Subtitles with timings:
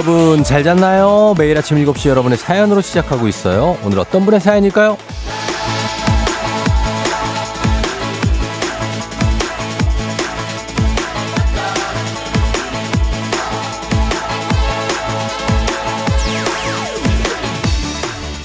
[0.00, 1.34] 여러분 잘 잤나요?
[1.36, 3.76] 매일 아침 7시 여러분의 사연으로 시작하고 있어요.
[3.84, 4.96] 오늘 어떤 분의 사연일까요?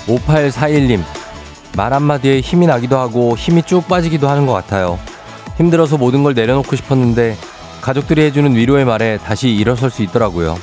[0.07, 1.01] 5841님,
[1.77, 4.99] 말 한마디에 힘이 나기도 하고 힘이 쭉 빠지기도 하는 것 같아요.
[5.55, 7.37] 힘들어서 모든 걸 내려놓고 싶었는데
[7.79, 10.57] 가족들이 해주는 위로의 말에 다시 일어설 수 있더라고요.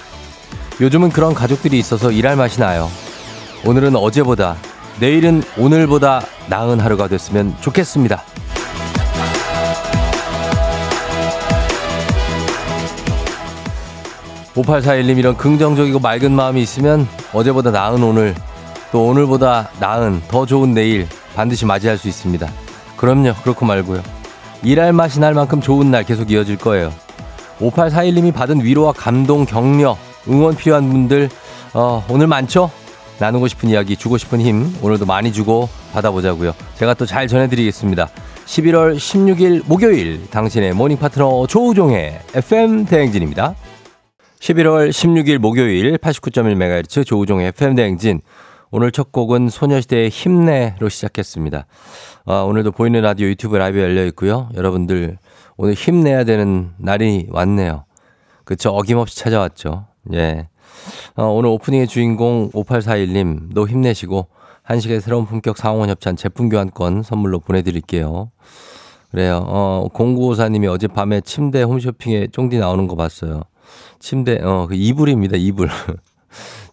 [0.82, 2.91] 요즘은 그런 가족들이 있어서 일할 맛이 나요.
[3.64, 4.56] 오늘은 어제보다,
[4.98, 8.25] 내일은 오늘보다 나은 하루가 됐으면 좋겠습니다.
[14.56, 18.34] 5841님 이런 긍정적이고 맑은 마음이 있으면 어제보다 나은 오늘
[18.91, 22.50] 또 오늘보다 나은 더 좋은 내일 반드시 맞이할 수 있습니다.
[22.97, 23.34] 그럼요.
[23.44, 24.03] 그렇고 말고요.
[24.64, 26.92] 일할 맛이 날 만큼 좋은 날 계속 이어질 거예요.
[27.60, 29.97] 5841님이 받은 위로와 감동, 격려,
[30.28, 31.28] 응원 필요한 분들
[31.75, 32.70] 어, 오늘 많죠?
[33.19, 36.55] 나누고 싶은 이야기, 주고 싶은 힘 오늘도 많이 주고 받아보자고요.
[36.77, 38.09] 제가 또 잘 전해드리겠습니다.
[38.47, 43.55] 11월 16일 목요일 당신의 모닝 파트너 조우종의 FM 대행진입니다.
[44.41, 48.20] 11월 16일 목요일 89.1MHz 조우종의 FM 대행진
[48.73, 51.67] 오늘 첫 곡은 소녀시대의 힘내로 시작했습니다.
[52.25, 54.48] 아, 오늘도 보이는 라디오 유튜브 라이브 열려 있고요.
[54.56, 55.19] 여러분들
[55.56, 57.84] 오늘 힘내야 되는 날이 왔네요.
[58.45, 59.87] 그쵸 어김없이 찾아왔죠.
[60.12, 60.48] 예.
[61.17, 64.28] 어, 오늘 오프닝의 주인공 5841님도 힘내시고
[64.62, 68.31] 한식의 새로운 품격 상원 협찬 제품 교환권 선물로 보내드릴게요.
[69.11, 69.44] 그래요.
[69.47, 73.43] 어, 0954님이 어젯밤에 침대 홈쇼핑에 쫑디 나오는 거 봤어요.
[73.99, 75.69] 침대, 어, 그 이불입니다, 이불.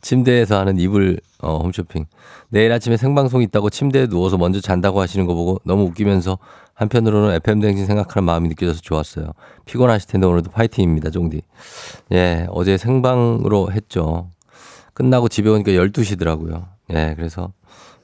[0.01, 2.05] 침대에서 하는 이불 어, 홈쇼핑.
[2.49, 6.37] 내일 아침에 생방송 있다고 침대에 누워서 먼저 잔다고 하시는 거 보고 너무 웃기면서
[6.73, 9.31] 한편으로는 FM 댕진 생각하는 마음이 느껴져서 좋았어요.
[9.65, 11.41] 피곤하실 텐데 오늘도 파이팅입니다, 종디.
[12.13, 14.29] 예, 어제 생방으로 했죠.
[14.93, 16.65] 끝나고 집에 오니까 12시더라고요.
[16.93, 17.51] 예, 그래서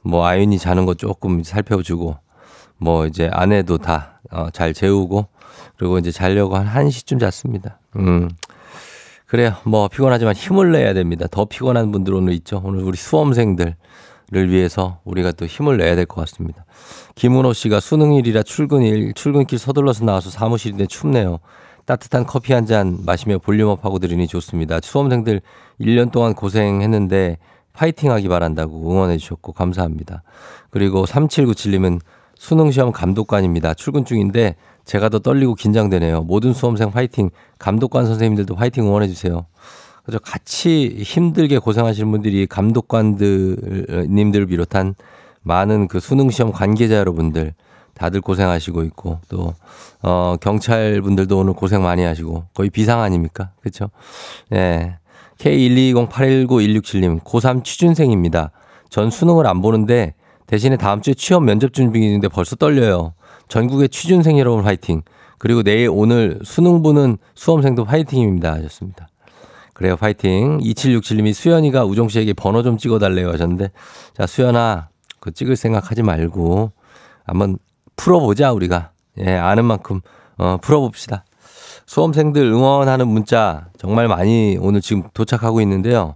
[0.02, 2.18] 뭐 아윤이 자는 거 조금 살펴주고
[2.78, 5.28] 뭐 이제 아내도 다잘 어, 재우고
[5.78, 7.80] 그리고 이제 자려고 한 1시쯤 잤습니다.
[7.96, 8.30] 음.
[9.28, 9.54] 그래요.
[9.64, 11.26] 뭐 피곤하지만 힘을 내야 됩니다.
[11.30, 12.62] 더 피곤한 분들 오늘 있죠.
[12.64, 13.76] 오늘 우리 수험생들을
[14.32, 16.66] 위해서 우리가 또 힘을 내야 될 것 같습니다.
[17.16, 21.40] 김은호 씨가 수능일이라 출근일, 출근길 서둘러서 나와서 사무실인데 춥네요.
[21.86, 24.80] 따뜻한 커피 한 잔 마시며 볼륨업 하고 들으니 좋습니다.
[24.82, 25.42] 수험생들
[25.82, 27.38] 1년 동안 고생했는데
[27.74, 30.24] 파이팅 하기 바란다고 응원해 주셨고 감사합니다.
[30.70, 32.00] 그리고 3797님은
[32.46, 33.74] 수능 시험 감독관입니다.
[33.74, 36.22] 출근 중인데 제가 더 떨리고 긴장되네요.
[36.22, 37.32] 모든 수험생 화이팅.
[37.58, 39.48] 감독관 선생님들도 화이팅 응원해 주세요.
[40.04, 44.94] 그래서 같이 힘들게 고생하시는 분들이 감독관들, 님들을 비롯한
[45.42, 47.56] 많은 그 수능 시험 관계자 여러분들
[47.96, 49.56] 다들 고생하시고 있고 또,
[50.04, 53.54] 어, 경찰 분들도 오늘 고생 많이 하시고 거의 비상 아닙니까?
[53.62, 53.90] 그쵸?
[54.54, 54.98] 예.
[55.40, 58.52] K120819167님, 고3 취준생입니다.
[58.90, 60.14] 전 수능을 안 보는데
[60.48, 63.14] 대신에 다음 주에 취업 면접 준비 중인데 벌써 떨려요.
[63.48, 65.02] 전국의 취준생 여러분 화이팅.
[65.38, 68.54] 그리고 내일 오늘 수능 보는 수험생도 화이팅입니다.
[68.54, 69.08] 하셨습니다.
[69.74, 70.60] 그래요, 화이팅.
[70.60, 73.72] 2767님이 수연이가 우종 씨에게 번호 좀 찍어달래요 하셨는데,
[74.16, 74.88] 자, 수연아,
[75.20, 76.72] 그 찍을 생각 하지 말고,
[77.26, 77.58] 한번
[77.98, 78.92] 풀어보자, 우리가.
[79.20, 80.00] 예, 아는 만큼,
[80.38, 81.26] 어, 풀어봅시다.
[81.86, 86.16] 수험생들 응원하는 문자 정말 많이 오늘 지금 도착하고 있는데요.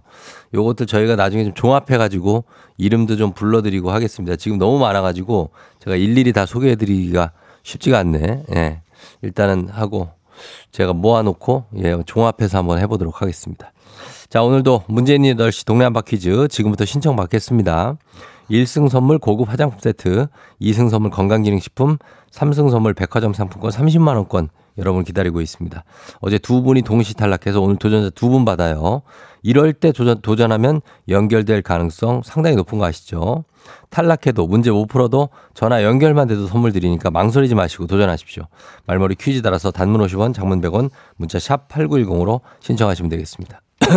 [0.52, 2.44] 요것들 저희가 나중에 좀 종합해가지고
[2.80, 4.36] 이름도 좀 불러드리고 하겠습니다.
[4.36, 5.50] 지금 너무 많아가지고
[5.84, 7.32] 제가 일일이 다 소개해드리기가
[7.62, 8.44] 쉽지가 않네.
[8.56, 8.80] 예.
[9.22, 10.08] 일단은 하고
[10.72, 13.72] 제가 모아놓고 예, 종합해서 한번 해보도록 하겠습니다.
[14.30, 17.96] 자, 오늘도 문재인의 8시 동네 한바 퀴즈 지금부터 신청 받겠습니다.
[18.50, 20.26] 1승 선물 고급 화장품 세트,
[20.60, 21.98] 2승 선물 건강기능식품,
[22.32, 25.84] 3승 선물 백화점 상품권 30만원권 여러분 기다리고 있습니다.
[26.20, 29.02] 어제 두 분이 동시 탈락해서 오늘 도전자 두 분 받아요.
[29.42, 33.44] 이럴 때 도전, 도전하면 연결될 가능성 상당히 높은 거 아시죠?
[33.90, 38.44] 탈락해도 문제 못 풀어도 전화 연결만 돼도 선물 드리니까 망설이지 마시고 도전하십시오.
[38.86, 43.60] 말머리 퀴즈 따라서 단문 50원, 장문 100원, 문자 샵 8910으로 신청하시면 되겠습니다.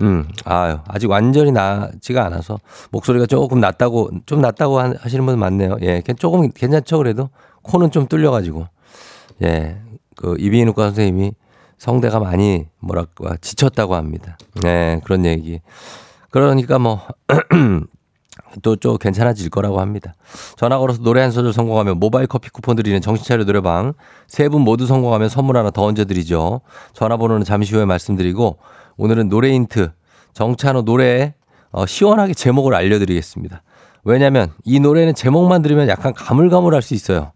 [0.00, 2.58] 음, 아유, 아직 완전히 나지가 않아서
[2.90, 5.78] 목소리가 조금 낮다고, 좀 낮다고 하시는 분 많네요.
[5.82, 7.30] 예, 조금 괜찮죠, 그래도?
[7.62, 8.66] 코는 좀 뚫려가지고.
[9.42, 9.80] 예,
[10.16, 11.32] 그 이비인후과 선생님이
[11.78, 14.36] 성대가 많이 뭐랄까 지쳤다고 합니다.
[14.62, 15.60] 네, 그런 얘기.
[16.30, 17.00] 그러니까 뭐
[18.62, 20.14] 또좀 괜찮아질 거라고 합니다.
[20.56, 23.94] 전화 걸어서 노래 한 소절 성공하면 모바일 커피 쿠폰 드리는 정신차려 노래방
[24.26, 26.60] 세 분 모두 성공하면 선물 하나 더 얹어 드리죠.
[26.94, 28.58] 전화번호는 잠시 후에 말씀드리고
[28.96, 29.92] 오늘은 노래 힌트
[30.34, 31.34] 정찬호 노래
[31.70, 33.62] 어, 시원하게 제목을 알려드리겠습니다.
[34.04, 37.32] 왜냐하면 이 노래는 제목만 들으면 약간 가물가물할 수 있어요.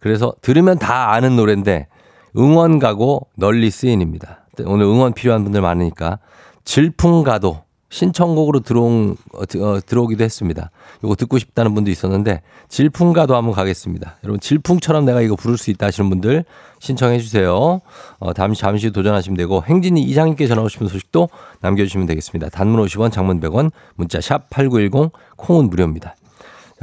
[0.00, 1.88] 그래서 들으면 다 아는 노래인데
[2.36, 4.46] 응원 가고 널리 쓰인입니다.
[4.66, 6.18] 오늘 응원 필요한 분들 많으니까
[6.64, 7.64] 질풍가도
[7.94, 10.70] 신청곡으로 들어온, 어, 어, 들어오기도 했습니다.
[11.04, 14.16] 이거 듣고 싶다는 분도 있었는데 질풍가도 한번 가겠습니다.
[14.24, 16.44] 여러분 질풍처럼 내가 이거 부를 수 있다 하시는 분들
[16.80, 17.80] 신청해 주세요.
[18.18, 21.28] 어, 잠시, 잠시 도전하시면 되고 행진이 이장님께 전화 오시면 소식도
[21.60, 22.48] 남겨주시면 되겠습니다.
[22.48, 26.16] 단문 50원, 장문 100원, 문자 샵 8910, 콩은 무료입니다.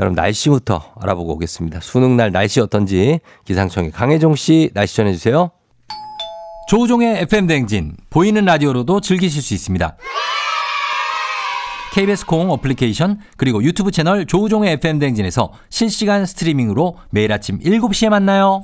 [0.02, 1.80] 여러분 날씨부터 알아보고 오겠습니다.
[1.80, 5.52] 수능 날 날씨 어떤지 기상청의 강혜종 씨 날씨 전해주세요.
[6.68, 9.96] 조우종의 FM 댕진 보이는 라디오로도 즐기실 수 있습니다.
[11.94, 18.64] KBS 콩 어플리케이션 그리고 유튜브 채널 조우종의 FM 댕진에서 실시간 스트리밍으로 매일 아침 7시에 만나요.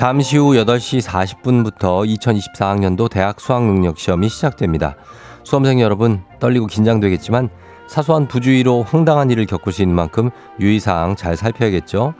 [0.00, 4.96] 잠시 후 8시 40분부터 2024학년도 대학 수학능력 시험이 시작됩니다.
[5.44, 7.50] 수험생 여러분 떨리고 긴장되겠지만
[7.86, 12.14] 사소한 부주의로 황당한 일을 겪을 수 있는 만큼 유의사항 잘 살펴야겠죠.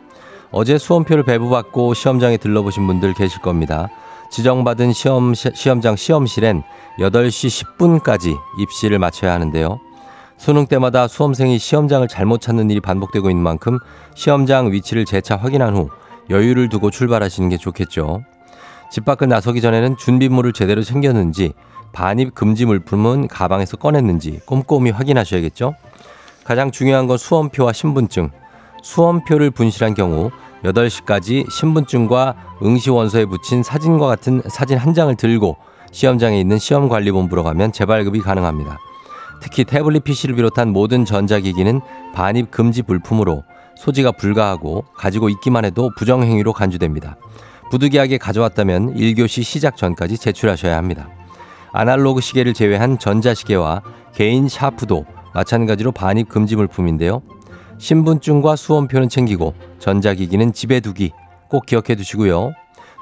[0.51, 3.89] 어제 수험표를 배부받고 시험장에 들러보신 분들 계실 겁니다.
[4.31, 6.63] 지정받은 시험, 시험장 시험실엔
[6.99, 9.81] 8시 10분까지 입시를 마쳐야 하는데요.
[10.37, 13.79] 수능 때마다 수험생이 시험장을 잘못 찾는 일이 반복되고 있는 만큼
[14.17, 15.89] 시험장 위치를 재차 확인한 후
[16.31, 18.25] 여유를 두고 출발하시는 게 좋겠죠.
[18.91, 21.53] 집 밖을 나서기 전에는 준비물을 제대로 챙겼는지
[21.93, 25.75] 반입 금지 물품은 가방에서 꺼냈는지 꼼꼼히 확인하셔야겠죠.
[26.45, 28.31] 가장 중요한 건 수험표와 신분증.
[28.83, 30.31] 수험표를 분실한 경우
[30.65, 35.57] 8시까지 신분증과 응시원서에 붙인 사진과 같은 사진 한 장을 들고
[35.93, 38.79] 시험장에 있는 시험관리본부로 가면 재발급이 가능합니다.
[39.41, 41.81] 특히 태블릿 PC를 비롯한 모든 전자기기는
[42.15, 43.43] 반입 금지 불품으로
[43.81, 47.17] 소지가 불가하고 가지고 있기만 해도 부정행위로 간주됩니다.
[47.71, 51.09] 부득이하게 가져왔다면 1교시 시작 전까지 제출하셔야 합니다.
[51.73, 53.83] 아날로그 시계를 제외한 전자시계와
[54.15, 57.23] 개인 샤프도 마찬가지로 반입 금지 물품인데요.
[57.79, 61.13] 신분증과 수험표는 챙기고 전자기기는 집에 두기
[61.49, 62.53] 꼭 기억해 두시고요.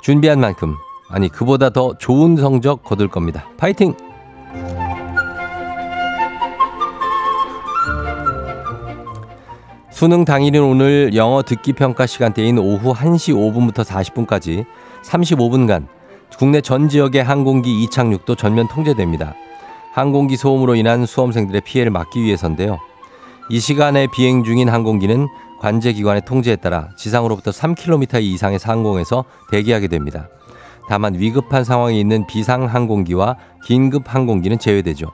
[0.03, 0.77] 준비한 만큼
[1.11, 3.49] 아니 그보다 더 좋은 성적 거둘 겁니다.
[3.57, 3.97] 파이팅!
[9.99, 14.65] 수능 당일인 오늘 영어 듣기 평가 시간대인 오후 1시 5분부터 40분까지
[15.03, 15.89] 35분간
[16.39, 19.35] 국내 전 지역의 항공기 이착륙도 전면 통제됩니다.
[19.93, 22.79] 항공기 소음으로 인한 수험생들의 피해를 막기 위해서인데요.
[23.51, 25.27] 이 시간에 비행 중인 항공기는
[25.59, 30.29] 관제기관의 통제에 따라 지상으로부터 3km 이상의 상공에서 대기하게 됩니다.
[30.89, 35.11] 다만 위급한 상황에 있는 비상 항공기와 긴급 항공기는 제외되죠.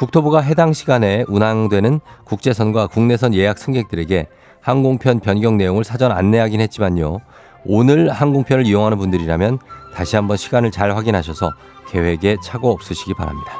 [0.00, 4.28] 국토부가 해당 시간에 운항되는 국제선과 국내선 예약 승객들에게
[4.62, 7.18] 항공편 변경 내용을 사전 안내하긴 했지만요.
[7.66, 9.58] 오늘 항공편을 이용하는 분들이라면
[9.94, 11.52] 다시 한번 시간을 잘 확인하셔서
[11.90, 13.52] 계획에 착오 없으시기 바랍니다.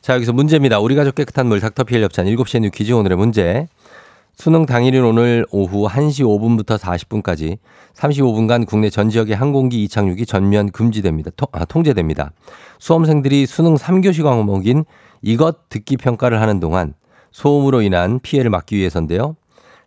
[0.00, 0.78] 자, 여기서 문제입니다.
[0.78, 3.68] 우리 가족 깨끗한 물 닥터피엘 협찬 7시에 뉴 퀴즈 오늘의 문제.
[4.36, 7.56] 수능 당일인 오늘 오후 1시 5분부터 40분까지
[7.94, 11.30] 35분간 국내 전 지역의 항공기 이착륙이 전면 금지됩니다.
[11.36, 12.32] 통, 아, 통제됩니다.
[12.78, 14.84] 수험생들이 수능 3교시 과목인
[15.22, 16.92] 이것 듣기 평가를 하는 동안
[17.32, 19.36] 소음으로 인한 피해를 막기 위해서인데요.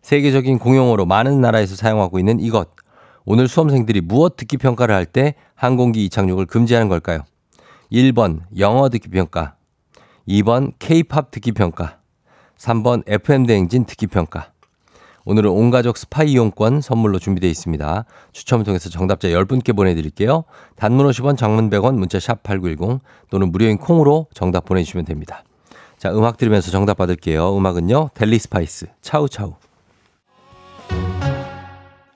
[0.01, 2.69] 세계적인 공용어로 많은 나라에서 사용하고 있는 이것.
[3.25, 7.19] 오늘 수험생들이 무엇 듣기 평가를 할 때 항공기 이착륙을 금지하는 걸까요?
[7.91, 9.55] 1번 영어 듣기 평가,
[10.27, 11.98] 2번 K-팝 듣기 평가,
[12.59, 14.51] 3번 FM 대행진 듣기 평가.
[15.25, 18.05] 오늘은 온가족 스파 이용권 선물로 준비되어 있습니다.
[18.31, 20.43] 추첨을 통해서 정답자 10분께 보내드릴게요.
[20.75, 22.99] 단문 50원, 장문 100원, 문자 샵8910
[23.29, 25.43] 또는 무료인 콩으로 정답 보내주시면 됩니다.
[25.97, 27.55] 자, 음악 들으면서 정답 받을게요.
[27.57, 29.55] 음악은요, 델리 스파이스, 차우차우.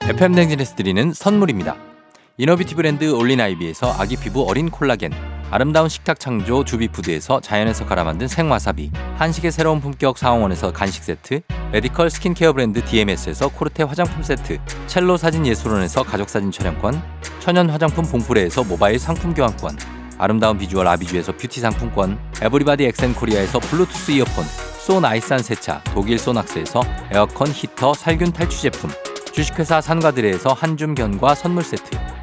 [0.02, 1.93] FM 댕진에서 드리는 선물입니다.
[2.36, 5.12] 이너뷰티 브랜드 올린아이비에서 아기 피부 어린 콜라겐
[5.52, 12.10] 아름다운 식탁 창조 주비푸드에서 자연에서 갈아 만든 생와사비 한식의 새로운 품격 사원에서 간식 세트 메디컬
[12.10, 17.04] 스킨케어 브랜드 DMS에서 코르테 화장품 세트 첼로 사진 예술원에서 가족사진 촬영권
[17.40, 19.78] 천연 화장품 봉프레에서 모바일 상품 교환권
[20.18, 24.44] 아름다운 비주얼 아비주에서 뷰티 상품권 에브리바디 엑센코리아에서 블루투스 이어폰
[24.80, 28.90] 소 나이산 세차 독일 소낙스에서 에어컨 히터 살균 탈취 제품
[29.32, 32.23] 주식회사 산과드레에서 한줌 견과 선물 세트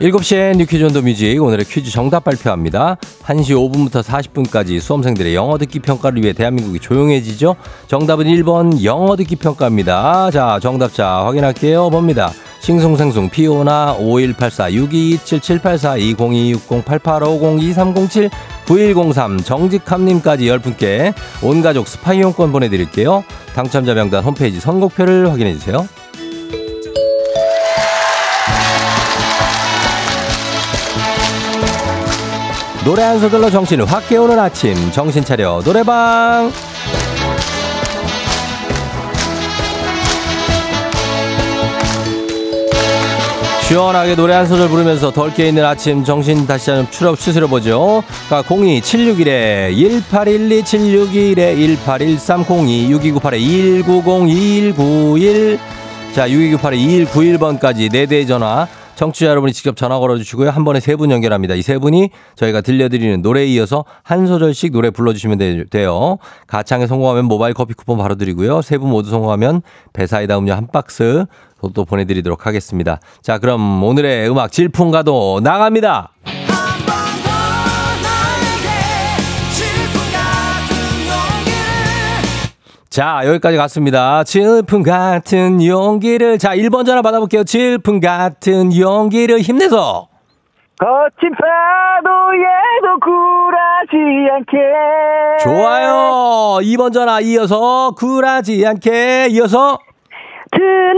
[0.00, 2.98] 7시에 뉴퀴즈 온더 뮤직 오늘의 퀴즈 정답 발표합니다.
[3.24, 7.56] 1시 5분부터 40분까지 수험생들의 영어 듣기 평가를 위해 대한민국이 조용해지죠.
[7.86, 10.30] 정답은 1번 영어 듣기 평가입니다.
[10.32, 11.88] 자, 정답자 확인할게요.
[11.88, 12.30] 봅니다.
[12.60, 18.30] 싱숭생숭 피오나 5184 6227 7842 2060 8850 2307
[18.66, 23.24] 9103 정직함님까지 10분께 온가족 스파이용권 보내드릴게요.
[23.54, 25.88] 당첨자 명단 홈페이지 선곡표를 확인해주세요.
[32.86, 34.92] 노래 한 소절로 정신을 확 깨우는 아침.
[34.92, 35.60] 정신 차려.
[35.64, 36.52] 노래방.
[43.66, 46.04] 시원하게 노래 한 소절 부르면서 덜 깨있는 아침.
[46.04, 48.04] 정신 다시 한번 추려 추스려보죠.
[48.30, 55.58] 가 02-761에 1812 761에 1813 02 6298에 2190 2191
[56.14, 60.50] 자, 6298에 2191번까지 4대의 전화 청취자 여러분이 직접 전화 걸어주시고요.
[60.50, 61.54] 한 번에 세 분 연결합니다.
[61.54, 66.18] 이 세 분이 저희가 들려드리는 노래에 이어서 한 소절씩 노래 불러주시면 되, 돼요.
[66.46, 68.62] 가창에 성공하면 모바일 커피 쿠폰 바로 드리고요.
[68.62, 69.62] 세 분 모두 성공하면
[69.92, 71.24] 배사이다 음료 한 박스
[71.74, 73.00] 또 보내드리도록 하겠습니다.
[73.22, 76.10] 자, 그럼 오늘의 음악 질풍가도 나갑니다.
[82.96, 84.24] 자, 여기까지 갔습니다.
[84.24, 86.38] 질풍 같은 용기를.
[86.38, 87.44] 자, 1번 전화 받아볼게요.
[87.44, 90.08] 질풍 같은 용기를 힘내서.
[90.78, 93.96] 거친 파도에도 굴하지
[94.32, 94.56] 않게.
[95.44, 96.56] 좋아요.
[96.62, 99.78] 2번 전화 이어서 굴하지 않게 이어서.
[100.52, 100.96] 드넓은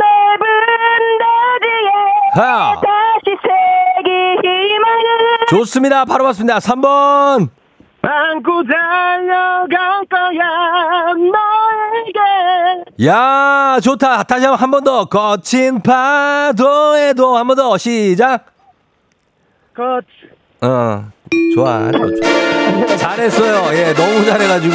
[1.18, 2.74] 대지에 하.
[2.74, 4.10] 다시 새기
[4.46, 6.04] 희망을 좋습니다.
[6.04, 6.58] 바로 봤습니다.
[6.58, 7.57] 3번.
[8.02, 14.22] 안고 달려갈 거야 너에게 야, 좋다.
[14.24, 15.04] 다시 한번한번 더.
[15.06, 17.76] 거친 파도에도 한 번 더.
[17.78, 18.46] 시작.
[19.74, 20.00] 거
[20.60, 21.04] 어,
[21.54, 21.90] 좋아.
[22.98, 23.76] 잘했어요.
[23.76, 24.74] 예, 너무 잘해가지고.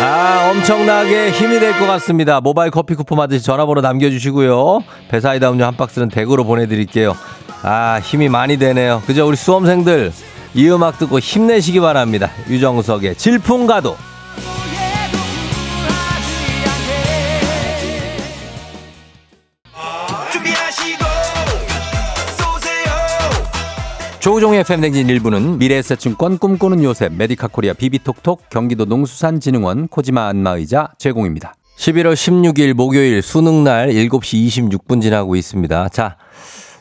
[0.00, 2.40] 아, 엄청나게 힘이 될 것 같습니다.
[2.40, 4.82] 모바일 커피 쿠폰 받으시 전화번호 남겨주시고요.
[5.10, 7.14] 배사이다 음료 한 박스는 댁으로 보내드릴게요.
[7.62, 9.02] 아, 힘이 많이 되네요.
[9.06, 9.26] 그죠?
[9.26, 10.12] 우리 수험생들
[10.54, 12.30] 이 음악 듣고 힘내시기 바랍니다.
[12.48, 13.96] 유정석의 질풍가도.
[24.20, 31.52] 조우종의 FM댕진 일부는 미래에셋증권 꿈꾸는 요셉, 메디카 코리아 비비톡톡, 경기도 농수산진흥원, 코지마 안마의자 제공입니다.
[31.76, 35.90] 11월 16일 목요일 수능날 7시 26분 지나고 있습니다.
[35.90, 36.16] 자,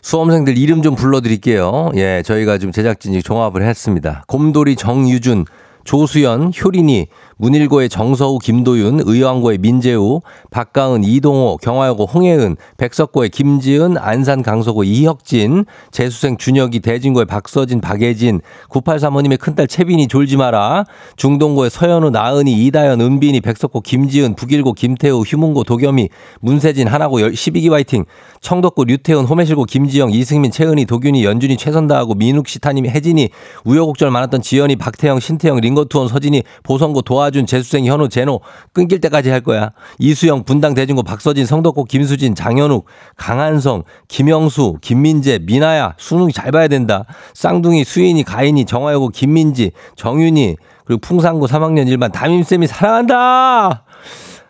[0.04, 1.92] 수험생들 이름 좀 불러드릴게요.
[1.96, 4.24] 예, 저희가 좀 제작진이 종합을 했습니다.
[4.28, 5.46] 곰돌이 정유준,
[5.86, 7.08] 조수연, 효린이,
[7.44, 16.38] 문일고의 정서우, 김도윤, 의왕고의 민재우, 박가은, 이동호, 경화여고 홍혜은, 백석고의 김지은, 안산 강서고 이혁진, 재수생
[16.38, 20.86] 준혁이, 대진고의 박서진, 박예진, 983호님의 큰딸 채빈이 졸지 마라,
[21.18, 26.08] 중동고의 서현우, 나은이, 이다연, 은빈이, 백석고 김지은, 북일고 김태우, 휴문고 도겸이,
[26.40, 28.06] 문세진, 하나고 12기 화이팅,
[28.40, 33.30] 청덕고 류태훈, 호메실고 김지영, 이승민, 채은이, 도균이, 연준이, 최선다하고 민욱 씨, 타님, 혜진이,
[33.66, 38.40] 우여곡절 많았던 지연이, 박태영, 신태영, 링거투원, 서진이, 보성고 도와 준 조아준, 재수생, 현우, 제노
[38.72, 39.72] 끊길 때까지 할 거야.
[40.00, 42.86] 이수영, 분당, 대중고, 박서진, 성덕고, 김수진, 장현욱,
[43.18, 47.06] 강한성, 김영수, 김민재, 미나야, 수능 잘 봐야 된다.
[47.34, 53.86] 쌍둥이, 수인이, 가인이, 정화여고, 김민지, 정윤이, 그리고 풍산고 3학년 1반 담임쌤이 사랑한다!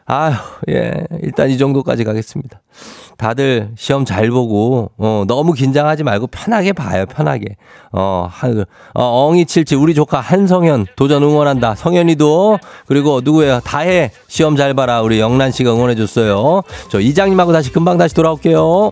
[0.06, 0.36] 아휴,
[0.70, 1.06] 예.
[1.22, 2.62] 일단 이 정도까지 가겠습니다.
[3.18, 7.56] 다들 시험 잘 보고, 어, 너무 긴장하지 말고 편하게 봐요, 편하게.
[7.92, 11.76] 어, 한, 어, 엉이 칠칠, 우리 조카 한성현 도전 응원한다.
[11.76, 13.60] 성현이도, 그리고 누구예요?
[13.62, 15.02] 다해 시험 잘 봐라.
[15.02, 16.64] 우리 영란 씨가 응원해 줬어요.
[16.90, 18.92] 저 이장님하고 다시 금방 다시 돌아올게요.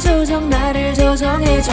[0.00, 1.72] 조정 나를 조정해줘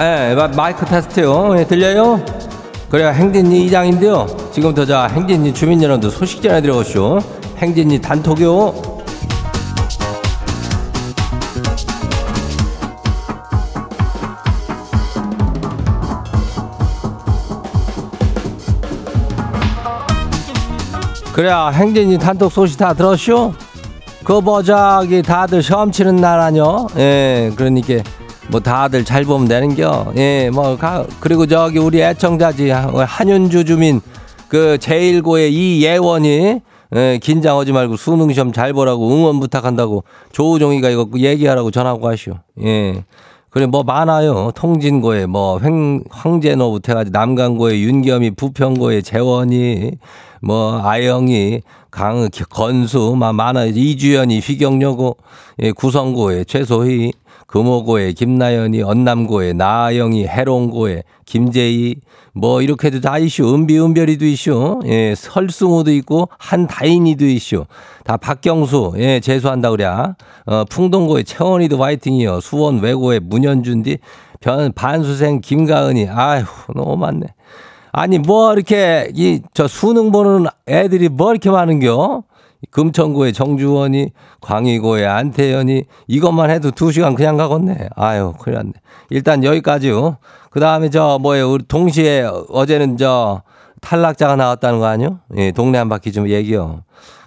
[0.00, 1.54] 예, 마- 마이크 테스트요.
[1.58, 2.20] 예, 들려요?
[2.90, 4.26] 그래요, 행진이 이장인데요.
[4.52, 7.20] 지금부터 자, 행진이 주민 여러분들 소식 전해드려오시오.
[7.58, 8.92] 행진이 단톡요.
[21.32, 23.54] 그래야 행진이 단톡 소식 다 들었쇼?
[24.24, 26.86] 그 뭐저기 다들 시험 치는 날 아뇨?
[26.96, 27.94] 예, 그러니까
[28.52, 30.12] 뭐 다들 잘 보면 되는겨.
[30.16, 34.02] 예, 뭐 가, 그리고 저기 우리 애청자지 한윤주 주민
[34.48, 36.60] 그 제1고의 이예원이
[36.94, 42.34] 예, 긴장하지 말고 수능 시험 잘 보라고 응원 부탁한다고 조우종이가 이거 얘기하라고 전화하고 하시오.
[42.62, 43.02] 예.
[43.48, 44.50] 그래 뭐 많아요.
[44.54, 49.92] 통진고에 뭐 횡, 황제노부터 해가지고 남강고에 윤겸이 부평고에 재원이
[50.42, 53.72] 뭐 아영이 강 건수 막 많아요.
[53.74, 55.16] 이주연이 휘경여고
[55.62, 57.12] 예, 구성고에 최소희
[57.46, 61.96] 금호고에 김나연이 언남고에 나영이 해롱고에 김재희
[62.34, 67.66] 뭐 이렇게도 다 이슈 은비 은별이도 이슈 예 설승우도 있고 한다인이도 이슈.
[68.04, 69.84] 다 박경수 예 재수한다 그래.
[69.84, 72.40] 어 풍동고에 채원이도 화이팅이요.
[72.40, 73.98] 수원 외고에 문현준디
[74.40, 76.08] 변 반수생 김가은이.
[76.08, 77.26] 아휴 너무 많네.
[77.92, 82.22] 아니 뭐 이렇게 이 저 수능 보는 애들이 뭐 이렇게 많은겨
[82.70, 87.88] 금천구에 정주원이 광희고에 안태현이 이것만 해도 두 시간 그냥 가겠네.
[87.96, 88.72] 아유, 큰일 났네.
[89.10, 90.18] 일단 여기까지요.
[90.50, 91.50] 그 다음에 저 뭐예요.
[91.50, 93.42] 우리 동시에 어제는 저
[93.80, 95.18] 탈락자가 나왔다는 거 아니요?
[95.36, 96.82] 예, 동네 한 바퀴 좀 얘기요.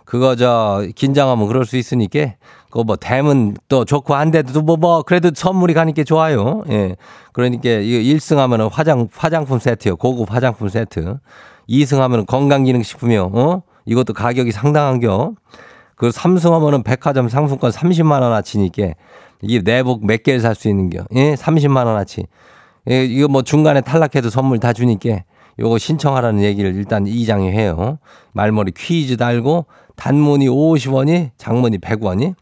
[0.06, 2.36] 그거 저 긴장하면 그럴 수 있으니까
[2.70, 6.64] 그거 뭐 댐은 또 좋고 한데도 뭐뭐 그래도 선물이 가니까 좋아요.
[6.70, 6.96] 예.
[7.34, 9.98] 그러니까 이거 1승 하면은 화장 화장품 세트요.
[9.98, 11.18] 고급 화장품 세트.
[11.68, 13.32] 2승 하면은 건강기능식품이요.
[13.34, 13.64] 어?
[13.86, 15.34] 이것도 가격이 상당한겨.
[15.96, 18.94] 그 삼승하면은 백화점 상품권 30만 원어치니까
[19.42, 21.06] 이게 내복 몇 개를 살 수 있는겨.
[21.16, 22.26] 예, 30만 원어치.
[22.90, 25.24] 예, 이거 뭐 중간에 탈락해도 선물 다 주니까
[25.60, 27.98] 요거 신청하라는 얘기를 일단 이장이 해요.
[28.34, 32.36] 말머리 퀴즈 달고 단문이 50원이 장문이 100원이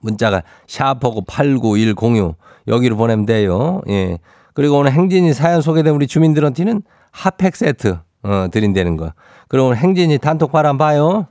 [0.00, 2.34] 문자가 샤퍼고 89106
[2.66, 3.80] 여기로 보내면 돼요.
[3.88, 4.18] 예.
[4.54, 6.82] 그리고 오늘 행진이 사연 소개된 우리 주민들한테는
[7.12, 9.12] 핫팩 세트 어, 드린다는 거.
[9.48, 11.26] 그럼 오늘 행진이 단톡 바람 봐요.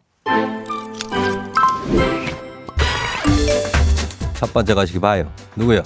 [4.36, 5.32] 첫 번째 가시기 봐요.
[5.56, 5.84] 누구요?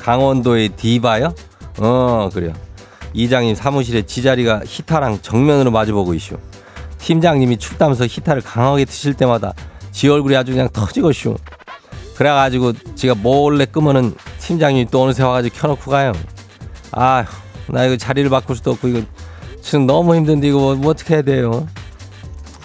[0.00, 1.34] 강원도의 디바요?
[1.78, 2.52] 어, 그래요.
[3.12, 6.36] 이장님 사무실에 지자리가 히타랑 정면으로 마주보고 있쇼.
[6.98, 9.52] 팀장님이 춥다면서 히타를 강하게 트실 때마다
[9.90, 11.36] 지 얼굴이 아주 그냥 터지고쇼.
[12.16, 16.12] 그래가지고 제가 몰래 끄면은 팀장님이 또 어느새 와가지고 켜놓고 가요.
[16.92, 17.24] 아휴,
[17.68, 19.02] 나 이거 자리를 바꿀 수도 없고 이거
[19.66, 21.66] 지금 너무 힘든데 이거 뭐, 뭐 어떻게 해야 돼요?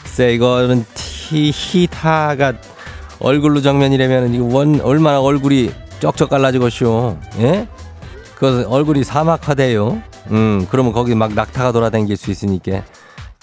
[0.04, 2.54] 글쎄 이거는 티 히타가
[3.20, 7.18] 얼굴로 정면이라면 이거 원 얼마나 얼굴이 쩍쩍 갈라지고쇼.
[7.40, 7.68] 예?
[8.36, 10.00] 그 얼굴이 사막화돼요.
[10.30, 12.84] 음, 그러면 거기 막 낙타가 돌아다닐 수 있으니까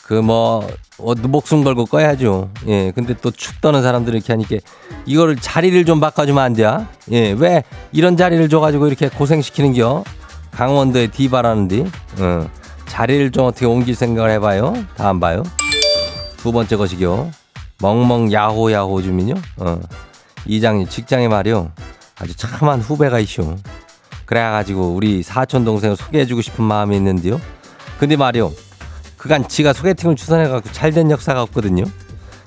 [0.05, 0.65] 그뭐
[0.99, 2.51] 어, 목숨 걸고 꺼야죠.
[2.69, 4.57] 예, 근데 또 축 떠는 사람들 이렇게 하니까
[5.05, 6.87] 이거를 자리를 좀 바꿔주면 안 돼요?
[7.11, 10.05] 예, 왜 이런 자리를 줘가지고 이렇게 고생시키는겨?
[10.53, 11.85] 강원도의 디바라는데,
[12.21, 12.49] 어,
[12.89, 14.75] 자리를 좀 어떻게 옮길 생각을 해봐요.
[14.97, 15.43] 다 안 봐요.
[16.39, 17.31] 두 번째 것이요.
[17.81, 19.35] 멍멍 야호 야호 주민요.
[19.59, 19.81] 어,
[20.47, 21.71] 이장님 직장에 말이요.
[22.21, 23.57] 아주 참한 후배가 있쇼.
[24.25, 27.41] 그래가지고 우리 사촌 동생을 소개해주고 싶은 마음이 있는데요.
[27.99, 28.53] 근데 말이요.
[29.17, 31.85] 그간 지가 소개팅을 추선해갖고 잘 된 역사가 없거든요.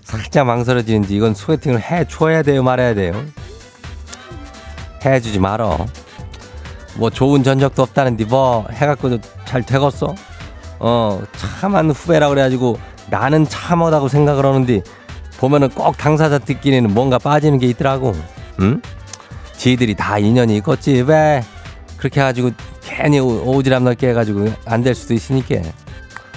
[0.04, 3.14] 살짝 망설여지는데 이건 소개팅을 해줘야 돼요, 말아야 돼요.
[5.06, 5.86] 해주지 말어.
[6.96, 10.14] 뭐 좋은 전적도 없다는데 뭐 해갖고도 잘 되겠어?
[10.84, 12.78] 어 참한 후배라 그래가지고
[13.12, 14.82] 나는 참하다고 생각을 하는데
[15.38, 18.16] 보면은 꼭 당사자들끼리는 뭔가 빠지는 게 있더라고.
[18.60, 18.82] 응?
[19.56, 21.44] 지들이 다 인연이 있겠지 왜?
[21.98, 22.50] 그렇게 해가지고
[22.84, 25.56] 괜히 오- 오지랖 넓게 해가지고 안 될 수도 있으니까.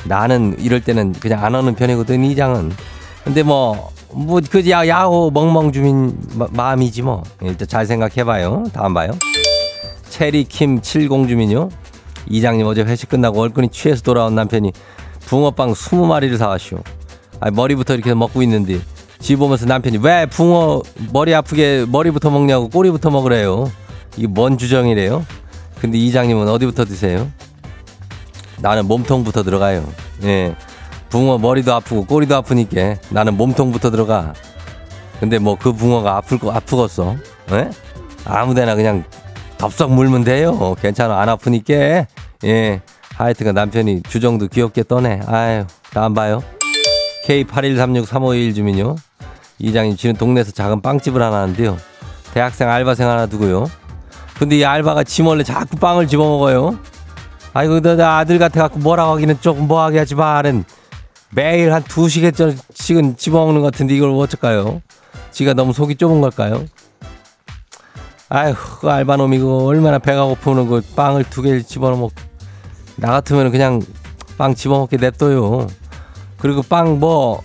[0.04, 2.72] 나는 이럴 때는 그냥 안 하는 편이거든 이 장은.
[3.24, 7.22] 근데 뭐 뭐그야 야호 멍멍 주민 마, 마음이지 뭐.
[7.40, 8.64] 일단 잘 생각해봐요.
[8.74, 9.12] 다음 봐요.
[10.10, 11.70] 체리 킴 70 주민요
[12.28, 14.72] 이장님 어제 회식 끝나고 얼큰이 취해서 돌아온 남편이
[15.26, 16.78] 붕어빵 20마리를 사왔쇼
[17.40, 18.80] 아 머리부터 이렇게 먹고 있는데
[19.20, 20.82] 집 오면서 남편이 왜 붕어
[21.12, 23.70] 머리 아프게 머리부터 먹냐고 꼬리부터 먹으래요.
[24.16, 25.24] 이게 뭔 주정이래요?
[25.80, 27.30] 근데 이장님은 어디부터 드세요?
[28.60, 29.84] 나는 몸통부터 들어가요.
[30.24, 30.54] 예.
[31.10, 34.34] 붕어 머리도 아프고 꼬리도 아프니까 나는 몸통부터 들어가.
[35.20, 37.16] 근데 뭐 그 붕어가 아플 거 아프겠어?
[37.52, 37.70] 예?
[38.24, 39.04] 아무데나 그냥
[39.58, 40.74] 덥석 물면 돼요.
[40.80, 41.20] 괜찮아.
[41.20, 42.06] 안 아프니까
[42.44, 42.80] 예
[43.14, 46.42] 하여튼간 남편이 주정도 귀엽게 떠네 아유 다음 봐요
[47.26, 48.96] K81363521 주민요.
[49.58, 51.78] 이장님 지는 동네에서 작은 빵집을 하나 하는데요.
[52.34, 53.70] 대학생 알바생 하나 두고요.
[54.38, 56.78] 근데 이 알바가 지 몰래 자꾸 빵을 집어먹어요.
[57.54, 60.64] 아이고 너, 나 아들 같아갖고 뭐라고 하기는 조금 뭐하게 하지 말은
[61.30, 64.82] 매일 한 두 시간씩은 집어먹는 것 같은데 이걸 어쩔까요?
[65.30, 66.66] 지가 너무 속이 좁은 걸까요?
[68.28, 72.10] 아휴 그 알바놈 이거 얼마나 배가 고프는 그 빵을 두 개를 집어먹
[72.96, 73.82] 나 같으면 그냥
[74.38, 75.66] 빵 집어먹게 냅둬요.
[76.38, 77.40] 그리고 빵 뭐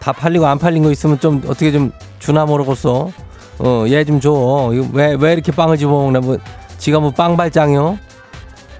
[0.00, 3.10] 다 팔리고 안 팔린 거 있으면 좀 어떻게 좀 주나 모르겠어.
[3.58, 4.32] 어, 얘 좀 줘.
[4.92, 6.20] 왜, 왜 이렇게 빵을 집어먹나?
[6.20, 6.36] 뭐,
[6.76, 7.98] 지가 뭐 빵발장이요?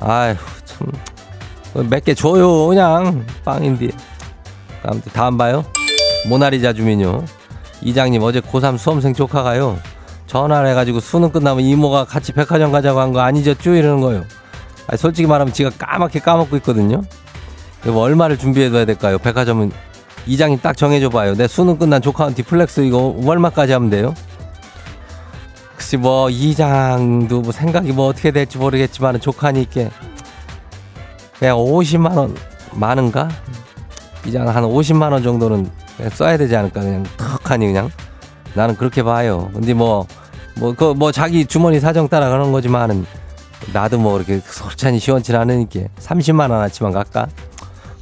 [0.01, 0.35] 아휴,
[0.67, 1.89] 참.
[1.89, 3.25] 몇 개 줘요, 그냥.
[3.43, 3.89] 빵인데.
[4.83, 5.65] 아무튼 다음 봐요.
[6.29, 7.25] 모나리자 주민요.
[7.81, 9.79] 이장님 어제 고3 수험생 조카가요.
[10.27, 13.55] 전화를 해가지고 수능 끝나면 이모가 같이 백화점 가자고 한 거 아니죠?
[13.55, 14.25] 쭈 이러는 거예요.
[14.87, 17.03] 아니, 솔직히 말하면 지가 까맣게 까먹고 있거든요.
[17.85, 19.19] 뭐 얼마를 준비해둬야 될까요?
[19.19, 19.71] 백화점은
[20.27, 21.35] 이장님 딱 정해줘봐요.
[21.35, 24.15] 내 수능 끝난 조카한테 flex 이거 얼마까지 하면 돼요?
[25.73, 29.91] 혹시 뭐 이장도 뭐 생각이 뭐 어떻게 될지 모르겠지만 조카니까
[31.39, 32.35] 그냥 50만 원
[32.73, 33.29] 많은가?
[34.25, 35.71] 이장 한 50만 원 정도는
[36.13, 37.91] 써야 되지 않을까 그냥 턱하니 그냥
[38.55, 39.51] 나는 그렇게 봐요.
[39.53, 40.07] 근데 뭐
[40.57, 43.07] 뭐 그뭐 자기 주머니 사정 따라 그런 거지만은
[43.73, 47.27] 나도 뭐 그렇게 솔찬히 시원치 않으니까 30만 원어치만 갈까?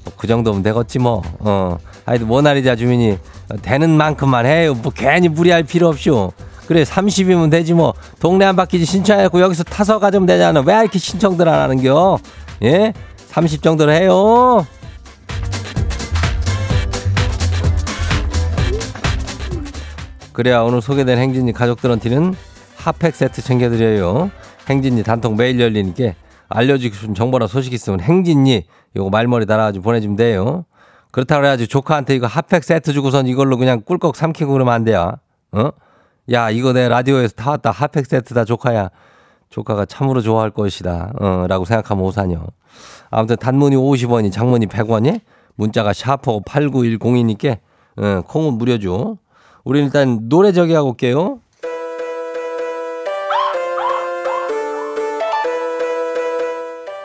[0.04, 1.22] 뭐 그 정도면 되겠지 뭐.
[1.40, 1.78] 어.
[2.04, 3.18] 하여튼 모나리자 주민이
[3.62, 4.74] 되는 만큼만 해요.
[4.74, 6.32] 뭐 괜히 무리할 필요 없쇼.
[6.66, 7.92] 그래 30이면 되지 뭐.
[8.20, 10.60] 동네 한 바퀴 신청해갖고 여기서 타서 가자면 되잖아.
[10.64, 12.18] 왜 이렇게 신청들 안 하는겨?
[12.62, 12.92] 예?
[13.28, 14.66] 30 정도로 해요.
[20.32, 22.34] 그래야 오늘 소개된 행진이 가족들한테는
[22.82, 24.32] 핫팩 세트 챙겨드려요.
[24.68, 26.14] 행진이 단통 매일 열리니까
[26.48, 28.64] 알려주고 싶은 정보나 소식 있으면 행진이
[28.96, 30.64] 요거 말머리 달아가지고 보내주면 돼요.
[31.12, 35.12] 그렇다 그래가지고 조카한테 이거 핫팩 세트 주고선 이걸로 그냥 꿀꺽 삼키고 그러면 안 돼요.
[35.52, 35.70] 어?
[36.32, 38.90] 야 이거 내 라디오에서 타왔다 핫팩 세트다 조카야.
[39.48, 41.12] 조카가 참으로 좋아할 것이다.
[41.20, 42.46] 어, 라고 생각하면 오산요.
[43.10, 45.20] 아무튼 단문이 50원이 장문이 100원이
[45.54, 47.58] 문자가 샤퍼 8910이니까
[47.98, 49.18] 어, 콩은 무료죠.
[49.62, 51.38] 우리 일단 노래 저기 하고 올게요.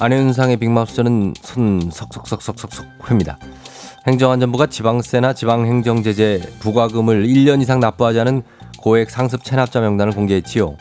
[0.00, 3.38] 안현상의 빅마우스는 손 석석석석석석 회입니다.
[4.06, 8.42] 행정안전부가 지방세나 지방행정제재 부과금을 1년 이상 납부하지 않은
[8.78, 10.76] 고액 상습 체납자 명단을 공개했지요.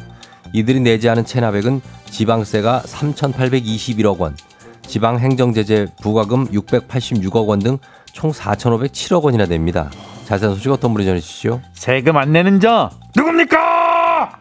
[0.54, 4.38] 이들이 내지 않은 체납액은 지방세가 3,821억 원,
[4.88, 7.78] 지방행정제재 부과금 686억 원 등
[8.12, 9.92] 총 4,507억 원이나 됩니다.
[10.26, 11.62] 자세한 소식 어떤 분이 전해주시죠?
[11.74, 14.40] 세금 안 내는 자 누굽니까?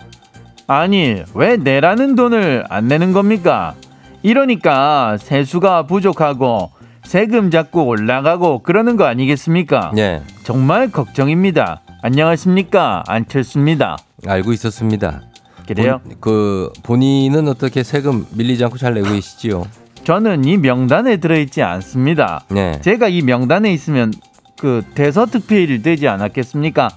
[0.67, 3.75] 아니 왜 내라는 돈을 안 내는 겁니까?
[4.23, 6.73] 이러니까 세수가 부족하고
[7.05, 9.93] 세금 자꾸 올라가고 그러는 거 아니겠습니까?
[9.97, 11.81] 예, 정말 걱정입니다.
[12.03, 13.97] 안녕하십니까 안철수입니다.
[14.27, 15.23] 알고 있었습니다.
[15.67, 16.01] 그래요?
[16.03, 19.67] 본, 그 본인은 어떻게 세금 밀리지 않고 잘 내고 계시지요?
[20.05, 22.45] 저는 이 명단에 들어있지 않습니다.
[22.49, 22.81] 네.
[22.81, 24.13] 제가 이 명단에 있으면
[24.59, 26.89] 그 대서특필 되지 않았겠습니까?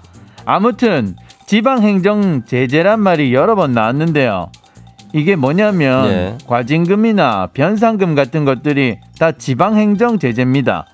[0.45, 4.51] 아무튼 지방행정 제재란 말이 여러 번 나왔는데요.
[5.13, 6.37] 이게 뭐냐면 예.
[6.47, 10.85] 과징금이나 변상금 같은 것들이 다 지방행정 제재입니다.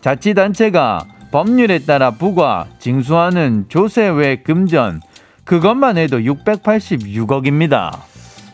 [0.00, 5.00] 자치단체가 법률에 따라 부과, 징수하는 조세 외 금전
[5.44, 7.90] 그것만 해도 686억입니다.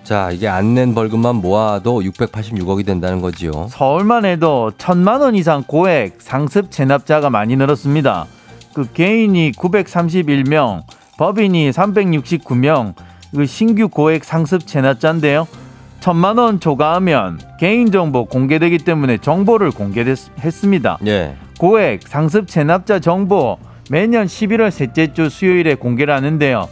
[0.04, 3.66] 자, 이게 안 낸 벌금만 모아도 686억이 된다는 거지요.
[3.70, 8.26] 서울만 해도 천만 원 이상 고액 상습 체납자가 많이 늘었습니다.
[8.72, 10.82] 그 개인이 931명,
[11.18, 12.94] 법인이 369명,
[13.34, 15.46] 그 신규 고액 상습 체납자인데요.
[16.00, 20.98] 천만 원 초과하면 개인정보 공개되기 때문에 정보를 공개했습니다.
[21.06, 21.34] 예.
[21.58, 23.58] 고액 상습 체납자 정보
[23.90, 26.68] 매년 11월 셋째 주 수요일에 공개를 하는데요.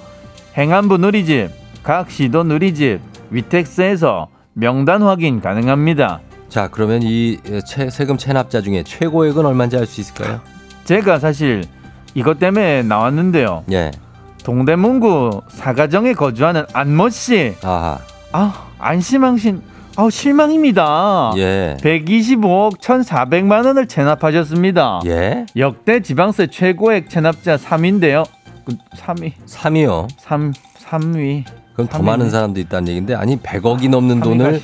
[0.57, 1.51] 행안부 누리집,
[1.83, 6.21] 각 시도 누리집, 위텍스에서 명단 확인 가능합니다.
[6.49, 10.41] 자, 그러면 이 채- 세금 체납자 중에 최고액은 얼마인지 알 수 있을까요?
[10.85, 11.65] 제가 사실
[12.15, 13.65] 이것 때문에 나왔는데요.
[13.73, 13.91] 예.
[14.47, 17.57] 동대문구 사가정에 거주하는 안모 씨.
[17.65, 17.99] 아하.
[18.31, 19.61] 아, 안심항신.
[19.97, 21.33] 아, 실망입니다.
[21.37, 21.77] 예.
[21.81, 25.01] 125억 1,400만 원을 체납하셨습니다.
[25.07, 25.47] 예.
[25.57, 28.25] 역대 지방세 최고액 체납자 3위인데요.
[28.65, 29.33] 그 3위.
[29.49, 30.07] 3위요.
[30.17, 31.45] 3 3위.
[31.73, 32.11] 그럼 더 삼위네.
[32.13, 34.63] 많은 사람도 있다는 얘기인데 아니 100억이 넘는 돈을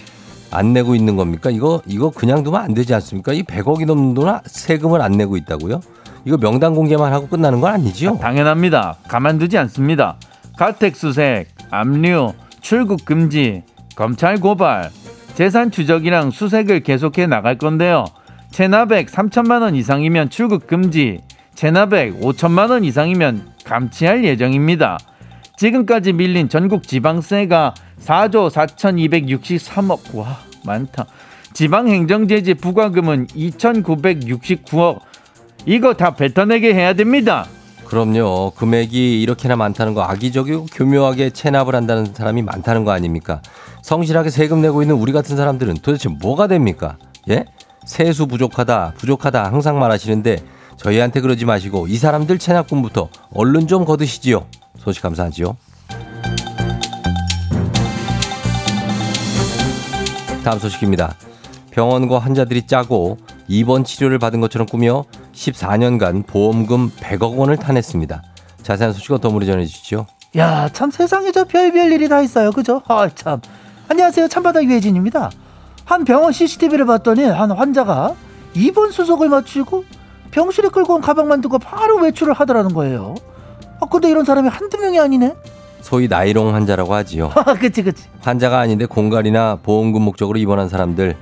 [0.53, 1.51] 안 내고 있는 겁니까?
[1.51, 3.33] 이거 이거 그냥 두면 안 되지 않습니까?
[3.33, 5.81] 이 100억이 넘는 돈을 세금을 안 내고 있다고요?
[6.24, 8.18] 이거 명단 공개만 하고 끝나는 건 아니지요?
[8.18, 8.96] 당연합니다.
[9.08, 10.16] 가만두지 않습니다.
[10.56, 13.62] 가택 수색, 압류, 출국 금지,
[13.96, 14.90] 검찰 고발,
[15.35, 18.04] 재산 추적이랑 수색을 계속해 나갈 건데요.
[18.50, 21.20] 체납액 3천만 원 이상이면 출국 금지,
[21.54, 24.98] 체납액 5천만 원 이상이면 감치할 예정입니다.
[25.56, 30.14] 지금까지 밀린 전국 지방세가 4조 4,263억.
[30.14, 31.06] 와, 많다.
[31.52, 35.00] 지방행정제재 부과금은 2,969억.
[35.66, 37.46] 이거 다 뱉어내게 해야 됩니다.
[37.85, 38.53] 그럼요.
[38.57, 43.42] 금액이 이렇게나 많다는 거 악의적이고 교묘하게 체납을 한다는 사람이 많다는 거 아닙니까?
[43.83, 46.96] 성실하게 세금 내고 있는 우리 같은 사람들은 도대체 뭐가 됩니까?
[47.29, 47.44] 예?
[47.85, 50.38] 세수 부족하다, 부족하다 항상 말하시는데
[50.77, 54.46] 저희한테 그러지 마시고 이 사람들 체납금부터 얼른 좀 거두시지요.
[54.79, 55.57] 소식 감사하지요.
[60.42, 61.14] 다음 소식입니다.
[61.70, 63.18] 병원과 환자들이 짜고
[63.53, 68.23] 입원 치료를 받은 것처럼 꾸며 14년간 보험금 100억 원을 타냈습니다.
[68.62, 70.07] 자세한 소식은 더물이 전해주시죠.
[70.38, 72.51] 야, 참 세상에 저 별별 일이 다 있어요.
[72.51, 72.81] 그죠?
[72.88, 73.43] 아, 참.
[73.91, 74.29] 안녕하세요.
[74.29, 75.31] 참바다 유혜진입니다.
[75.85, 78.15] 한 병원 CCTV를 봤더니 한 환자가
[78.55, 79.85] 입원 수속을 마치고
[80.31, 83.15] 병실에 끌고 온 가방만 두고 바로 외출을 하더라는 거예요.
[83.83, 85.35] 아, 근데 이런 사람이 한두 명이 아니네?
[85.83, 87.31] 소위 나이롱 환자라고 하지요.
[87.37, 88.05] 아, 그치, 그치.
[88.23, 91.17] 환자가 아닌데 공갈이나 보험금 목적으로 입원한 사람들.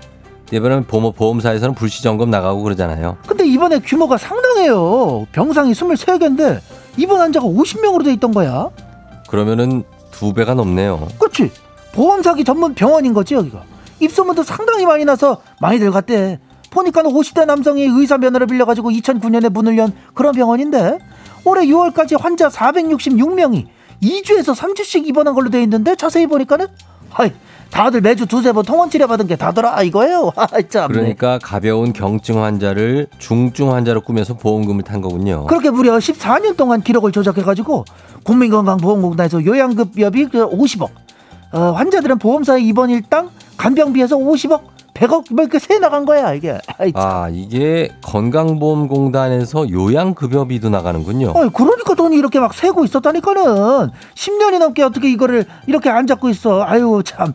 [0.52, 3.18] 이번에는 보험, 보험사에서는 불시 점검 나가고 그러잖아요.
[3.26, 5.26] 근데 이번에 규모가 상당해요.
[5.32, 6.60] 병상이 23개인데
[6.96, 8.70] 입원 환자가 50명으로 돼 있던 거야.
[9.28, 11.08] 그러면은 두 배가 넘네요.
[11.18, 11.50] 그치?
[11.92, 13.62] 보험 사기 전문 병원인 거지, 여기가.
[14.00, 16.38] 입소문도 상당히 많이 나서 많이들 갔대.
[16.70, 20.98] 보니까는 50대 남성이 의사 면허를 빌려가지고 2009년에 문을 연 그런 병원인데
[21.44, 23.66] 올해 6월까지 환자 466명이
[24.02, 26.68] 2주에서 3주씩 입원한 걸로 돼 있는데 자세히 보니까는
[27.10, 27.32] 하이
[27.70, 30.32] 다들 매주 두세 번 통원 치료 받은 게 다더라 이거예요.
[30.52, 30.90] 아이 참.
[30.92, 35.46] 그러니까 가벼운 경증 환자를 중증 환자로 꾸며서 보험금을 탄 거군요.
[35.46, 37.84] 그렇게 무려 14년 동안 기록을 조작해가지고
[38.24, 40.88] 국민건강보험공단에서 요양급여비 그 50억,
[41.52, 44.60] 어, 환자들은 보험사의 입원 일당 간병비에서 50억,
[44.94, 46.58] 100억 뭐 이렇게 세 나간 거야 이게.
[46.76, 46.92] 아이.
[46.94, 51.32] 아, 이게 건강보험공단에서 요양급여비도 나가는군요.
[51.34, 56.62] 어이, 그러니까 돈이 이렇게 막 새고 있었다니까는 10년이 넘게 어떻게 이거를 이렇게 안 잡고 있어.
[56.64, 57.32] 아유 참.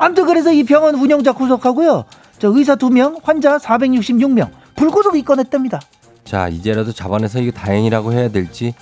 [0.00, 2.04] 아무튼 그래서 이 병원 운영자 구속하고요.
[2.38, 5.78] 저 의사 2명, 환자 466명 불구속 입건했답니다.
[6.24, 8.74] 자, 이제라도 잡아내서 이게 다행이라고 해야 될지,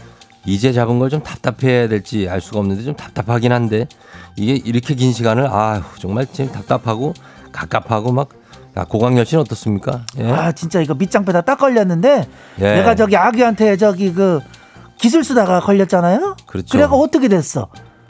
[0.47, 3.89] 이제 잡은 걸 좀 답답해야 될지 알 수가 없는데 좀 답답하긴 한데,
[4.37, 7.15] 이게 이렇게 긴 시간을, 아휴, 정말 지금 답답하고,
[7.51, 8.29] 갑갑하고 막,
[8.77, 10.03] 아, 고강렬 씨는 어떻습니까?
[10.21, 10.31] 예?
[10.31, 12.29] 아 진짜 이거 밑장 빼다 딱 걸렸는데
[12.61, 12.75] 예.
[12.75, 14.39] 내가 저기 아기한테 저기 그
[14.97, 16.37] 기술 쓰다가 걸렸잖아요.
[16.47, 16.69] 그렇죠.
[16.71, 17.67] 그래가 어떻게 됐어?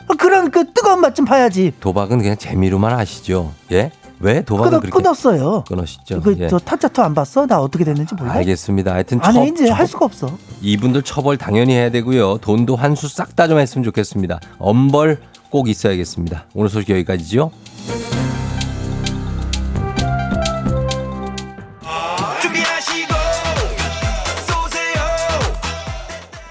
[0.08, 1.72] 어, 그런 그 뜨거운 맛 좀 봐야지.
[1.80, 3.52] 도박은 그냥 재미로만 하시죠.
[3.72, 3.90] 예?
[4.20, 5.64] 왜 도박은 끊어, 끊었어요.
[5.68, 6.20] 끊으시죠?
[6.22, 6.48] 그 예.
[6.48, 7.46] 저 타짜투 안 봤어?
[7.46, 8.32] 나 어떻게 됐는지 몰라.
[8.34, 8.92] 알겠습니다.
[8.94, 10.36] 하여튼 안 해, 처- 이제 처- 할 수가 없어.
[10.60, 12.38] 이분들 처벌 당연히 해야 되고요.
[12.38, 14.40] 돈도 환수 싹 다 좀 했으면 좋겠습니다.
[14.58, 15.18] 엄벌
[15.50, 16.46] 꼭 있어야겠습니다.
[16.54, 17.50] 오늘 소식 여기까지죠.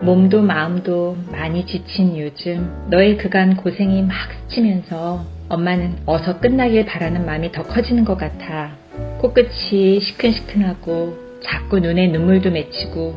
[0.00, 4.14] 몸도 마음도 많이 지친 요즘 너의 그간 고생이 막
[4.48, 8.70] 스치면서 엄마는 어서 끝나길 바라는 마음이 더 커지는 것 같아.
[9.18, 13.14] 코끝이 시큰시큰하고 자꾸 눈에 눈물도 맺히고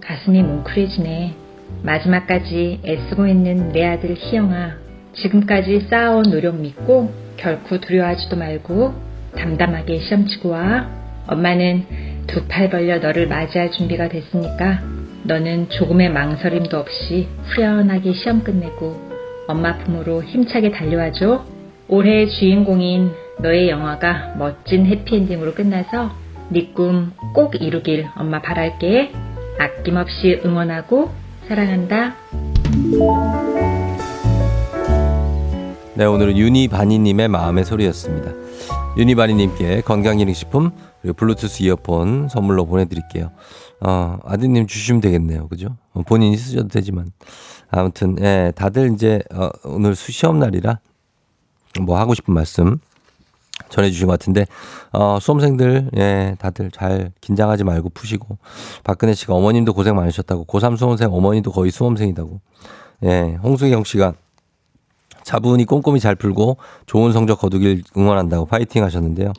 [0.00, 1.34] 가슴이 뭉클해지네.
[1.82, 4.72] 마지막까지 애쓰고 있는 내 아들 희영아.
[5.14, 8.94] 지금까지 쌓아온 노력 믿고 결코 두려워하지도 말고
[9.36, 10.88] 담담하게 시험 치고 와.
[11.26, 11.84] 엄마는
[12.26, 14.80] 두 팔 벌려 너를 맞이할 준비가 됐으니까
[15.24, 19.10] 너는 조금의 망설임도 없이 후련하게 시험 끝내고
[19.48, 21.44] 엄마 품으로 힘차게 달려와줘.
[21.88, 26.10] 올해의 주인공인 너의 영화가 멋진 해피엔딩으로 끝나서
[26.48, 29.12] 네 꿈 꼭 이루길 엄마 바랄게.
[29.58, 31.10] 아낌없이 응원하고
[31.48, 32.14] 사랑한다.
[35.94, 38.32] 네, 오늘은 유니바니님의 마음의 소리였습니다.
[38.98, 43.30] 유니바니님께 건강기능식품 그리고 블루투스 이어폰 선물로 보내드릴게요.
[43.84, 45.48] 어, 아드님 주시면 되겠네요.
[45.48, 45.76] 그죠?
[45.92, 47.10] 어, 본인이 쓰셔도 되지만.
[47.70, 50.78] 아무튼, 예, 다들 이제, 어, 오늘 수시험 날이라
[51.80, 52.78] 뭐 하고 싶은 말씀
[53.70, 54.46] 전해주신 것 같은데,
[54.92, 58.38] 어, 수험생들, 예, 다들 잘 긴장하지 말고 푸시고,
[58.84, 62.40] 박근혜 씨가 어머님도 고생 많으셨다고, 고3 수험생 어머니도 거의 수험생이다고,
[63.04, 64.14] 예, 홍수경 씨가
[65.24, 69.32] 차분히 꼼꼼히 잘 풀고 좋은 성적 거두길 응원한다고 파이팅 하셨는데요.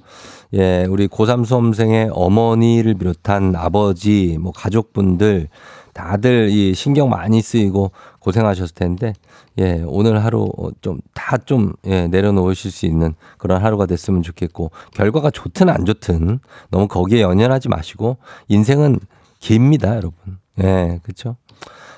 [0.53, 5.47] 예, 우리 고3 수험생의 어머니를 비롯한 아버지, 뭐 가족분들
[5.93, 9.13] 다들 이 신경 많이 쓰이고 고생하셨을 텐데,
[9.59, 15.85] 예, 오늘 하루 좀다좀 예, 내려놓으실 수 있는 그런 하루가 됐으면 좋겠고, 결과가 좋든 안
[15.85, 16.39] 좋든
[16.69, 18.99] 너무 거기에 연연하지 마시고, 인생은
[19.39, 20.39] 깁니다, 여러분.
[20.61, 21.35] 예, 그쵸?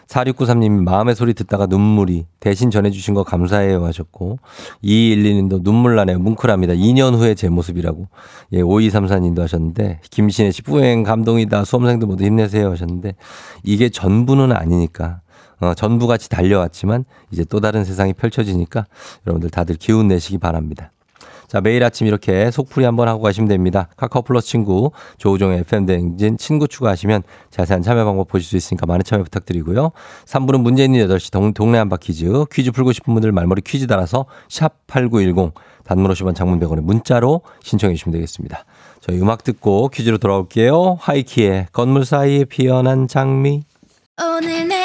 [0.08, 4.40] 4693님이 마음의 소리 듣다가 눈물이 대신 전해주신 거 감사해요 하셨고
[4.84, 6.20] 2212님도 눈물 나네요.
[6.20, 6.74] 뭉클합니다.
[6.74, 8.08] 2년 후에 제 모습이라고.
[8.54, 11.66] 예 5234님도 하셨는데 김신혜 씨 뿌행 감동이다.
[11.66, 13.16] 수험생들 모두 힘내세요 하셨는데
[13.64, 15.22] 이게 전부는 아니니까
[15.60, 18.86] 어, 전부같이 달려왔지만 이제 또 다른 세상이 펼쳐지니까
[19.26, 20.92] 여러분들 다들 기운 내시기 바랍니다.
[21.48, 23.88] 자, 매일 아침 이렇게 속풀이 한번 하고 가시면 됩니다.
[23.98, 29.24] 카카오 플러스 친구, 조우종의 FM대행진 친구 추가하시면 자세한 참여 방법 보실 수 있으니까 많은 참여
[29.24, 29.92] 부탁드리고요.
[30.26, 34.26] 3부는 문제 있는 8시 동, 동네 한바 퀴즈, 퀴즈 풀고 싶은 분들 말머리 퀴즈 달아서
[34.50, 35.54] 샵8910
[35.86, 38.66] 단문 50원 장문 100원에 문자로 신청해 주시면 되겠습니다.
[39.02, 40.98] 저희 음악 듣고 퀴즈로 돌아올게요.
[41.00, 43.62] 하이키의 건물 사이에 피어난 장미.
[44.20, 44.85] 오늘 내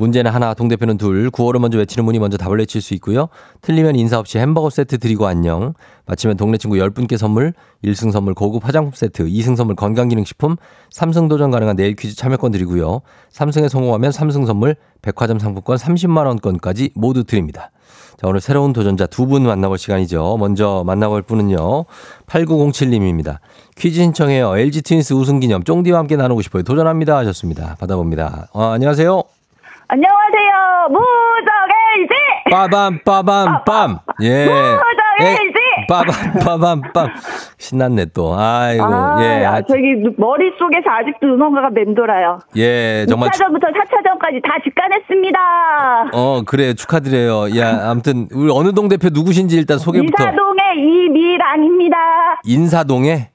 [0.00, 3.28] 문제는 하나, 동대표는 둘, 구호를 먼저 외치는 분이 먼저 답을 내칠 수 있고요.
[3.60, 5.74] 틀리면 인사 없이 햄버거 세트 드리고 안녕.
[6.06, 7.52] 마치면 동네 친구 10분께 선물,
[7.84, 10.56] 1승 선물 고급 화장품 세트, 2승 선물 건강기능식품,
[10.90, 13.02] 3승 도전 가능한 내일 퀴즈 참여권 드리고요.
[13.32, 17.70] 3승에 성공하면 3승 선물 백화점 상품권 30만원권까지 모두 드립니다.
[18.20, 20.36] 자, 오늘 새로운 도전자 두 분 만나볼 시간이죠.
[20.38, 21.84] 먼저 만나볼 분은요.
[22.26, 23.38] 8907님입니다.
[23.76, 24.56] 퀴즈 신청해요.
[24.56, 26.62] LG 트윈스 우승 기념 쫑디와 함께 나누고 싶어요.
[26.62, 27.16] 도전합니다.
[27.18, 27.76] 하셨습니다.
[27.78, 28.48] 받아봅니다.
[28.52, 29.39] 어, 안녕하세요.
[29.92, 30.86] 안녕하세요.
[30.90, 31.50] 무적
[31.98, 32.14] LG!
[32.52, 33.98] 빠밤 빠밤 빰.
[34.22, 34.46] 예.
[34.46, 35.86] 무적 에, LG!
[35.88, 37.08] 빠밤, 빠밤, 빰.
[37.58, 38.32] 신났네 또.
[38.38, 39.44] 아이고, 아, 예.
[39.44, 42.38] 아, 저기 머릿속에서 아직도 응원가가 맴돌아요.
[42.56, 43.30] 예, 정말.
[43.32, 45.38] 축- 2차전부터 4차전까지 다 직관했습니다.
[46.12, 46.74] 어, 그래요.
[46.74, 47.58] 축하드려요.
[47.58, 50.24] 야, 아무튼, 우리 어느 동 대표 누구신지 일단 소개부터.
[50.24, 51.96] 미사동의 이미란입니다.
[52.44, 53.30] 인사동에?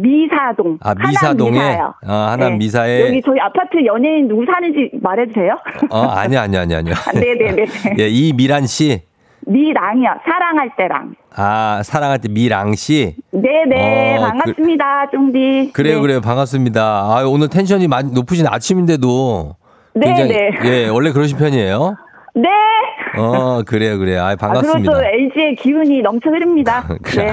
[0.00, 0.78] 미사동.
[0.82, 1.50] 아, 미사동에?
[1.52, 1.94] 미사요.
[2.06, 2.56] 아, 하남 네.
[2.58, 3.00] 미사에.
[3.08, 5.56] 여기 저희 아파트 연예인 누구 사는지 말해도 돼요?
[5.90, 6.94] 어, 아니요, 아니요, 아니요, 아니요.
[7.14, 7.66] 네네네.
[7.98, 9.02] 예, 이미란 씨.
[9.48, 10.10] 미랑이요.
[10.24, 11.14] 사랑할 때랑.
[11.36, 13.14] 아, 사랑할 때 미랑 씨.
[13.30, 14.16] 네네.
[14.18, 15.10] 어, 반갑습니다.
[15.10, 15.70] 쫑디.
[15.72, 16.00] 그 래요, 네.
[16.02, 16.20] 그래요.
[16.20, 16.82] 반갑습니다.
[16.82, 19.54] 아, 오늘 텐션이 많이 높으신 아침인데도.
[19.94, 20.50] 네, 굉장히- 네.
[20.64, 21.96] 예, 원래 그러신 편이에요?
[22.34, 22.48] 네.
[23.16, 24.22] 어, 그래요, 그래요.
[24.22, 24.92] 아, 아, 반갑습니다.
[24.92, 26.86] 또 LG의 기운이 넘쳐 흐릅니다.
[27.02, 27.26] 그래,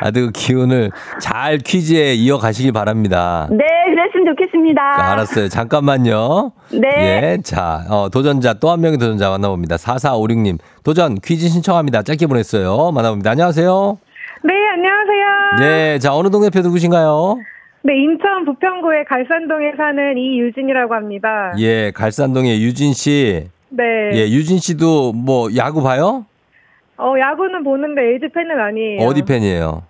[0.00, 0.90] 아, 그 기운을
[1.20, 3.48] 잘 퀴즈에 이어가시길 바랍니다.
[3.50, 5.12] 네, 그랬으면 좋겠습니다.
[5.12, 5.48] 알았어요.
[5.48, 6.52] 잠깐만요.
[6.72, 6.88] 네.
[7.36, 9.76] 예, 자, 어, 도전자, 또 한 명의 도전자 만나봅니다.
[9.76, 10.58] 4456님.
[10.84, 12.02] 도전, 퀴즈 신청합니다.
[12.02, 12.90] 짧게 보냈어요.
[12.92, 13.30] 만나봅니다.
[13.32, 13.98] 안녕하세요.
[14.44, 15.94] 네, 안녕하세요.
[15.94, 17.38] 예, 자, 어느 동네 표 누구신가요?
[17.86, 21.52] 네, 인천 부평구의 갈산동에 사는 이유진이라고 합니다.
[21.58, 23.48] 예, 갈산동의 유진 씨.
[23.76, 24.10] 네.
[24.14, 26.24] 예, 유진 씨도 뭐 야구 봐요?
[26.96, 29.02] 어, 야구는 보는데 LG 팬은 아니에요.
[29.06, 29.82] 어디 팬이에요?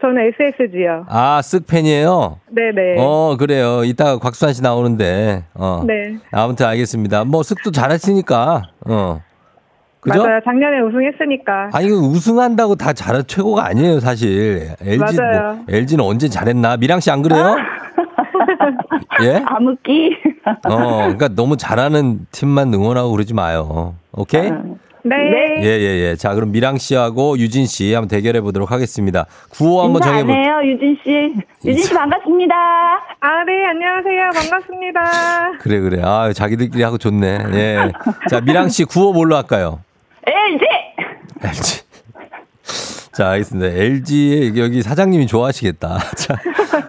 [0.00, 1.06] 저는 SSG요.
[1.08, 2.38] 아, 쓱 팬이에요?
[2.50, 2.96] 네네.
[2.98, 3.82] 어, 그래요.
[3.84, 5.82] 이따가 곽수환 씨 나오는데, 어.
[5.86, 6.16] 네.
[6.30, 7.24] 아무튼 알겠습니다.
[7.24, 9.20] 뭐, 쓱도 잘했으니까, 어.
[10.00, 10.22] 그죠?
[10.22, 10.40] 맞아요.
[10.44, 11.70] 작년에 우승했으니까.
[11.72, 14.68] 아니, 그 우승한다고 다 잘한 최고가 아니에요, 사실.
[14.80, 15.54] LG, 맞아요.
[15.54, 16.76] 뭐, LG는 언제 잘했나?
[16.76, 17.56] 미랑 씨 안 그래요?
[19.22, 19.42] 예?
[19.46, 20.16] 암흑기.
[20.68, 23.94] 어, 그러니까 너무 잘하는 팀만 응원하고 그러지 마요.
[24.12, 24.50] 오케이?
[25.04, 25.16] 네.
[25.60, 26.16] 예, 예, 예.
[26.16, 29.26] 자, 그럼 미랑 씨하고 유진 씨 한번 대결해 보도록 하겠습니다.
[29.50, 31.34] 구호 한번 인사 안 정해보 해요, 유진 씨.
[31.68, 32.54] 유진 씨 반갑습니다.
[32.54, 34.30] 아, 네, 안녕하세요.
[34.34, 35.00] 반갑습니다.
[35.60, 36.02] 그래, 그래.
[36.04, 37.38] 아, 자기들끼리 하고 좋네.
[37.52, 37.92] 예.
[38.28, 39.80] 자, 미랑 씨 구호 뭘로 할까요?
[40.26, 40.66] LG!
[41.42, 41.82] LG.
[43.18, 43.66] 자, 알겠습니다.
[43.74, 45.98] LG 여기 사장님이 좋아하시겠다.
[46.16, 46.36] 자,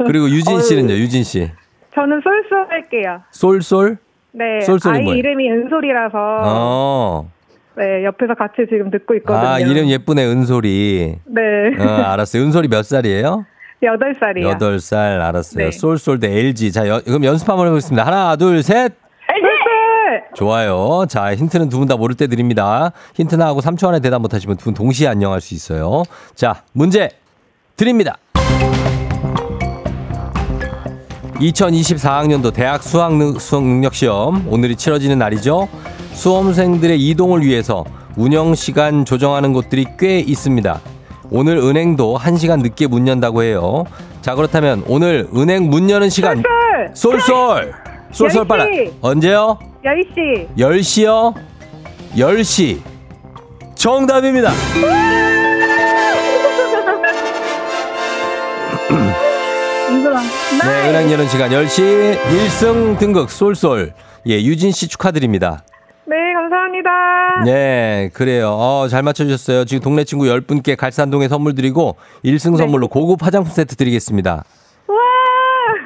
[0.06, 1.50] 그리고 유진 씨는요, 유진 씨.
[1.96, 3.22] 저는 쏠쏠 할게요.
[3.32, 3.98] 쏠쏠?
[4.34, 4.62] 네.
[4.62, 5.18] 쏠쏠이 아이 뭐예요?
[5.18, 6.18] 이름이 은솔이라서.
[6.44, 7.32] 어.
[7.76, 9.48] 네, 옆에서 같이 지금 듣고 있거든요.
[9.48, 11.16] 아, 이름 예쁘네, 은솔이.
[11.26, 11.42] 네.
[11.84, 12.44] 어, 알았어요.
[12.44, 13.48] 은솔이 몇 살이에요?
[13.82, 14.50] 여덟 살이요.
[14.50, 15.66] 여덟 살 알았어요.
[15.66, 15.72] 네.
[15.72, 16.72] 쏠쏠 대 LG.
[16.72, 18.06] 자, 여- 그럼 연습 한번 해보겠습니다.
[18.06, 18.94] 하나, 둘, 셋.
[20.36, 21.06] 좋아요.
[21.08, 22.92] 자, 힌트는 두 분 다 모를 때 드립니다.
[23.16, 26.04] 힌트 나 하고 3초 안에 대답 못하시면 두 분 동시에 안녕할 수 있어요.
[26.36, 27.10] 자, 문제
[27.76, 28.18] 드립니다.
[31.40, 35.70] 2024학년도 대학 수학, 능, 수학 능력 시험 오늘이 치러지는 날이죠.
[36.14, 37.86] 수험생들의 이동을 위해서
[38.18, 40.80] 운영 시간 조정하는 곳들이 꽤 있습니다.
[41.32, 43.86] 오늘 은행도 1시간 늦게 문 연다고 해요.
[44.22, 46.44] 자, 그렇다면 오늘 은행 문 여는 시간
[46.94, 47.22] 쏠쏠!
[47.22, 47.74] 쏠쏠
[48.12, 48.66] 쏠쏠 빨라.
[48.66, 48.94] 10시.
[49.02, 49.60] 언제요?
[49.84, 50.56] 10시.
[50.58, 51.34] 10시요?
[52.16, 52.80] 10시.
[53.76, 54.52] 정답입니다.
[60.62, 63.94] 네, 은행 여는 시간 10시 1승 등극 쏠쏠.
[64.28, 65.64] 예, 유진 씨 축하드립니다.
[66.06, 66.90] 네, 감사합니다.
[67.46, 68.50] 네, 그래요.
[68.52, 69.66] 어, 잘 맞춰주셨어요.
[69.66, 71.96] 지금 동네 친구 10분께 갈산동에 선물 드리고
[72.26, 74.44] 1승 선물로 고급 화장품 세트 드리겠습니다.
[74.88, 74.96] 와!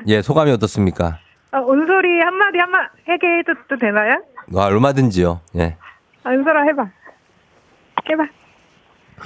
[0.07, 1.19] 예, 소감이 어떻습니까?
[1.54, 4.22] 어, 은솔이 한마디 한마 해게 해도 되나요?
[4.51, 5.39] 와, 얼마든지요.
[5.58, 5.78] 예.
[6.24, 6.89] 아, 은솔아 해봐.
[8.10, 8.24] 해봐.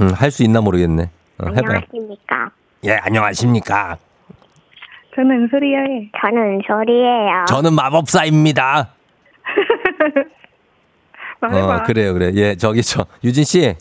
[0.01, 1.03] 음, 할 수 있나 모르겠네.
[1.03, 1.55] 어, 해봐요.
[1.65, 2.51] 안녕하십니까.
[2.85, 3.97] 예, 안녕하십니까.
[5.15, 6.09] 저는 은솔이에요.
[6.21, 7.45] 저는 은솔이에요.
[7.47, 8.89] 저는 마법사입니다.
[11.39, 11.75] 말해봐.
[11.75, 12.31] 어, 그래요, 그래.
[12.35, 13.73] 예, 저기, 저, 유진 씨.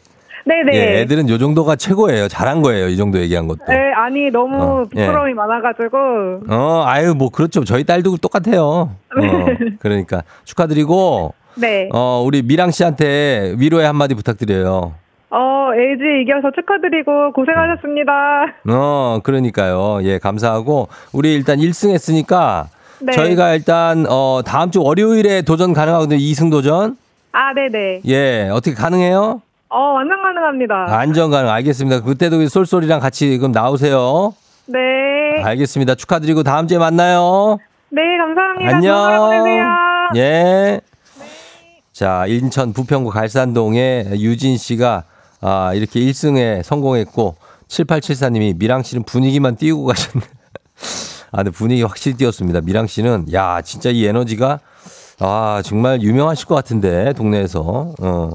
[0.46, 0.72] 네네.
[0.76, 2.28] 예, 애들은 요 정도가 최고예요.
[2.28, 2.86] 잘한 거예요.
[2.88, 3.64] 이 정도 얘기한 것도.
[3.68, 5.06] 네, 아니 너무 어, 예.
[5.06, 5.98] 부끄러움이 많아가지고
[6.48, 7.64] 어, 아유, 뭐, 그렇죠.
[7.64, 8.62] 저희 딸도 똑같아요.
[8.62, 8.90] 어,
[9.80, 10.22] 그러니까.
[10.44, 11.88] 축하드리고, 네.
[11.92, 14.94] 어, 우리 미랑 씨한테 위로의 한마디 부탁드려요.
[15.30, 18.12] 어 LG 이겨서 축하드리고 고생하셨습니다.
[18.70, 19.98] 어, 그러니까요.
[20.04, 22.68] 예, 감사하고, 우리 일단 1승 했으니까,
[23.00, 23.12] 네.
[23.12, 26.18] 저희가 일단, 어, 다음 주 월요일에 도전 가능하거든요.
[26.18, 26.96] 2승 도전.
[27.32, 28.00] 아 네 네.
[28.06, 29.42] 예, 어떻게 가능해요?
[29.76, 30.86] 어 완전 가능합니다.
[30.88, 31.50] 안전 가능.
[31.50, 32.00] 알겠습니다.
[32.00, 34.32] 그때도 쏠쏠이랑 같이 그럼 나오세요.
[34.64, 34.78] 네.
[35.44, 35.96] 알겠습니다.
[35.96, 37.58] 축하드리고 다음 주에 만나요.
[37.90, 38.74] 네 감사합니다.
[38.74, 40.16] 안녕.
[40.16, 40.80] 예.
[41.92, 45.04] 자, 인천 부평구 갈산동에 유진 씨가
[45.42, 47.36] 아, 이렇게 1승에 성공했고
[47.68, 50.24] 7874님이 미랑 씨는 분위기만 띄우고 가셨네.
[51.32, 52.62] 아, 근데 분위기 확실히 띄웠습니다.
[52.62, 54.58] 미랑 씨는 야, 진짜 이 에너지가
[55.20, 57.92] 아, 정말 유명하실 것 같은데 동네에서.
[58.00, 58.30] 어.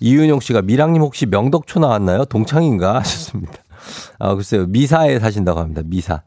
[0.00, 2.24] 이윤용 씨가 미랑님 혹시 명덕초 나왔나요?
[2.24, 3.52] 동창인가 하셨습니다.
[4.18, 4.66] 아, 글쎄요.
[4.66, 5.82] 미사에 사신다고 합니다.
[5.84, 6.22] 미사.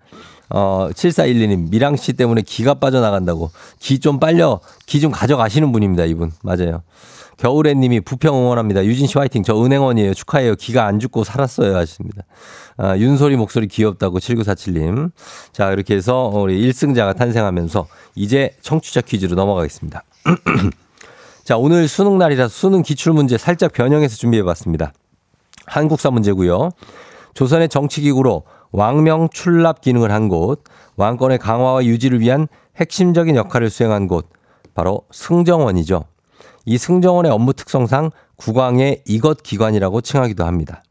[0.49, 3.51] 어, 7412님, 미랑 씨 때문에 기가 빠져나간다고.
[3.79, 6.31] 기 좀 빨려, 기 좀 가져가시는 분입니다, 이분.
[6.43, 6.83] 맞아요.
[7.37, 8.85] 겨울에 님이 부평 응원합니다.
[8.85, 9.43] 유진 씨 화이팅.
[9.43, 10.13] 저 은행원이에요.
[10.13, 10.55] 축하해요.
[10.55, 11.75] 기가 안 죽고 살았어요.
[11.75, 12.23] 하십니다.
[12.77, 15.11] 아, 윤소리 목소리 귀엽다고 7947님.
[15.53, 20.03] 자, 이렇게 해서 우리 1승자가 탄생하면서 이제 청취자 퀴즈로 넘어가겠습니다.
[21.43, 24.93] 자, 오늘 수능 날이라 수능 기출 문제 살짝 변형해서 준비해 봤습니다.
[25.65, 26.69] 한국사 문제고요.
[27.33, 30.63] 조선의 정치 기구로 왕명 출납 기능을 한 곳,
[30.97, 34.29] 왕권의 강화와 유지를 위한 핵심적인 역할을 수행한 곳,
[34.75, 36.05] 바로 승정원이죠.
[36.65, 40.83] 이 승정원의 업무 특성상 국왕의 이것 기관이라고 칭하기도 합니다.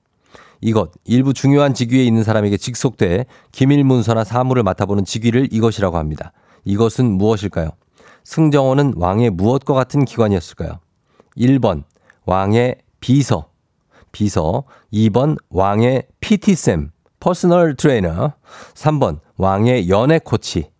[0.60, 6.32] 이것, 일부 중요한 직위에 있는 사람에게 직속돼 기밀 문서나 사무를 맡아보는 직위를 이것이라고 합니다.
[6.64, 7.70] 이것은 무엇일까요?
[8.30, 10.78] 승정원은 왕의 무엇과 같은 기관이었을까요?
[11.36, 11.82] 1번,
[12.26, 13.50] 왕의 비서.
[14.12, 14.62] 비서.
[14.92, 16.92] 2번, 왕의 PT쌤.
[17.18, 18.34] personal trainer.
[18.74, 20.70] 3번, 왕의 연애 코치.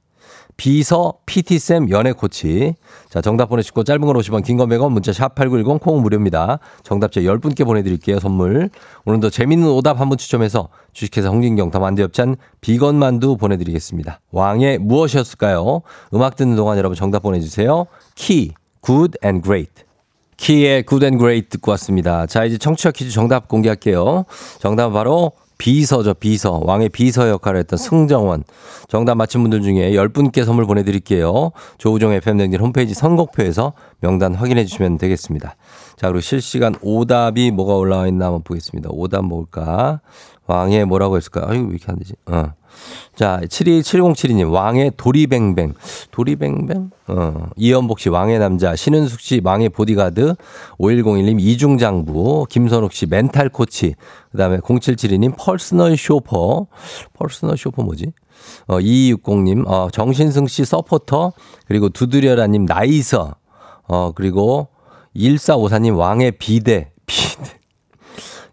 [0.60, 2.74] 비서, PT쌤, 연애 코치.
[3.08, 6.58] 자, 정답 보내시고 짧은 건 50원, 긴 건 100원, 문자 샵 8910, 콩은 무료입니다.
[6.82, 8.68] 정답자 10분께 보내드릴게요, 선물.
[9.06, 14.20] 오늘도 재밌는 오답 한 분 추첨해서 주식회사 홍진경 더 만두엽찬 비건 만두 보내드리겠습니다.
[14.32, 15.80] 왕의 무엇이었을까요?
[16.12, 17.86] 음악 듣는 동안 여러분 정답 보내주세요.
[18.14, 18.52] 키,
[18.84, 19.72] good and great.
[20.36, 22.26] 키의 good and great 듣고 왔습니다.
[22.26, 24.26] 자, 이제 청취자 퀴즈 정답 공개할게요.
[24.58, 26.58] 정답은 바로 비서죠, 비서.
[26.64, 28.44] 왕의 비서 역할을 했던 승정원.
[28.88, 31.52] 정답 맞힌 분들 중에 10분께 선물 보내드릴게요.
[31.76, 35.56] 조우종 FM댕진 홈페이지 선곡표에서 명단 확인해 주시면 되겠습니다.
[35.96, 38.88] 자, 그리고 실시간 오답이 뭐가 올라와 있나 한번 보겠습니다.
[38.90, 40.00] 오답 뭘까?
[40.46, 41.44] 왕의 뭐라고 했을까?
[41.46, 42.14] 아이고, 왜 이렇게 안 되지?
[42.26, 42.54] 어.
[43.14, 45.74] 자, 727072님, 왕의 도리뱅뱅.
[46.10, 46.90] 도리뱅뱅?
[47.08, 47.48] 어.
[47.56, 48.74] 이연복 씨, 왕의 남자.
[48.74, 50.34] 신은숙 씨, 왕의 보디가드.
[50.78, 52.46] 5101님, 이중장부.
[52.48, 53.94] 김선욱 씨, 멘탈 코치.
[54.32, 56.66] 그 다음에 0772님, personal shopper.
[57.14, 58.12] personal shopper 뭐지?
[58.66, 61.32] 어, 2260님, 어, 정신승 씨, 서포터.
[61.66, 63.34] 그리고 두드려라님, 나이서.
[63.88, 64.68] 어, 그리고
[65.16, 66.92] 1454님, 왕의 비대.
[67.06, 67.59] 비대.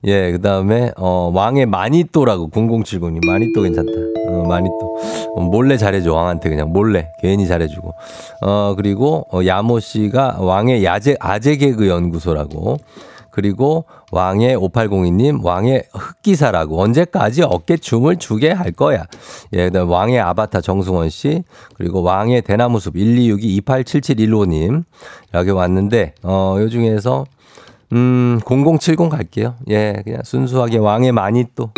[0.05, 3.25] 예, 그 다음에, 어, 왕의 마니또라고, 0070님.
[3.25, 3.91] 마니또 괜찮다.
[4.29, 4.97] 어, 마니또.
[5.35, 6.71] 어, 몰래 잘해줘, 왕한테 그냥.
[6.71, 7.09] 몰래.
[7.21, 7.93] 괜히 잘해주고.
[8.43, 12.77] 어, 그리고, 어, 야모 씨가 왕의 야제, 아재 개그 연구소라고.
[13.31, 16.81] 그리고 왕의 5802님, 왕의 흑기사라고.
[16.81, 19.05] 언제까지 어깨춤을 추게 할 거야.
[19.53, 21.43] 예, 그 다음 왕의 아바타 정승원 씨.
[21.75, 24.83] 그리고 왕의 대나무숲 1262 287715님.
[25.31, 27.25] 이렇게 왔는데, 어, 요 중에서
[27.93, 29.55] 음, 0070 갈게요.
[29.69, 31.71] 예, 그냥 순수하게 왕의 마니또.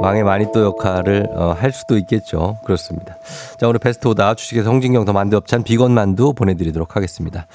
[0.00, 2.58] 왕의 마니또 역할을 어, 할 수도 있겠죠.
[2.64, 3.16] 그렇습니다.
[3.60, 7.46] 자, 오늘 베스트 오답 주식회사 홍진경 더 만두업찬 비건 만두 보내드리도록 하겠습니다.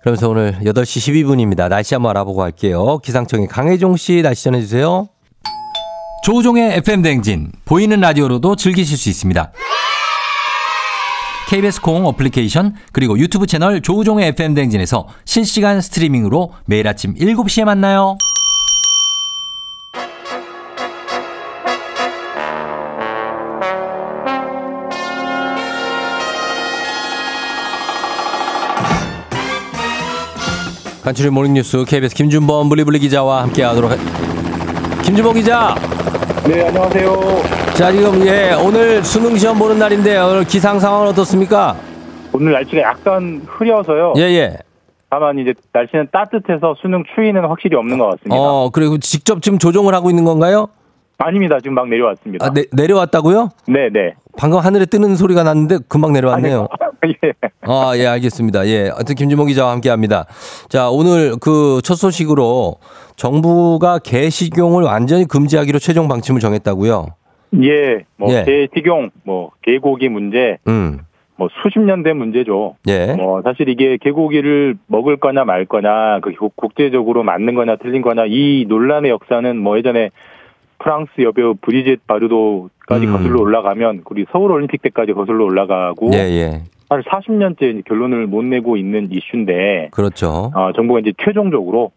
[0.00, 1.68] 그러면서 오늘 8시 12분입니다.
[1.68, 2.98] 날씨 한번 알아보고 갈게요.
[2.98, 5.08] 기상청의 강혜종 씨 날씨 전해주세요.
[6.24, 9.52] 조우종의 FM 댕진 보이는 라디오로도 즐기실 수 있습니다.
[11.46, 18.18] KBS 콩 어플리케이션 그리고 유튜브 채널 조우종의 FM 댕진에서 실시간 스트리밍으로 매일 아침 7시에 만나요.
[31.04, 35.02] 간추린 모닝뉴스 KBS 김준범 블리블리 기자와 함께하도록 하...
[35.02, 35.76] 김준범 기자.
[36.48, 37.55] 네, 안녕하세요.
[37.76, 41.76] 자 지금 예 오늘 수능 시험 보는 날인데 오늘 기상 상황은 어떻습니까?
[42.32, 44.14] 오늘 날씨가 약간 흐려서요.
[44.16, 44.56] 예예.
[45.10, 48.36] 다만 이제 날씨는 따뜻해서 수능 추위는 확실히 없는 것 같습니다.
[48.36, 50.68] 어 그리고 직접 지금 조종을 하고 있는 건가요?
[51.18, 51.58] 아닙니다.
[51.60, 52.44] 지금 막 내려왔습니다.
[52.44, 53.48] 아, 내, 내려왔다고요?
[53.68, 54.14] 네, 네.
[54.36, 56.68] 방금 하늘에 뜨는 소리가 났는데 금방 내려왔네요.
[57.06, 57.32] 예.
[57.62, 58.66] 아, 예, 알겠습니다.
[58.66, 58.88] 예.
[58.90, 60.26] 하여튼 김준모 기자와 함께 합니다.
[60.68, 62.76] 자, 오늘 그 첫 소식으로
[63.16, 67.06] 정부가 개식용을 완전히 금지하기로 최종 방침을 정했다고요.
[67.62, 68.44] 예, 뭐 예.
[68.44, 70.98] 개식용, 뭐 개고기 문제, 음.
[71.36, 72.76] 뭐 수십 년 된 문제죠.
[72.88, 73.14] 예.
[73.14, 78.24] 뭐 사실 이게 개고기를 먹을 거냐 말 거냐, 그 국- 국제적으로 맞는 거냐 틀린 거냐
[78.26, 80.10] 이 논란의 역사는 뭐 예전에
[80.78, 83.12] 프랑스 여배우 브리짓 바르도까지 음.
[83.12, 86.62] 거슬러 올라가면 우리 서울 올림픽 때까지 거슬러 올라가고 예, 예.
[86.88, 90.52] 한 40년째 결론을 못 내고 있는 이슈인데 그렇죠.
[90.54, 91.90] 어, 정부가 이제 최종적으로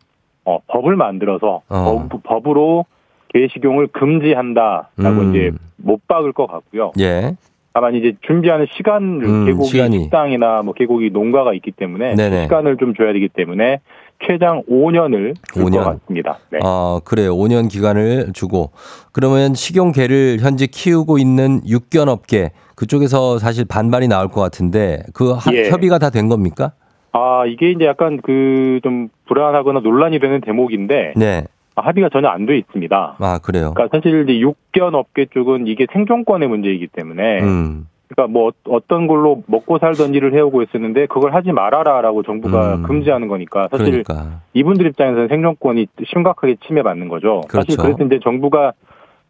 [0.46, 2.08] 어, 법을 만들어서 어.
[2.10, 2.86] 법, 법으로
[3.34, 5.30] 개 식용을 금지한다라고 음.
[5.36, 6.92] 이제 못 박을 것 같고요.
[7.00, 7.36] 예.
[7.74, 10.04] 다만 이제 준비하는 시간을 음, 개고기 시간이.
[10.04, 12.44] 식당이나 뭐 개고기 농가가 있기 때문에 네네.
[12.44, 13.80] 시간을 좀 줘야 되기 때문에
[14.28, 15.84] 최장 5년을 줄 5년.
[15.84, 16.40] 것 같습니다.
[16.52, 16.60] 네.
[16.66, 17.34] 어, 그래요.
[17.36, 18.72] 5년 기간을 주고.
[19.14, 25.70] 그러면 식용개를 현재 키우고 있는 육견업계 그쪽에서 사실 반발이 나올 것 같은데 그 하- 예.
[25.70, 26.74] 협의가 다 된 겁니까?
[27.12, 31.44] 아 이게 이제 약간 그 좀 불안하거나 논란이 되는 대목인데 네.
[31.82, 33.16] 합의가 전혀 안 돼 있습니다.
[33.20, 33.74] 아, 그래요.
[33.76, 37.88] 그러니까 사실 이제 육견 업계 쪽은 이게 생존권의 문제이기 때문에 음.
[38.08, 42.84] 그러니까 뭐 어- 어떤 걸로 먹고 살던 일을 해오고 있었는데 그걸 하지 말아라라고 정부가 음.
[42.84, 44.42] 금지하는 거니까 사실 그러니까.
[44.54, 47.44] 이분들 입장에서는 생존권이 심각하게 침해받는 거죠.
[47.52, 47.82] 사실 그렇죠.
[47.96, 48.74] 그래서 이제 정부가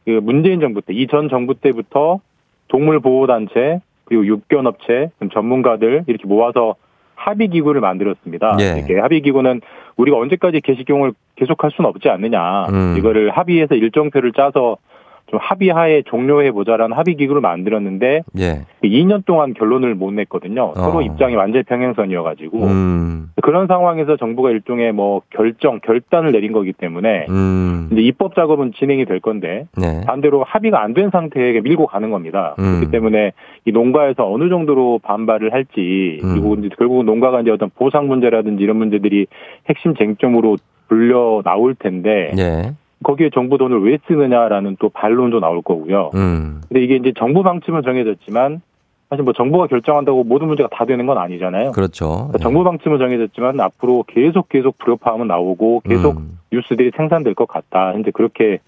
[0.06, 2.20] 그 문재인 정부 때, 이전 정부 때부터
[2.70, 6.76] 동물 보호 단체 그리고 육견 업체 전문가들 이렇게 모아서
[7.20, 8.58] 합의 기구를 만들었습니다.
[8.62, 8.78] 예.
[8.78, 9.62] 이렇게 합의 기구는
[9.98, 12.68] 우리가 언제까지 개식용을 계속할 수는 없지 않느냐.
[12.70, 12.96] 음.
[12.98, 14.78] 이거를 합의해서 일정표를 짜서
[15.30, 18.66] 좀 합의하에 종료해 보자라는 합의 기구를 만들었는데 예.
[18.84, 20.74] 2년 동안 결론을 못 냈거든요.
[20.76, 21.02] 서로 어.
[21.02, 23.30] 입장이 완전 평행선이어가지고 음.
[23.42, 27.90] 그런 상황에서 정부가 일종의 뭐 결정, 결단을 내린 거기 때문에 음.
[27.92, 30.02] 이제 입법 작업은 진행이 될 건데 네.
[30.06, 32.56] 반대로 합의가 안 된 상태에 밀고 가는 겁니다.
[32.58, 32.80] 음.
[32.80, 33.32] 그렇기 때문에
[33.66, 36.32] 이 농가에서 어느 정도로 반발을 할지 음.
[36.34, 39.28] 그리고 이제 결국 농가가 이제 어떤 보상 문제라든지 이런 문제들이
[39.70, 40.58] 핵심 쟁점으로
[40.88, 42.72] 불려 나올 텐데 예.
[43.04, 46.12] 거기에 정부 돈을 왜 쓰느냐라는 또 반론도 나올 거고요.
[46.16, 46.62] 음.
[46.68, 48.62] 근데 이게 이제 정부 방침은 정해졌지만
[49.10, 51.72] 사실 뭐 정부가 결정한다고 모든 문제가 다 되는 건 아니잖아요.
[51.72, 52.10] 그렇죠.
[52.10, 56.38] 그러니까 정부 방침은 정해졌지만 앞으로 계속 계속 불협화음은 나오고 계속 음.
[56.52, 57.94] 뉴스들이 생산될 것 같다.
[57.94, 58.60] 현재 그렇게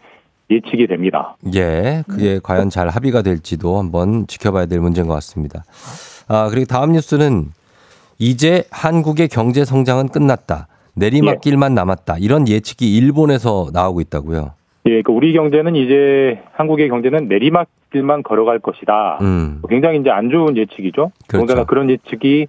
[0.49, 1.37] 예측이 됩니다.
[1.53, 5.63] 예, 그게 과연 잘 합의가 될지도 한번 지켜봐야 될 문제인 것 같습니다.
[6.27, 7.45] 아, 그리고 다음 뉴스는
[8.19, 10.67] 이제 한국의 경제 성장은 끝났다.
[10.95, 12.17] 내리막길만 남았다.
[12.19, 14.51] 이런 예측이 일본에서 나오고 있다고요.
[14.87, 19.19] 예, 그 우리 경제는 이제 한국의 경제는 내리막길만 걸어갈 것이다.
[19.21, 21.11] 음, 굉장히 이제 안 좋은 예측이죠.
[21.27, 21.45] 그렇죠.
[21.45, 22.47] 더군다나 그런 예측이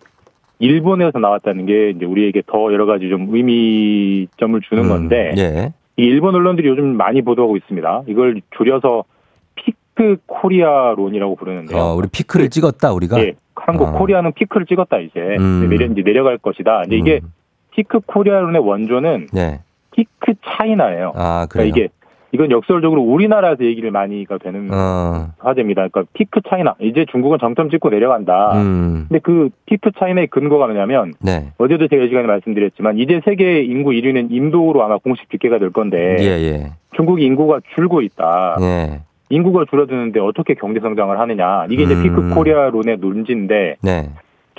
[0.59, 5.73] 일본에서 나왔다는 게 이제 우리에게 더 여러 가지 좀 의미점을 주는 음, 건데 예.
[5.97, 8.03] 이 일본 언론들이 요즘 많이 보도하고 있습니다.
[8.07, 9.05] 이걸 줄여서
[9.57, 11.79] 피크 코리아론이라고 부르는데요.
[11.79, 13.21] 어, 우리 피크를 찍었다, 우리가.
[13.21, 13.93] 예, 한국 어.
[13.93, 15.69] 코리아는 피크를 찍었다 이제 음.
[15.69, 16.85] 내려 이제 내려갈 것이다.
[16.87, 17.29] 이제 이게 음,
[17.75, 19.61] 피크 코리아론의 원조는 네.
[19.93, 21.13] 피크 차이나예요.
[21.15, 21.69] 아, 그러니까 그래요.
[21.69, 21.89] 이게
[22.35, 25.89] 이건 역설적으로 우리나라에서 얘기를 많이가 되는 어, 화제입니다.
[25.89, 28.53] 그러니까 피크 차이나 이제 중국은 정점 찍고 내려간다.
[28.55, 31.53] 음, 근데 그 피크 차이나의 근거가 뭐냐면 네.
[31.59, 36.17] 어제도 제가 이 시간에 말씀드렸지만 이제 세계 인구 1위는 인도로 아마 공식 집계가 될 건데
[36.21, 36.73] 예, 예.
[36.97, 38.57] 중국이 인구가 줄고 있다.
[38.63, 39.01] 예.
[39.29, 41.67] 인구가 줄어드는데 어떻게 경제 성장을 하느냐.
[41.69, 42.03] 이게 이제 음.
[42.03, 44.09] 피크 코리아론의 논지인데 네.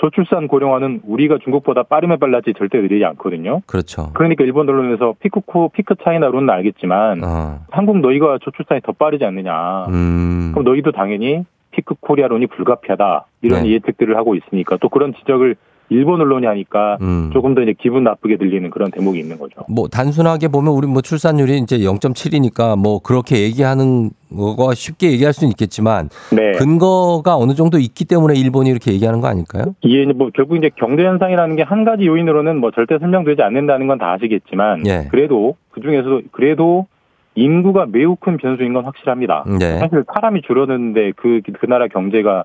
[0.04, 3.62] 저출산 고령화는 우리가 중국보다 빠르면 빨랐지 절대 느리지 않거든요.
[3.66, 4.12] 그렇죠.
[4.14, 9.86] 그러니까 일본 언론에서 피크코 피크 차이나론은 알겠지만 어, 한국 너희가 저출산이 더 빠르지 않느냐.
[9.88, 13.70] 음, 그럼 너희도 당연히 피크 코리아론이 불가피하다 이런 네.
[13.70, 15.56] 예측들을 하고 있으니까 또 그런 지적을
[15.94, 17.30] 일본 언론이 하니까 음.
[17.34, 19.62] 조금 더 이제 기분 나쁘게 들리는 그런 대목이 있는 거죠.
[19.70, 25.52] 뭐 단순하게 보면 우리 뭐 출산율이 이제 0.7이니까 뭐 그렇게 얘기하는 거가 쉽게 얘기할 수는
[25.52, 26.54] 있겠지만 네.
[26.54, 29.76] 근거가 어느 정도 있기 때문에 일본이 이렇게 얘기하는 거 아닐까요?
[29.82, 33.98] 이게 뭐 결국 이제 경제 현상이라는 게 한 가지 요인으로는 뭐 절대 설명되지 않는다는 건
[34.00, 35.08] 다 아시겠지만 예.
[35.12, 36.88] 그래도 그 중에서도 그래도
[37.36, 39.44] 인구가 매우 큰 변수인 건 확실합니다.
[39.60, 39.80] 네.
[39.80, 42.44] 사실 사람이 줄어드는데 그, 그 나라 경제가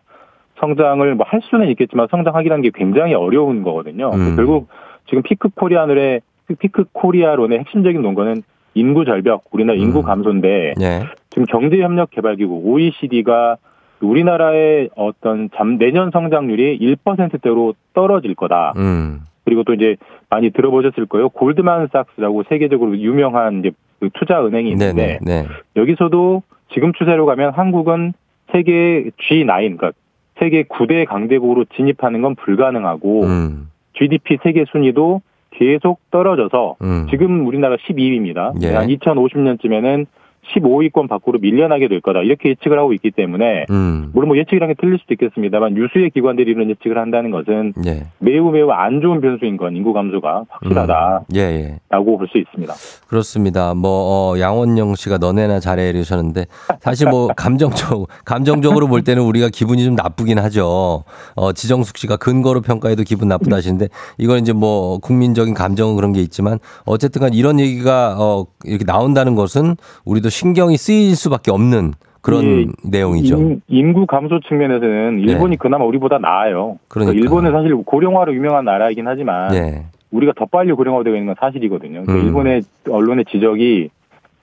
[0.61, 4.11] 성장을 뭐 할 수는 있겠지만 성장하기라는 게 굉장히 어려운 거거든요.
[4.15, 4.37] 음.
[4.37, 4.69] 결국
[5.07, 6.21] 지금 피크 코리아의
[6.59, 8.43] 피크 코리아론의 핵심적인 논거는
[8.75, 10.05] 인구 절벽, 우리나라 인구 음.
[10.05, 11.03] 감소인데 예.
[11.31, 13.57] 지금 경제협력개발기구 OECD가
[14.01, 18.73] 우리나라의 어떤 잠, 내년 성장률이 1%대로 떨어질 거다.
[18.77, 19.23] 음.
[19.45, 19.97] 그리고 또 이제
[20.31, 21.31] 많이 들어보셨을 거예요.
[21.31, 25.43] 골드만삭스라고 세계적으로 유명한 이제 그 투자 은행이 있는데 네네.
[25.43, 25.49] 네.
[25.77, 26.43] 여기서도
[26.73, 28.13] 지금 추세로 가면 한국은
[28.53, 29.93] 세계 G9 그러니까
[30.39, 33.71] 세계 9대 강대국으로 진입하는 건 불가능하고 음.
[33.95, 37.07] GDP 세계 순위도 계속 떨어져서 음.
[37.11, 38.63] 지금 우리나라 12위입니다.
[38.63, 38.75] 예.
[38.75, 40.07] 한 2050년쯤에는
[40.55, 42.21] 15위권 밖으로 밀려나게 될 거다.
[42.21, 44.11] 이렇게 예측을 하고 있기 때문에 음.
[44.13, 48.05] 물론 뭐 예측이라는 게 틀릴 수도 있겠습니다만 유수의 기관들이 이런 예측을 한다는 것은 예.
[48.19, 51.79] 매우 매우 안 좋은 변수인 건 인구 감소가 확실하다라고 예, 예.
[51.91, 52.75] 볼수 있습니다.
[53.07, 53.75] 그렇습니다.
[53.75, 53.91] 뭐,
[54.35, 56.47] 어, 양원영 씨가 너네나 잘해 이러셨는데
[56.81, 61.05] 사실 뭐 감정적, 감정적으로 볼 때는 우리가 기분이 좀 나쁘긴 하죠.
[61.35, 63.89] 어, 지정숙 씨가 근거로 평가해도 기분 나쁘다 하시는데
[64.19, 69.35] 이건 이제 뭐 국민적인 감정은 그런 게 있지만 어쨌든 간 이런 얘기가 어, 이렇게 나온다는
[69.35, 73.37] 것은 우리도 신경이 쓰일 수밖에 없는 그런 예, 내용이죠.
[73.39, 76.79] 인, 인구 감소 측면에서는 일본이 그나마 우리보다 나아요.
[76.89, 77.19] 그러니까.
[77.19, 79.87] 일본은 사실 고령화로 유명한 나라이긴 하지만 예.
[80.11, 82.03] 우리가 더 빨리 고령화되고 있는 건 사실이거든요.
[82.03, 82.27] 그러니까 음.
[82.27, 83.91] 일본의 언론의 지적이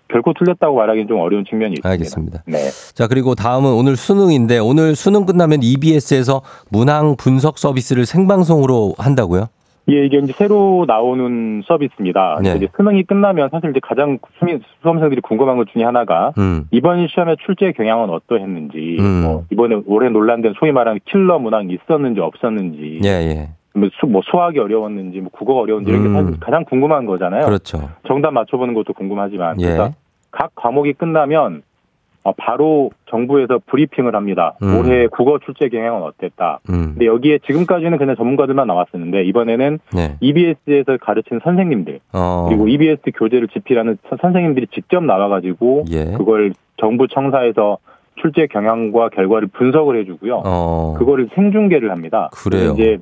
[0.08, 1.90] 결코 틀렸다고 말하기는 좀 어려운 측면이 있습니다.
[1.90, 2.44] 알겠습니다.
[2.46, 2.58] 네.
[2.94, 9.48] 자, 그리고 다음은 오늘 수능인데 오늘 수능 끝나면 EBS에서 문항 분석 서비스를 생방송으로 한다고요?
[9.90, 12.40] 예, 이게 이제 새로 나오는 서비스입니다.
[12.42, 12.56] 네.
[12.56, 16.68] 이제 수능이 끝나면 사실 이제 가장 수민, 수험생들이 궁금한 것 중에 하나가 음.
[16.72, 19.22] 이번 시험의 출제 경향은 어떠했는지, 음.
[19.24, 23.50] 뭐 이번에 올해 논란된 소위 말하는 킬러 문항이 있었는지 없었는지, 예, 예.
[23.76, 26.14] 뭐, 수, 뭐 수학이 어려웠는지 뭐 국어가 어려운지 이런 게 음.
[26.14, 27.46] 사실 가장 궁금한 거잖아요.
[27.46, 27.90] 그렇죠.
[28.08, 29.66] 정답 맞춰보는 것도 궁금하지만 예.
[29.68, 29.92] 그러니까
[30.32, 31.65] 각 과목이 끝나면 어,
[32.34, 34.54] 바로 정부에서 브리핑을 합니다.
[34.64, 34.80] 음.
[34.80, 36.60] 올해 국어 출제 경향은 어땠다.
[36.70, 36.92] 음.
[36.94, 40.16] 근데 여기에 지금까지는 그냥 전문가들만 나왔었는데 이번에는 네.
[40.22, 42.46] EBS에서 가르친 선생님들 어.
[42.50, 46.06] 그리고 EBS 교재를 집필하는 선- 선생님들이 직접 나와가지고 예.
[46.18, 47.78] 그걸 정부 청사에서
[48.22, 50.42] 출제 경향과 결과를 분석을 해주고요.
[50.46, 50.96] 어.
[50.98, 52.30] 그거를 생중계를 합니다.
[52.34, 52.72] 그래요.
[52.74, 52.98] 이제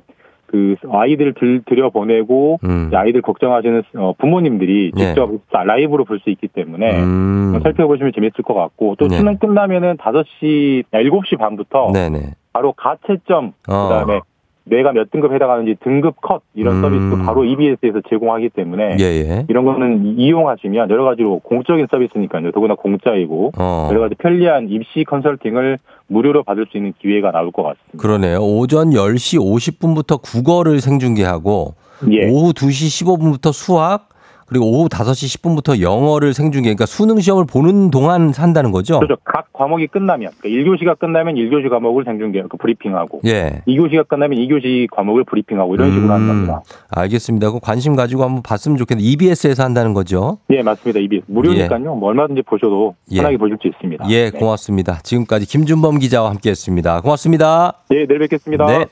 [0.46, 2.90] 그 아이들 들 들여 보내고 음.
[2.92, 5.06] 아이들 걱정하시는 어, 부모님들이 네.
[5.06, 7.60] 직접 라이브로 볼 수 있기 때문에 음.
[7.62, 9.16] 살펴보시면 재밌을 것 같고 또 네.
[9.16, 12.34] 수능 끝나면은 5시 7시 반부터 네네.
[12.52, 13.88] 바로 가채점 어.
[13.88, 14.20] 그다음에
[14.64, 16.82] 내가 몇 등급 해당하는지 등급 컷 이런 음.
[16.82, 19.44] 서비스도 바로 EBS에서 제공하기 때문에 예예.
[19.48, 22.50] 이런 거는 이용하시면 여러 가지로 공적인 서비스니까요.
[22.52, 23.88] 더구나 공짜이고 어.
[23.90, 27.98] 여러 가지 편리한 입시 컨설팅을 무료로 받을 수 있는 기회가 나올 것 같습니다.
[27.98, 28.38] 그러네요.
[28.38, 31.74] 오전 10시 50분부터 국어를 생중계하고
[32.10, 32.30] 예.
[32.30, 34.08] 오후 2시 15분부터 수학
[34.46, 36.68] 그리고 오후 5시 10분부터 영어를 생중계.
[36.68, 39.00] 그러니까 수능 시험을 보는 동안 산다는 거죠?
[39.00, 39.20] 그렇죠.
[39.24, 43.62] 각 과목이 끝나면 그러니까 1교시가 끝나면 1교시 과목을 생중계 그 브리핑하고 예.
[43.66, 46.62] 2교시가 끝나면 2교시 과목을 브리핑하고 이런 식으로 하는 겁니다.
[46.90, 47.50] 알겠습니다.
[47.52, 50.38] 그 관심 가지고 한번 봤으면 좋겠는데 EBS에서 한다는 거죠?
[50.50, 51.00] 예, 맞습니다.
[51.00, 51.94] EBS 무료니까요.
[51.94, 53.16] 뭐 얼마든지 보셔도 예.
[53.18, 54.06] 편하게 보실 수 있습니다.
[54.10, 54.38] 예, 네.
[54.38, 55.00] 고맙습니다.
[55.02, 57.00] 지금까지 김준범 기자와 함께했습니다.
[57.00, 57.72] 고맙습니다.
[57.92, 58.66] 예, 내일 뵙겠습니다.
[58.66, 58.86] 네.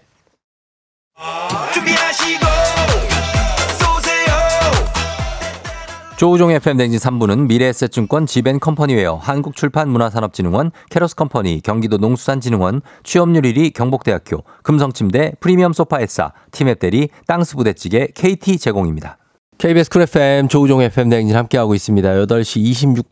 [6.23, 15.73] 조우종 FM 댕진 3부는 미래에셋증권 지벤컴퍼니웨어 한국출판문화산업진흥원 캐러스컴퍼니 경기도 농수산진흥원 취업률 1위 경복대학교 금성침대 프리미엄
[15.73, 19.19] 소파에싸 티맵대리 땅스부대찌개 KT 제공입니다.
[19.63, 22.09] KBS 쿨 FM 조우종 FM 대행진 함께하고 있습니다.
[22.09, 22.65] 8시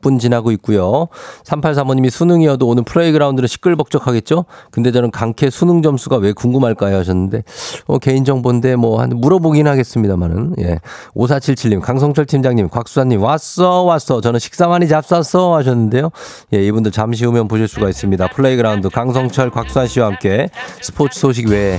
[0.03, 1.07] 26분 지나고 있고요.
[1.45, 4.47] 3835님이 수능이어도 오늘 플레이그라운드는 시끌벅적하겠죠?
[4.73, 6.97] 근데 저는 강캐 수능 점수가 왜 궁금할까요?
[6.97, 7.45] 하셨는데
[7.87, 10.81] 어, 개인정보인데 뭐 한 물어보긴 하겠습니다만은 예.
[11.15, 16.11] 5477님 강성철 팀장님 곽수산님 왔어 왔어 저는 식사 많이 잡쌌어 하셨는데요.
[16.53, 18.27] 예, 이분들 잠시 후면 보실 수가 있습니다.
[18.27, 20.49] 플레이그라운드 강성철 곽수산 씨와 함께
[20.83, 21.79] 스포츠 소식 외에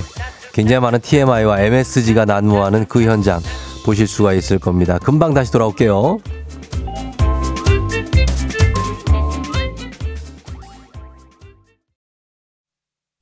[0.52, 3.40] 굉장히 많은 TMI와 MSG가 난무하는 그 현장
[3.84, 4.98] 보실 수가 있을 겁니다.
[4.98, 6.18] 금방 다시 돌아올게요.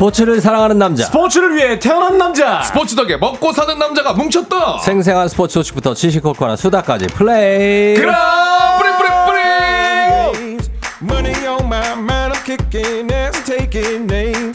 [0.00, 1.04] 스포츠를 사랑하는 남자.
[1.04, 2.62] 스포츠를 위해 태어난 남자.
[2.62, 4.78] 스포츠 덕에 먹고 사는 남자가 뭉쳤다.
[4.78, 7.96] 생생한 스포츠 소식부터 시시콜콜한 수다까지 플레이.
[7.96, 10.58] 그라 뿌리 뿌리 뿌리.
[11.02, 14.49] Money on my mind, I'm kicking ass, taking names.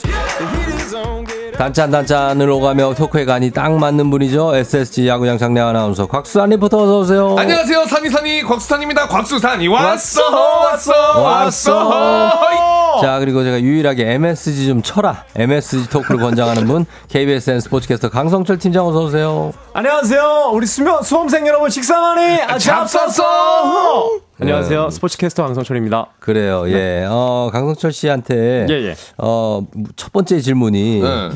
[1.57, 4.55] 단짠 단짠을 오가며 토크의 간이 딱 맞는 분이죠.
[4.55, 7.35] SSG 야구장 장내 아나운서 곽수산 리포터 어서 오세요.
[7.37, 9.07] 안녕하세요, 산이산이 곽수산입니다.
[9.07, 10.21] 곽수산이 왔어,
[10.65, 11.87] 왔어, 왔어.
[11.89, 13.01] 왔어.
[13.01, 15.23] 자 그리고 제가 유일하게 MSG 좀 쳐라.
[15.35, 19.53] MSG 토크를 권장하는 분 KBSN 스포츠캐스터 강성철 팀장 어서 오세요.
[19.73, 20.49] 안녕하세요.
[20.53, 24.24] 우리 수명, 수험생 여러분 식사 많이 아, 잡쌌어.
[24.41, 24.89] 안녕하세요.
[24.89, 26.07] 스포츠캐스터 강성철입니다.
[26.19, 26.65] 그래요.
[26.67, 27.05] 예.
[27.09, 28.95] 어 강성철 씨한테 예, 예.
[29.17, 29.61] 어
[29.95, 31.29] 첫 번째 질문이 네.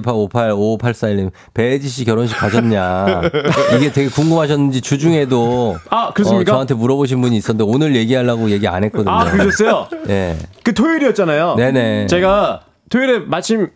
[0.00, 3.22] K128585584님 배지 씨 결혼식 가셨냐?
[3.76, 6.52] 이게 되게 궁금하셨는지 주중에도 아, 그렇습니까?
[6.52, 9.12] 어, 저한테 물어보신 분이 있었는데 오늘 얘기하려고 얘기 안 했거든요.
[9.14, 9.86] 아, 그러셨어요?
[10.10, 10.36] 예.
[10.64, 11.54] 그 토요일이었잖아요.
[11.56, 12.06] 네네.
[12.08, 13.68] 제가 토요일에 마침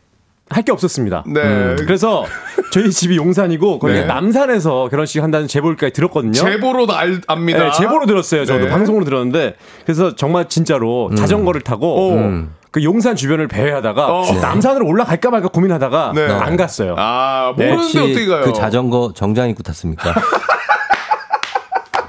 [0.51, 1.25] 할 게 없었습니다.
[1.27, 1.41] 네.
[1.41, 2.25] 음, 그래서
[2.71, 4.05] 저희 집이 용산이고 거기 네.
[4.05, 6.33] 남산에서 결혼식 한다는 제보까지 들었거든요.
[6.33, 7.65] 제보로 알, 압니다.
[7.65, 8.45] 네, 제보로 들었어요.
[8.45, 8.71] 저도 네.
[8.71, 12.55] 방송으로 들었는데 그래서 정말 진짜로 자전거를 타고 음.
[12.71, 14.33] 그 용산 주변을 배회하다가 어.
[14.41, 16.27] 남산으로 올라갈까 말까 고민하다가 네.
[16.29, 16.95] 안 갔어요.
[16.99, 18.43] 아, 네, 모르는데 혹시 어떻게 가요?
[18.45, 20.15] 그 자전거 정장 입고 탔습니까?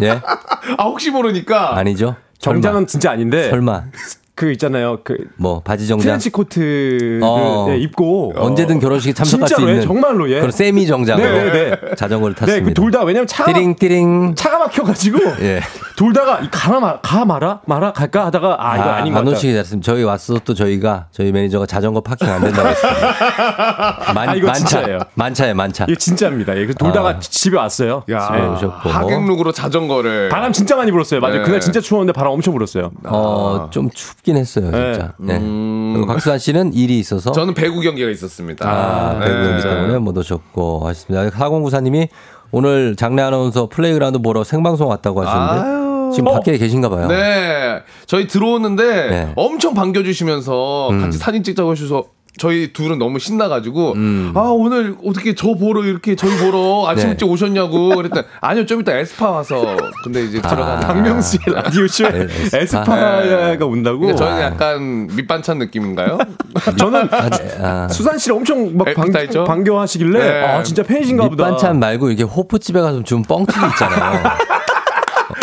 [0.01, 0.19] 예?
[0.77, 1.77] 아, 혹시 모르니까.
[1.77, 2.15] 아니죠?
[2.39, 3.83] 정장은 진짜 아닌데 설마
[4.36, 4.99] 그 있잖아요.
[5.03, 7.65] 그 뭐 바지 정장 트렌치 코트를 어.
[7.69, 10.36] 네, 입고 언제든 결혼식에 참석할 수 진짜로 예, 있는 정말로 예.
[10.39, 11.95] 그런 세미 정장으로 네, 네, 네.
[11.95, 12.67] 자전거를 네, 탔습니다.
[12.67, 14.36] 그 돌다 왜냐면 차가 띠링 띠링.
[14.36, 15.61] 차가 막혀가지고 예.
[15.97, 19.38] 돌다가 이 가라 마, 가 마라 마라 갈까 하다가 아 이거 아, 닌것 안 같다.
[19.38, 19.86] 오시게 됐습니다.
[19.91, 24.11] 저희 왔어 또 저희가 저희 매니저가 자전거 파킹 안 된다고 했습니다.
[24.13, 24.99] 만, 아, 이거 만차, 진짜예요.
[25.15, 25.86] 만차에 만차.
[25.88, 26.53] 이거 진짜입니다.
[26.57, 27.19] 예, 그래서 돌다가 아.
[27.19, 28.03] 집에 왔어요.
[28.11, 28.89] 야, 네, 오셨고.
[28.89, 30.29] 하객룩으로 자전거를.
[30.29, 31.19] 바람 진짜 많이 불었어요.
[31.19, 31.38] 맞아요.
[31.38, 31.43] 네.
[31.43, 32.91] 그날 진짜 추웠는데 바람 엄청 불었어요.
[33.05, 35.13] 어, 좀 춥, 춥긴 했어요, 진짜.
[35.17, 35.39] 네.
[35.39, 37.32] 그리고 곽수산 씨는 일이 있어서.
[37.32, 38.67] 저는 배구 경기가 있었습니다.
[38.67, 39.28] 아, 네.
[39.28, 41.30] 배구 경기 때문에 못 오셨고 하셨습니다.
[41.30, 42.09] 4094님이
[42.51, 46.11] 오늘 장내 아나운서 플레이그라운드 보러 생방송 왔다고 하시는데 아유.
[46.13, 47.07] 지금 밖에 계신가 봐요.
[47.07, 47.82] 네.
[48.07, 49.34] 저희 들어오는데 네.
[49.36, 51.01] 엄청 반겨주시면서 음.
[51.01, 52.03] 같이 사진 찍자고 해주셔서
[52.38, 54.31] 저희 둘은 너무 신나가지고 음.
[54.36, 57.11] 아 오늘 어떻게 저 보러 이렇게 저희 보러 아침 네.
[57.11, 62.27] 일찍 오셨냐고 그랬더니 아니요 좀 이따 에스파 와서 근데 이제 들어가는 박명수의 라디오 쇼에 에-
[62.53, 62.57] 에스파.
[62.59, 63.99] 에스파가 온다고?
[63.99, 66.17] 그러니까 저희는 약간 밑반찬 느낌인가요?
[66.77, 67.57] 저는 아, 네.
[67.61, 69.43] 아, 수산 씨를 엄청 막 반, 에피타이저?
[69.45, 70.43] 반겨하시길래 네.
[70.45, 71.45] 아 진짜 팬이신가 보다.
[71.45, 74.23] 밑반찬 말고 이렇게 호프집에 가서 좀 뻥튀기 있잖아요.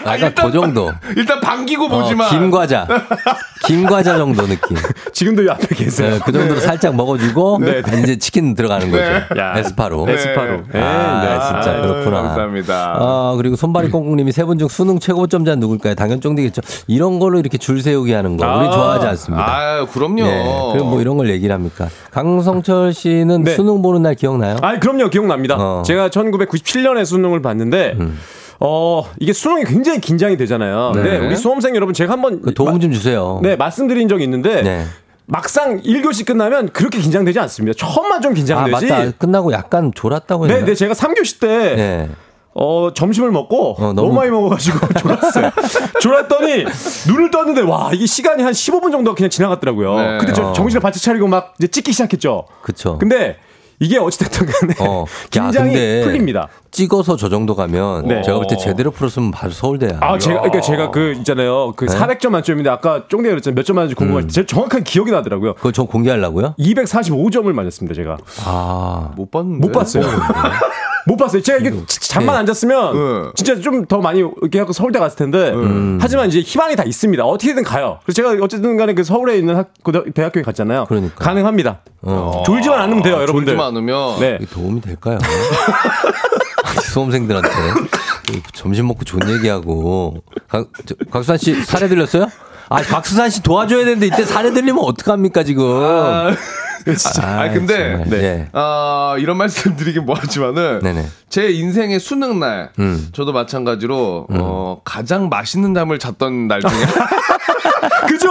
[0.06, 0.92] 약간 그 정도.
[1.16, 2.86] 일단 반기고 어, 보지만 김과자.
[3.66, 4.76] 김과자 정도 느낌.
[5.12, 6.10] 지금도 이 앞에 계세요.
[6.14, 9.02] 네, 그 정도로 살짝 먹어주고 네, 이제 치킨 들어가는 거죠.
[9.02, 9.40] 네.
[9.40, 9.54] 야.
[9.58, 10.06] 에스파로.
[10.08, 10.62] 에스파로.
[10.72, 10.80] 네.
[10.82, 12.22] 아, 네, 진짜 아유, 그렇구나.
[12.22, 12.96] 감사합니다.
[12.98, 15.94] 아, 그리고 손발이 꽁꽁님이 세 분 중 수능 최고점자 누굴까요?
[15.94, 16.62] 당연 쫑디겠죠.
[16.88, 18.70] 이런 걸로 이렇게 줄 세우게 하는 거 우리 아.
[18.70, 19.46] 좋아하지 않습니다.
[19.56, 20.16] 아유 그럼요.
[20.24, 20.72] 네.
[20.72, 21.88] 그럼 뭐 이런 걸 얘기를 합니까?
[22.10, 23.54] 강성철 씨는 네.
[23.54, 24.56] 수능 보는 날 기억나요?
[24.62, 25.08] 아, 그럼요.
[25.10, 25.56] 기억납니다.
[25.58, 25.82] 어.
[25.86, 28.18] 제가 1997년에 수능을 봤는데 음.
[28.60, 30.92] 어, 이게 수능이 굉장히 긴장이 되잖아요.
[30.94, 31.02] 네.
[31.02, 33.40] 근데 우리 수험생 여러분 제가 한번 그 도움 좀 주세요.
[33.42, 34.84] 네, 말씀드린 적이 있는데 네.
[35.26, 37.76] 막상 1교시 끝나면 그렇게 긴장되지 않습니다.
[37.78, 38.86] 처음만 좀 아, 긴장되지.
[38.86, 39.10] 맞다.
[39.18, 40.58] 끝나고 약간 졸았다고 했나?
[40.60, 42.10] 네, 네, 제가 3교시 때 네.
[42.54, 43.94] 어, 점심을 먹고 어, 너무...
[43.94, 45.50] 너무- 많이 먹어가지고 졸았어요.
[46.00, 46.64] 졸았더니
[47.08, 49.96] 눈을 떴는데 와 이게 시간이 한 15분 정도 그냥 지나갔더라고요.
[49.96, 50.18] 네.
[50.18, 50.52] 근데 저 어.
[50.52, 52.44] 정신을 바짝 차리고 막 이제 찍기 시작했죠.
[52.62, 52.98] 그쵸.
[52.98, 53.38] 근데
[53.80, 55.04] 이게 어찌됐든 간에 어.
[55.04, 56.48] 야, 긴장이 근데 풀립니다.
[56.72, 58.22] 찍어서 저 정도 가면 네.
[58.22, 59.98] 제가 볼 때 제대로 풀었으면 바로 서울대야.
[60.00, 61.72] 아, 제가, 그러니까 제가 그, 있잖아요.
[61.76, 61.94] 그 네?
[61.96, 63.54] 400점 만점인데 아까 쫑대가 그랬잖아요.
[63.54, 65.54] 몇 점 맞는지 궁금할 때 제가 정확하게 기억이 나더라고요.
[65.54, 66.54] 그걸 저 공개하려고요?
[66.58, 68.16] 245점을 맞았습니다, 제가.
[68.46, 69.10] 아.
[69.16, 69.66] 못 봤는데.
[69.66, 70.02] 못 봤어요.
[71.06, 71.42] 못 봤어요.
[71.42, 72.38] 제가 이게 지- 잠만 네.
[72.40, 72.94] 안 잤으면
[73.24, 73.30] 네.
[73.34, 75.98] 진짜 좀 더 많이 이렇게 하고 서울대 갔을 텐데 음.
[76.00, 77.24] 하지만 이제 희망이 다 있습니다.
[77.24, 77.98] 어떻게든 가요.
[78.04, 79.70] 그래서 제가 어쨌든 간에 그 서울에 있는 학,
[80.14, 80.86] 대학교에 갔잖아요.
[80.88, 81.22] 그러니까.
[81.24, 81.80] 가능합니다.
[82.02, 82.42] 어.
[82.46, 83.46] 졸지만 않으면 돼요, 여러분들.
[83.52, 84.38] 졸지만 않으면 네.
[84.52, 85.18] 도움이 될까요?
[86.82, 87.48] 아니, 수험생들한테
[88.52, 92.28] 점심 먹고 좋은 얘기하고 강, 저, 곽수산 씨 사례 들렸어요?
[92.68, 95.64] 아, 박수산 씨 도와줘야 되는데 이때 사례 들리면 어떡합니까 지금?
[95.64, 96.34] 아,
[96.84, 97.22] 진짜.
[97.22, 98.08] 아, 아이, 근데 정말.
[98.08, 98.18] 네.
[98.20, 98.48] 네.
[98.52, 101.06] 아, 이런 말씀 드리긴 뭐하지만은 네네.
[101.28, 103.08] 제 인생의 수능 날 음.
[103.12, 106.70] 저도 마찬가지로 어, 가장 맛있는 잠을 잤던 날 중에
[108.08, 108.30] 그죠?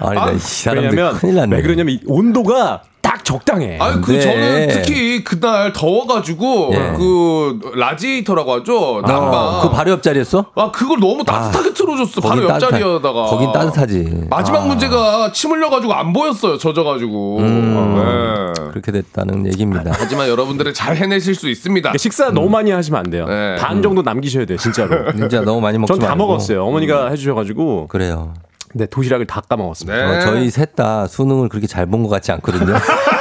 [0.00, 1.56] 아니, 사람들 왜냐면, 큰일 났네.
[1.56, 2.95] 왜 그러냐면 이 온도가 딱
[3.26, 3.76] 적당해.
[3.80, 4.20] 아니 그 네.
[4.20, 6.92] 저는 특히 그날 더워가지고 네.
[6.96, 10.46] 그 라지에이터라고 하죠 난방 어, 그 바로 옆자리였어?
[10.54, 14.26] 아 그걸 너무 따뜻하게 틀어줬어 바로 옆자리에다가 거긴 따뜻하지.
[14.30, 14.66] 마지막 아.
[14.66, 18.54] 문제가 침 흘려가지고 안 보였어요 젖어가지고 음.
[18.54, 18.62] 네.
[18.70, 19.90] 그렇게 됐다는 얘기입니다.
[19.92, 23.26] 하지만 여러분들은 잘 해내실 수 있습니다 그러니까 식사 너무 많이 하시면 안 돼요.
[23.26, 23.56] 네.
[23.58, 25.10] 반 정도 남기셔야 돼요, 진짜로.
[25.16, 26.26] 진짜 너무 많이 먹지 전다 말고.
[26.26, 26.64] 먹었어요.
[26.64, 27.88] 어머니가 해주셔가지고.
[27.88, 28.34] 그래요.
[28.74, 29.96] 네, 도시락을 다 까먹었습니다.
[29.96, 30.16] 네.
[30.16, 32.74] 어, 저희 셋 다 수능을 그렇게 잘 본 것 같지 않거든요.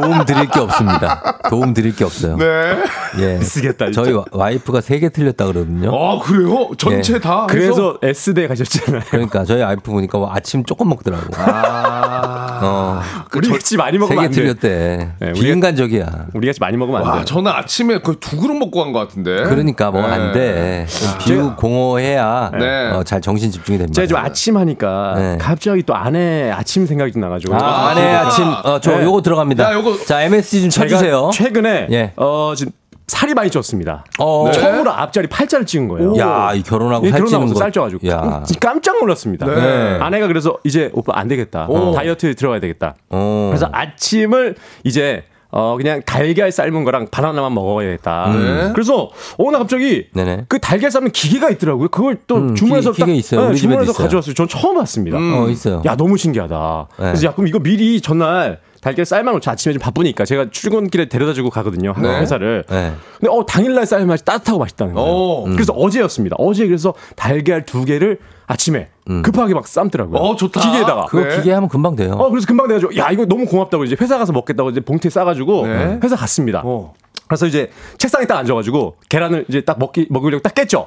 [0.00, 1.38] 도움 드릴 게 없습니다.
[1.48, 2.36] 도움 드릴 게 없어요.
[2.36, 2.76] 네.
[3.18, 3.38] 예.
[3.40, 3.90] 쓰겠다.
[3.92, 5.90] 저희 와- 와이프가 세 개 틀렸다 그러거든요.
[5.94, 6.70] 아 그래요?
[6.78, 7.18] 전체 네.
[7.20, 7.48] 다 해서?
[7.48, 9.02] 그래서 S대 가셨잖아요.
[9.10, 11.24] 그러니까 저희 와이프 보니까 뭐 아침 조금 먹더라고.
[11.36, 13.00] 아 어,
[13.34, 14.54] 우리 같이 많이 세 먹으면 개안 돼요.
[14.54, 15.10] 틀렸대.
[15.18, 16.26] 네, 비인간적이야.
[16.34, 17.24] 우리 같이 많이 먹으면 안와 돼요.
[17.26, 20.08] 저는 아침에 거의 두 그릇 먹고 간 것 같은데 그러니까 뭐 네.
[20.08, 20.86] 안 돼.
[20.88, 22.90] 좀 비유 공허해야 네.
[22.92, 23.94] 어, 잘 정신 집중이 됩니다.
[23.94, 25.38] 제가 좀 아침 하니까 네.
[25.40, 27.54] 갑자기 또 아내 아침 생각이 좀 나가지고.
[27.54, 29.04] 아, 아내 아, 아침 어, 저 네.
[29.04, 29.64] 요거 들어갑니다.
[29.64, 31.30] 야, 요거- 자, MSG 좀 쳐주세요.
[31.32, 32.12] 최근에 예.
[32.16, 32.72] 어 지금
[33.06, 34.02] 살이 많이 쪘습니다.
[34.18, 34.50] 어.
[34.52, 36.16] 처음으로 앞자리 팔자를 찍은 거예요.
[36.18, 37.58] 야, 이 결혼하고 예, 살찌는 결혼하고 거.
[37.60, 38.42] 살 쪄가지고 야.
[38.60, 39.46] 깜짝 놀랐습니다.
[39.46, 39.98] 네.
[40.00, 41.68] 아내가 그래서 이제 오빠 안 되겠다.
[41.94, 42.96] 다이어트에 들어가야 되겠다.
[43.10, 43.46] 어.
[43.50, 45.22] 그래서 아침을 이제
[45.52, 48.32] 어 그냥 달걀 삶은 거랑 바나나만 먹어야겠다.
[48.32, 48.70] 네.
[48.74, 50.46] 그래서 어느 날 갑자기 네네.
[50.48, 51.88] 그 달걀 삶는 기계가 있더라고요.
[51.88, 53.40] 그걸 또 음, 주문해서 기- 기계 딱 있어요.
[53.48, 54.04] 우리 집에도 주문해서 있어요.
[54.04, 54.34] 가져왔어요.
[54.34, 55.16] 전 처음 봤습니다.
[55.16, 55.80] 어, 있어요.
[55.86, 56.88] 야 너무 신기하다.
[56.98, 57.04] 네.
[57.04, 59.50] 그래서 야 그럼 이거 미리 전날 달걀 삶아놓자.
[59.50, 61.92] 아침에 좀 바쁘니까 제가 출근길에 데려다주고 가거든요.
[62.00, 62.20] 네.
[62.20, 62.62] 회사를.
[62.70, 62.92] 네.
[63.18, 65.10] 근데 어 당일날 삶은 맛이 따뜻하고 맛있다는 거예요.
[65.10, 65.44] 오.
[65.46, 66.36] 그래서 어제였습니다.
[66.38, 68.86] 어제 그래서 달걀 두 개를 아침에
[69.24, 70.16] 급하게 막 삶더라고요.
[70.20, 70.60] 어, 좋다.
[70.60, 71.06] 기계에다가.
[71.06, 71.36] 그거 네.
[71.36, 72.12] 기계 하면 금방 돼요.
[72.12, 75.66] 어 그래서 금방 돼가지고 야 이거 너무 고맙다고 이제 회사 가서 먹겠다고 이제 봉투에 싸가지고
[75.66, 75.98] 네.
[76.04, 76.62] 회사 갔습니다.
[76.64, 76.94] 어.
[77.26, 80.86] 그래서 이제 책상에 딱 앉아가지고 계란을 이제 딱 먹기 먹으려고 딱 깼죠.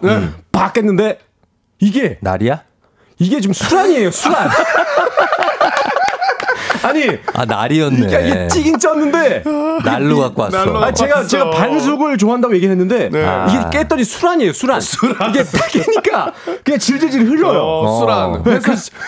[0.54, 1.20] 팍 깼는데
[1.82, 2.64] 이게 날이야?
[3.18, 4.48] 이게 지금 술안이에요 술안.
[6.84, 8.08] 아니 아 날이었네.
[8.08, 10.58] 이게, 이게 찌긴 쪘는데 날로 갖고 왔어.
[10.66, 13.26] 날로 아, 제가 제가 반숙을 좋아한다고 얘기했는데 네.
[13.50, 14.80] 이게 깼더니 술안이에요 술안.
[15.30, 17.60] 이게 딱 깨니까 그냥 질질질 흘러요.
[17.62, 18.42] 어.
[18.44, 18.60] 그,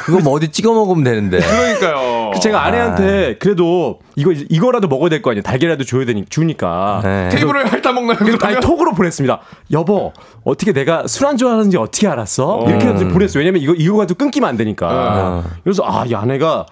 [0.06, 1.40] 그거 뭐 어디 찍어 먹으면 되는데.
[1.40, 2.32] 그러니까요.
[2.34, 5.44] 그 제가 아내한테 그래도 이거 이거라도 먹어야 될 거 아니에요.
[5.44, 7.02] 달걀이라도 줘야 되니 주니까.
[7.04, 7.30] 네.
[7.30, 8.18] 테이블을 핥아 먹나요?
[8.42, 9.40] 아니 톡으로 보냈습니다.
[9.72, 10.14] 여보
[10.44, 12.66] 어떻게 내가 술 안 좋아하는지 어떻게 알았어?
[12.68, 13.40] 이렇게 해서 보냈어요.
[13.42, 14.88] 왜냐면 이거 이거 가지고 끊기면 안 되니까.
[14.90, 15.44] 어.
[15.64, 16.66] 그래서 아이 아내가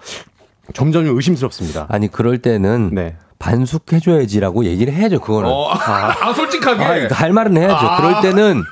[0.74, 1.86] 점점 의심스럽습니다.
[1.88, 3.16] 아니 그럴 때는 네.
[3.38, 5.20] 반숙해줘야지라고 얘기를 해야죠.
[5.20, 5.48] 그거는.
[5.50, 6.84] 어, 아, 아, 솔직하게.
[6.84, 7.74] 아, 할 말은 해야죠.
[7.74, 7.96] 아.
[8.00, 8.62] 그럴 때는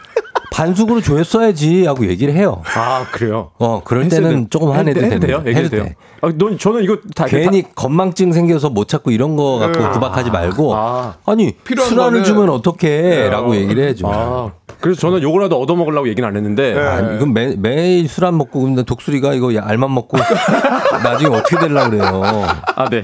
[0.63, 2.63] 반숙으로 줬어야지 하고 얘기를 해요.
[2.77, 3.51] 아 그래요?
[3.59, 4.47] 어 그럴 때는 돼.
[4.51, 5.21] 조금 화내도 해도.
[5.21, 5.43] 돼요?
[5.47, 5.85] 해도 돼요?
[5.85, 5.95] 돼.
[6.21, 9.89] 아, 넌 저는 이거 다 괜히 건망증 생겨서 못 찾고 이런 거 갖고 네.
[9.91, 11.15] 구박하지 말고 아.
[11.27, 14.09] 아니 필요한 술안을 거는- 주면 어떡해?라고 얘기를 해줘.
[14.13, 14.51] 아,
[14.81, 18.61] 그래서 저는 요거라도 얻어 먹으려고 얘기는 안 했는데 아니, 이건 매, 매일 술 안 먹고
[18.63, 20.19] 근데 독수리가 이거 알만 먹고
[21.05, 22.23] 나중에 어떻게 되려고 그래요.
[22.75, 23.01] 아, 네.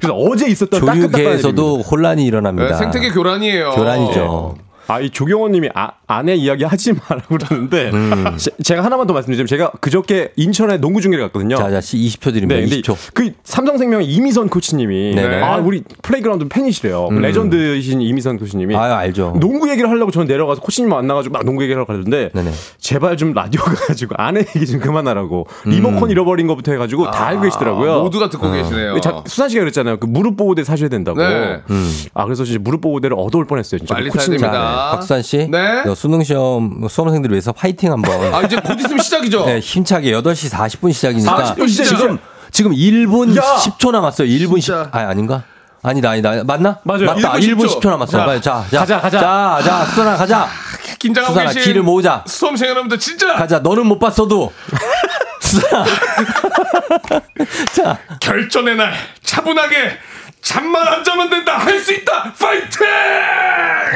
[0.00, 2.68] 그래서 어제 있었던 조류계에서도 혼란이 일어납니다.
[2.70, 3.72] 네, 생태계 교란이에요.
[3.72, 4.54] 교란이죠.
[4.86, 8.24] 아, 이 조경호 님이 아, 아내 이야기 하지 말라고 그러는데 음.
[8.36, 11.56] 제, 제가 하나만 더 말씀드리자면 제가 그저께 인천에 농구 중계를 갔거든요.
[11.56, 12.54] 자, 자, 시 20초 드립니다.
[12.56, 12.96] 네, 근데 20초.
[13.14, 15.42] 그 삼성생명의 이미선 코치님이 네네.
[15.42, 17.08] 아, 우리 플레이그라운드 팬이시래요.
[17.10, 17.20] 음.
[17.20, 19.36] 레전드이신 이미선 코치님이 아, 알죠.
[19.40, 22.50] 농구 얘기를 하려고 저는 내려가서 코치님 만나 가지고 막 농구 얘기를 하러 가는데 네네.
[22.78, 25.70] 제발 좀 라디오 가가지고 아내 얘기 좀 그만하라고 음.
[25.70, 28.02] 리모컨 잃어버린 것부터 해 가지고 다 알고 계시더라고요.
[28.02, 29.00] 모두가 듣고 계시네요.
[29.00, 29.98] 자, 수산 씨가 그랬잖아요.
[29.98, 31.18] 그 무릎 보호대 사셔야 된다고.
[31.20, 31.60] 네.
[31.70, 31.90] 음.
[32.14, 33.78] 아 그래서 진짜 무릎 보호대를 얻어올 뻔했어요.
[33.78, 34.38] 진짜 빨리 코치님.
[34.38, 34.73] 사야 됩니다.
[34.74, 35.82] 박수환 씨, 네.
[35.84, 38.34] 너 수능 시험 수험생들 위해서 파이팅 한번.
[38.34, 39.46] 아, 이제 곧 있으면 시작이죠?
[39.46, 41.84] 네, 힘차게 8시 40분 시작이니까 40분 시작.
[41.84, 42.18] 지금
[42.50, 43.42] 지금 1분 야!
[43.56, 44.28] 10초 남았어요.
[44.28, 44.62] 1분 10.
[44.62, 44.88] 진짜.
[44.92, 45.42] 아, 아닌가?
[45.82, 46.42] 아니다, 아니다.
[46.44, 46.78] 맞나?
[46.84, 47.06] 맞아요.
[47.06, 47.32] 맞다.
[47.34, 47.80] 1분 1분 10초.
[47.80, 48.40] 10초 남았어요.
[48.40, 49.20] 자, 자, 자, 가자, 가자.
[49.20, 50.48] 자, 자, 수산아 가자.
[50.98, 52.24] 긴장하고 수산아 길을 모으자.
[52.26, 53.58] 수험생 여러분들 진짜 가자.
[53.58, 54.52] 너는 못 봤어도.
[55.40, 55.84] 수산아.
[57.74, 59.76] 자, 결전의 날 차분하게
[60.44, 62.86] 잠만 안 자면 된다 할 수 있다 파이팅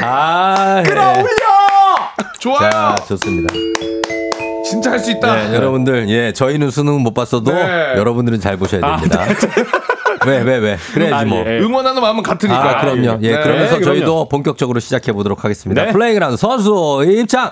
[0.03, 1.29] 아, 끌어올려!
[2.39, 3.53] 좋아요 자, 좋습니다.
[4.65, 7.93] 진짜 할 수 있다 네, 여러분들, 예, 저희는 수능 못 봤어도 네.
[7.97, 9.23] 여러분들은 잘 보셔야 됩니다.
[10.27, 10.77] 왜, 왜, 왜?
[10.93, 11.43] 그래야지 뭐.
[11.45, 11.59] 예.
[11.59, 13.19] 응원하는 마음은 같으니까 아, 그럼요.
[13.21, 13.41] 예, 네.
[13.41, 13.83] 그러면서 그럼요.
[13.85, 15.85] 저희도 본격적으로 시작해 보도록 하겠습니다.
[15.85, 15.91] 네.
[15.91, 17.51] 플레이그라운드 선수 입장!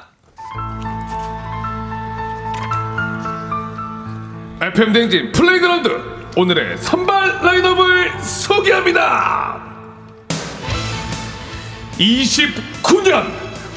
[4.61, 9.59] FM 대행진 플레이그라운드 오늘의 선발 라인업을 소개합니다.
[11.97, 13.25] 29년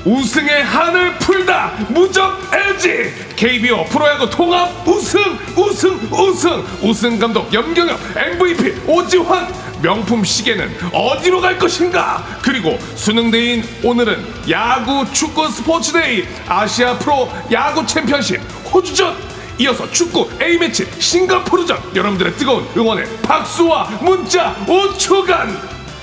[0.05, 3.13] 우승의 한을 풀다 무적 LG.
[3.35, 5.23] KBO 프로야구 통합 우승
[5.57, 6.63] 우승 우승.
[6.83, 9.49] 우승 감독 염경엽 MVP 오지환.
[9.81, 12.23] 명품 시계는 어디로 갈 것인가?
[12.43, 18.39] 그리고 수능day인 오늘은 야구 축구 스포츠 day 아시아 프로 야구 챔피언십
[18.71, 21.95] 호주전 이어서 축구 A매치 싱가포르전.
[21.95, 25.55] 여러분들의 뜨거운 응원의 박수와 문자 5초간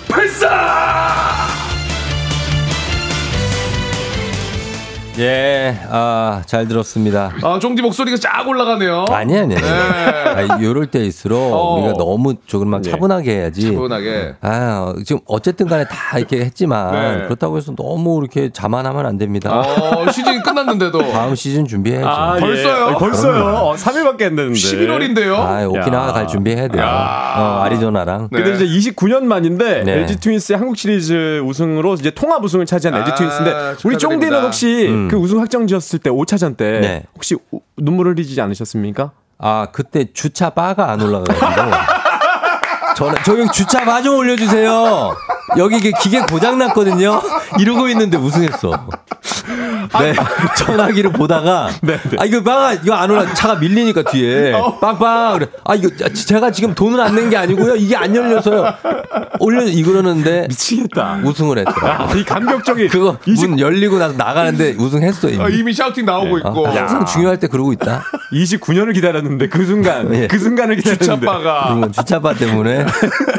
[0.07, 1.47] 발사
[5.20, 7.32] 예, 아, 잘 들었습니다.
[7.41, 9.63] 아 종디 목소리가 쫙 올라가네요 아니, 아니, 아니.
[9.63, 9.68] 네.
[10.51, 11.80] 아, 요럴 때일수록 어.
[11.80, 12.91] 우리가 너무 조금만 네.
[12.91, 13.74] 차분하게 해야지.
[13.74, 17.24] 차분하게 아, 지금 어쨌든 간에 다 이렇게 했지만 네.
[17.26, 19.51] 그렇다고 해서 너무 이렇게 자만하면 안 됩니다.
[19.59, 22.07] 어 시즌이 끝났는데도 다음 시즌 준비해야죠.
[22.07, 22.76] 아, 벌써요?
[22.78, 22.84] 예.
[22.89, 23.43] 아니, 벌써요.
[23.45, 24.53] 어, 3일밖에 안 됐는데.
[24.53, 26.11] 11월인데요 아, 오키나와 야.
[26.13, 26.84] 갈 준비해야 돼요.
[26.84, 28.30] 어, 아리조나랑.
[28.32, 28.43] 네.
[28.43, 29.91] 근데 이제 29년 만인데 네.
[30.01, 33.97] LG 트윈스의 한국 시리즈 우승으로 이제 통합 우승을 차지한 아, LG 트윈스인데 우리.
[33.97, 35.06] 쫑디는 혹시 음.
[35.09, 37.03] 그 우승 확정지었을 때 5차전 때 네.
[37.15, 39.11] 혹시 우- 눈물 흘리지 않으셨습니까?
[39.39, 41.71] 아, 그때 주차 바가 안 올라가가지고.
[42.95, 45.15] 저는, 저기 주차 바 좀 올려주세요.
[45.57, 47.21] 여기 이게 기계 고장 났거든요.
[47.59, 48.87] 이러고 있는데 우승했어.
[49.99, 50.13] 네.
[50.57, 51.69] 전화기를 보다가.
[52.17, 54.51] 아, 이거 바가, 이거 안 올라, 차가 밀리니까 뒤에.
[54.81, 55.39] 빵빵.
[55.39, 55.47] 그래.
[55.63, 57.75] 아, 이거, 제가 지금 돈을 안 낸 게 아니고요.
[57.77, 58.73] 이게 안 열려서요.
[59.39, 60.47] 올려, 이거러는데.
[60.49, 61.21] 미치겠다.
[61.23, 62.07] 우승을 했더라.
[62.09, 65.43] 아, 이 감격적인 그거 문 열리고 나서 나가는데 우승했어, 이미.
[65.43, 68.03] 아, 이미 샤우팅 나오고 있고 아, 항상 중요할 때 그러고 있다.
[68.33, 70.27] 29년을 기다렸는데 그 순간 예.
[70.27, 72.85] 그 순간을 기다렸는데 주차바가 주차바 때문에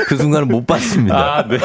[0.09, 1.17] 그 순간을 못 봤습니다.
[1.17, 1.59] 아, 네.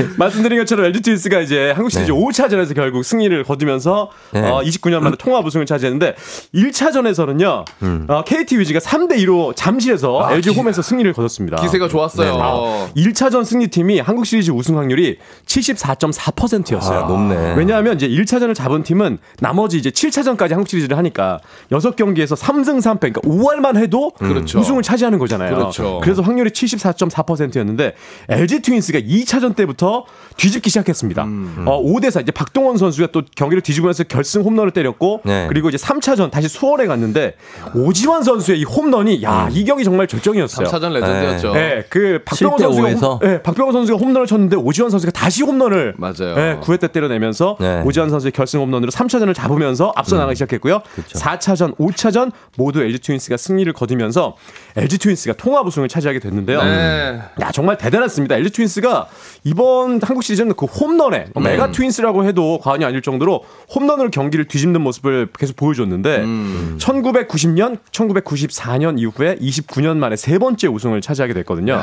[0.18, 2.18] 말씀드린 것처럼 LG 트윈스가 이제 한국 시리즈 네.
[2.18, 4.40] 5차전에서 결국 승리를 거두면서 네.
[4.40, 6.14] 어, 29년 만에 통합 우승을 차지했는데
[6.54, 7.64] 1차전에서는요.
[7.82, 8.06] 음.
[8.08, 11.56] 어, KT 위즈가 3대 2로 잠실에서 아, LG 홈에서 승리를 거뒀습니다.
[11.60, 16.98] 기세가 좋았어요 아, 1차전 승리팀이 한국 시리즈 우승 확률이 74.4%였어요.
[17.04, 17.54] 아, 높네.
[17.56, 23.20] 왜냐하면 이제 1차전을 잡은 팀은 나머지 이제 7차전까지 한국 시리즈를 하니까 6경기에서 3승 3패 그러니까
[23.22, 24.58] 5할만 해도 그렇죠.
[24.58, 25.54] 우승을 차지하는 거잖아요.
[25.54, 26.00] 그렇죠.
[26.02, 27.94] 그래서 확률이 74.4%였는데
[28.28, 30.04] LG 트윈스가 2차전 때 부터
[30.36, 31.22] 뒤집기 시작했습니다.
[31.66, 35.46] 어, 5대 4 이제 박동원 선수가 또 경기를 뒤집으면서 결승 홈런을 때렸고 네.
[35.48, 37.34] 그리고 이제 3차전 다시 수원에 갔는데
[37.74, 40.66] 오지환 선수의 이 홈런이 야, 이 경기 정말 절정이었어요.
[40.66, 41.52] 3차전 레전드였죠.
[41.52, 43.22] 네, 그 박병호 7대 선수가 5에서?
[43.22, 46.34] 홈, 네, 박병호 선수가 홈런을 쳤는데 오지환 선수가 다시 홈런을 맞아요.
[46.34, 47.82] 네, 9회 때 때려내면서 네.
[47.84, 50.80] 오지환 선수의 결승 홈런으로 3차전을 잡으면서 앞서 나가기 시작했고요.
[51.14, 54.36] 4차전, 5차전 모두 LG 트윈스가 승리를 거두면서
[54.76, 56.62] LG 트윈스가 통합 우승을 차지하게 됐는데요.
[56.62, 57.20] 네.
[57.40, 58.36] 야 정말 대단했습니다.
[58.36, 59.06] LG 트윈스가
[59.44, 59.59] 이번
[60.02, 61.42] 한국 시리즈는 그 홈런에 음.
[61.42, 63.42] 메가 트윈스라고 해도 과언이 아닐 정도로
[63.74, 66.78] 홈런으로 경기를 뒤집는 모습을 계속 보여줬는데 음.
[66.80, 71.74] 1990년, 1994년 이후에 29년 만에 세 번째 우승을 차지하게 됐거든요.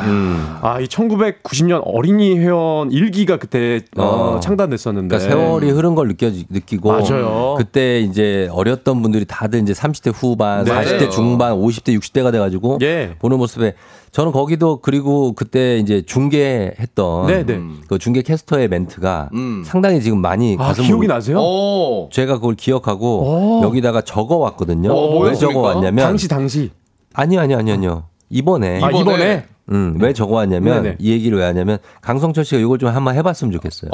[0.62, 4.40] 아, 이 1990년 어린이 회원 일기가 그때 어, 어.
[4.40, 7.56] 창단됐었는데 그러니까 세월이 흐른 걸 느껴 느끼고 맞아요.
[7.58, 10.72] 그때 이제 어렸던 분들이 다들 이제 30대 후반, 네.
[10.72, 13.16] 40대 중반, 50대 60대가 돼 가지고 예.
[13.20, 13.74] 보는 모습에
[14.12, 17.62] 저는 거기도 그리고 그때 이제 중계했던 네, 네.
[17.88, 19.64] 그 중계 캐스터의 멘트가 음.
[19.66, 21.40] 상당히 지금 많이 아, 가슴 기억이 나세요?
[21.40, 22.10] 오.
[22.12, 23.64] 제가 그걸 기억하고 오.
[23.64, 24.92] 여기다가 적어 왔거든요.
[24.92, 25.34] 어, 왜?
[25.36, 26.72] 적어 왔냐면 당시 당시
[27.14, 28.04] 아니요, 아니요, 아니요, 아니요.
[28.30, 30.96] 이번에 아, 이번에 음, 왜 적어 왔냐면 네네.
[31.00, 33.92] 이 얘기를 왜 하냐면 강성철 씨가 이걸 좀 한번 해봤으면 좋겠어요.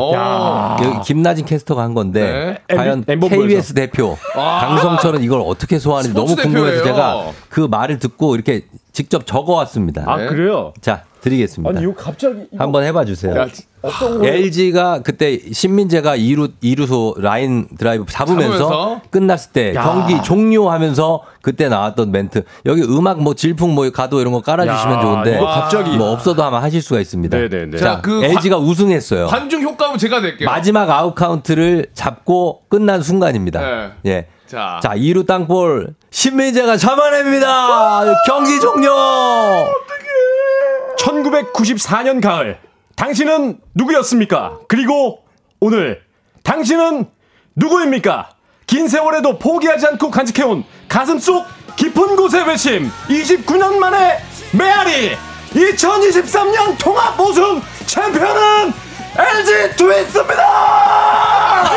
[0.84, 2.76] 여기 김나진 캐스터가 한 건데 네.
[2.76, 3.41] 과연 엠비- 엠본부에서.
[3.41, 4.59] KBS 대표 아.
[4.67, 6.84] 강성철은 이걸 어떻게 소화하는지 너무 궁금해서 대표예요.
[6.84, 10.04] 제가 그 말을 듣고 이렇게 직접 적어왔습니다.
[10.06, 10.28] 아 네.
[10.28, 10.72] 그래요?
[10.80, 11.70] 자 드리겠습니다.
[11.78, 13.36] 아니 이거 갑자기 이거 한번 해봐 주세요.
[13.36, 13.48] 야,
[13.82, 19.02] 어떤 거 LG가 그때 신민재가 2루 2루수 라인 드라이브 잡으면서, 잡으면서?
[19.10, 19.82] 끝났을 때 야.
[19.84, 25.02] 경기 종료하면서 그때 나왔던 멘트 여기 음악 뭐 질풍 뭐 가도 이런 거 깔아주시면 야,
[25.02, 25.98] 좋은데 이거 갑자기.
[25.98, 27.36] 뭐 없어도 아마 하실 수가 있습니다.
[27.38, 27.78] 네네네.
[27.78, 29.28] 자, 자, 그 LG가 우승했어요.
[29.28, 30.48] 관중 효과음 제가 낼게요.
[30.48, 33.62] 마지막 아웃 카운트를 잡고 끝난 순간입니다.
[33.62, 33.91] 네.
[34.06, 34.28] 예.
[34.54, 34.80] 자.
[34.84, 38.04] 자, 2루 땅볼 신민재가 잡아냅니다.
[38.28, 38.93] 경기 종료.
[40.99, 42.60] 1994년 가을
[42.95, 44.60] 당신은 누구였습니까?
[44.68, 45.24] 그리고
[45.60, 46.04] 오늘
[46.43, 47.08] 당신은
[47.56, 48.30] 누구입니까?
[48.68, 54.20] 긴 세월에도 포기하지 않고 간직해온 가슴 속 깊은 곳의 외침 29년 만에
[54.51, 55.16] 메아리
[55.49, 58.72] 2023년 통합 우승 챔피언은
[59.18, 61.72] LG 트윈스입니다!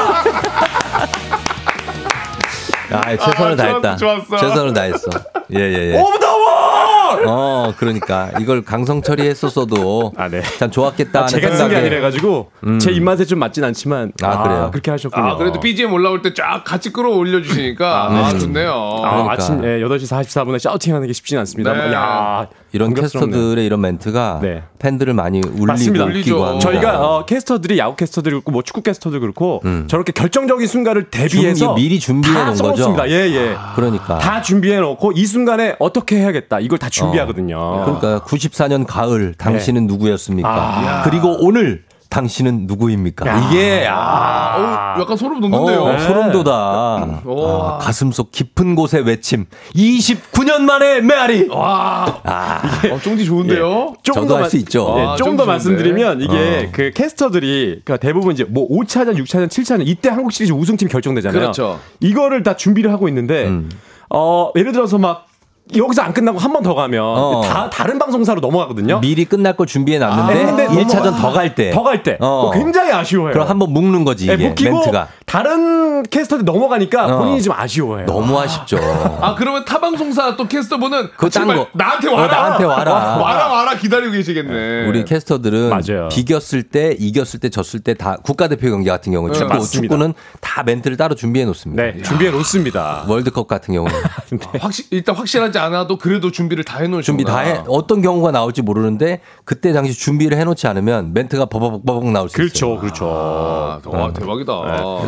[2.99, 3.97] 아, 최선을 좋았어, 다했다.
[3.97, 4.37] 좋았어.
[4.37, 5.11] 최선을 다했어.
[5.55, 6.01] 예, 예, 예.
[6.01, 7.25] Over the wall!
[7.29, 10.43] 어, 그러니까 이걸 강성철이 했었어도 아, 네.
[10.59, 14.43] 참 좋았겠다 아, 하는 제가 쓴게 생각에 아니라 가지고 제 입맛에 좀 맞진 않지만 아,
[14.43, 14.69] 그래요?
[14.73, 15.25] 그렇게 하셨군요.
[15.25, 18.73] 아, 그래도 BGM 올라올 때 쫙 같이 끌어올려 주시니까 아, 좋네요.
[19.05, 19.33] 아, 그러니까.
[19.33, 21.73] 아침 예, 8시 44분에 shouting 하는 게 쉽지는 않습니다.
[21.73, 21.93] 네.
[21.95, 22.95] 야, 이런.
[22.95, 24.63] 캐스터들의 이런 멘트가 네.
[24.79, 26.05] 팬들을 많이 울리고 맞습니다.
[26.05, 26.59] 합니다.
[26.61, 29.87] 저희가 어, 캐스터들이 야구 캐스터들 그렇고 뭐 축구 캐스터도 그렇고 음.
[29.89, 32.97] 저렇게 결정적인 순간을 대비해서 준비, 미리 준비해 다 놓은 거죠?
[33.09, 33.57] 예, 예.
[33.75, 34.19] 그러니까.
[34.19, 36.61] 다 준비해 놓고 이 순간에 어떻게 해야겠다.
[36.61, 37.57] 이걸 다 준비하거든요.
[37.85, 40.49] 그러니까 94년 가을 당신은 누구였습니까?
[40.49, 41.03] 아.
[41.03, 43.51] 그리고 오늘 당신은 누구입니까?
[43.51, 45.83] 이게 아, 어, 약간 소름 돋는데요.
[45.85, 47.21] 어, 소름 돋아.
[47.25, 47.47] 오.
[47.63, 49.47] 아, 가슴 속 깊은 곳의 외침.
[49.75, 51.49] 29년 만에 메아리.
[51.51, 52.21] 와.
[52.25, 53.95] 아, 어, 쫑지 좋은데요?
[54.03, 54.95] 조금 저도 더할 마- 수 있죠.
[54.99, 55.53] 예, 아, 조금 좀더 좋은데.
[55.53, 56.73] 말씀드리면 이게 어.
[56.73, 61.41] 그 캐스터들이 그러니까 대부분 이제 뭐 5차전, 6차전, 7차전 이때 한국 시리즈 우승팀 결정되잖아요.
[61.41, 61.79] 그렇죠.
[62.01, 63.69] 이거를 다 준비를 하고 있는데 음.
[64.09, 65.26] 어 예를 들어서 막
[65.75, 67.41] 여기서 안 끝나고 한 번 더 가면 어.
[67.43, 69.01] 다 다른 방송사로 넘어가거든요.
[69.01, 71.71] 미리 끝날 걸 준비해 아, 놨는데 했는데 1차전 더 갈 때.
[71.71, 72.17] 더 갈 때.
[72.21, 72.51] 어.
[72.55, 73.33] 굉장히 아쉬워해요.
[73.33, 75.09] 그럼 한 번 묶는 거지, 예, 이게 묶이고 멘트가.
[75.27, 77.19] 다른 캐스터들 넘어가니까 어.
[77.19, 78.07] 본인이 좀 아쉬워해요.
[78.07, 78.79] 너무 아쉽죠.
[79.21, 81.67] 아, 그러면 타 방송사 또 캐스터분은 그거 딴 제발 거.
[81.73, 82.27] 나한테 어, 와라.
[82.29, 82.93] 나한테 와라.
[83.19, 84.87] 와라 와라 기다리고 계시겠네.
[84.87, 86.09] 우리 캐스터들은 맞아요.
[86.11, 89.93] 비겼을 때, 이겼을 때, 졌을 때 다 국가대표 경기 같은 경우는 네, 축구, 맞습니다.
[89.95, 91.83] 축구는 다 멘트를 따로 준비해 놓습니다.
[91.83, 93.05] 네, 준비해 놓습니다.
[93.09, 93.95] 월드컵 같은 경우는
[94.61, 97.03] 확실 일단 확실하지 않아도 그래도 준비를 다 해놓으시구나.
[97.03, 97.63] 준비 다 해.
[97.69, 102.79] 어떤 경우가 나올지 모르는데 그때 당시 준비를 해놓지 않으면 멘트가 버벅버벅 나올 수 있어요.
[102.79, 103.07] 그렇죠, 그렇죠.
[103.09, 104.53] 아, 와 대박이다.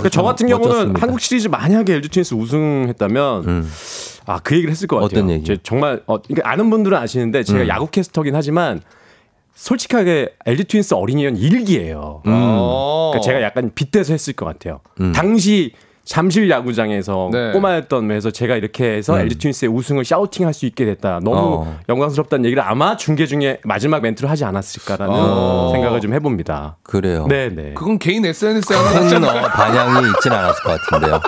[0.08, 1.00] 그러니까 저 같은 경우는 멋졌습니다.
[1.02, 3.66] 한국 시리즈 만약에 LG 트윈스 우승했다면
[4.26, 5.06] 아그 얘기를 했을 것 같아요.
[5.06, 5.44] 어떤 얘기?
[5.44, 7.68] 제 정말 어, 그러니까 아는 분들은 아시는데 제가 음.
[7.68, 8.80] 야구 캐스터긴 하지만
[9.54, 12.22] 솔직하게 LG 트윈스 어린이연 일기예요.
[12.24, 13.10] 어.
[13.12, 14.80] 그러니까 제가 약간 빗대서 했을 것 같아요.
[15.00, 15.12] 음.
[15.12, 15.72] 당시
[16.08, 17.52] 잠실 야구장에서 네.
[17.52, 19.20] 꼬마였던 매에서 제가 이렇게 해서 음.
[19.20, 21.20] LG 트윈스의 우승을 샤우팅할 수 있게 됐다.
[21.22, 21.78] 너무 어.
[21.86, 25.70] 영광스럽다는 얘기를 아마 중계 중에 마지막 멘트로 하지 않았을까라는 어.
[25.70, 26.78] 생각을 좀 해봅니다.
[26.82, 27.26] 그래요.
[27.28, 27.74] 네, 네.
[27.74, 29.44] 그건 개인 SNS에 거잖아요.
[29.44, 31.20] 어, 반향이 있진 않았을 것 같은데요.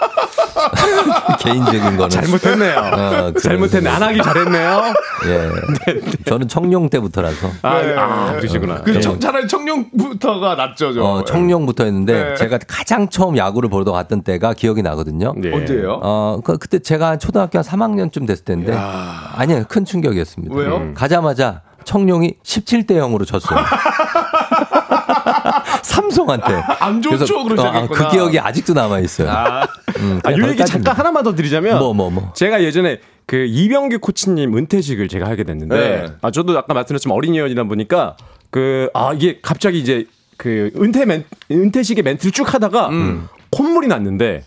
[1.41, 2.79] 개인적인 거는 잘못했네요.
[2.79, 3.89] 어, 잘못했네.
[3.91, 4.95] 안 하기 잘했네요.
[5.27, 6.01] 예.
[6.25, 7.95] 저는 청룡 때부터라서 아, 네.
[7.97, 8.83] 아 그러시구나.
[8.83, 9.01] 그 네.
[9.01, 11.03] 청- 차라리 청룡부터가 낫죠, 저.
[11.03, 12.35] 어, 청룡부터 했는데 네.
[12.37, 15.33] 제가 가장 처음 야구를 보러 갔던 때가 기억이 나거든요.
[15.37, 15.53] 네.
[15.55, 16.01] 언제예요?
[16.03, 20.55] 어, 그, 그때 제가 초등학교 한 3학년쯤 됐을 때인데 아니요 큰 충격이었습니다.
[20.55, 20.77] 왜요?
[20.77, 20.95] 음.
[20.95, 23.59] 가자마자 청룡이 17대 0으로 졌어요.
[25.83, 26.53] 삼성한테.
[26.81, 27.79] 안 좋죠, 그래서, 그러시겠구나.
[27.81, 29.31] 어, 그 기억이 아직도 남아 있어요.
[29.31, 29.67] 아,
[29.99, 30.65] 음, 아, 요 얘기.
[30.65, 32.33] 잠깐 하나만 더 드리자면 뭐, 뭐, 뭐.
[32.35, 36.13] 제가 예전에 그 이병규 코치님 은퇴식을 제가 하게 됐는데 네.
[36.23, 38.17] 아 저도 아까 말씀드렸지만 어린이연이다 보니까
[38.51, 40.05] 그 아 이게 갑자기 이제
[40.37, 43.29] 그 은퇴 멘 은퇴식의 멘트를 쭉 하다가 음.
[43.53, 44.45] 콧물이 났는데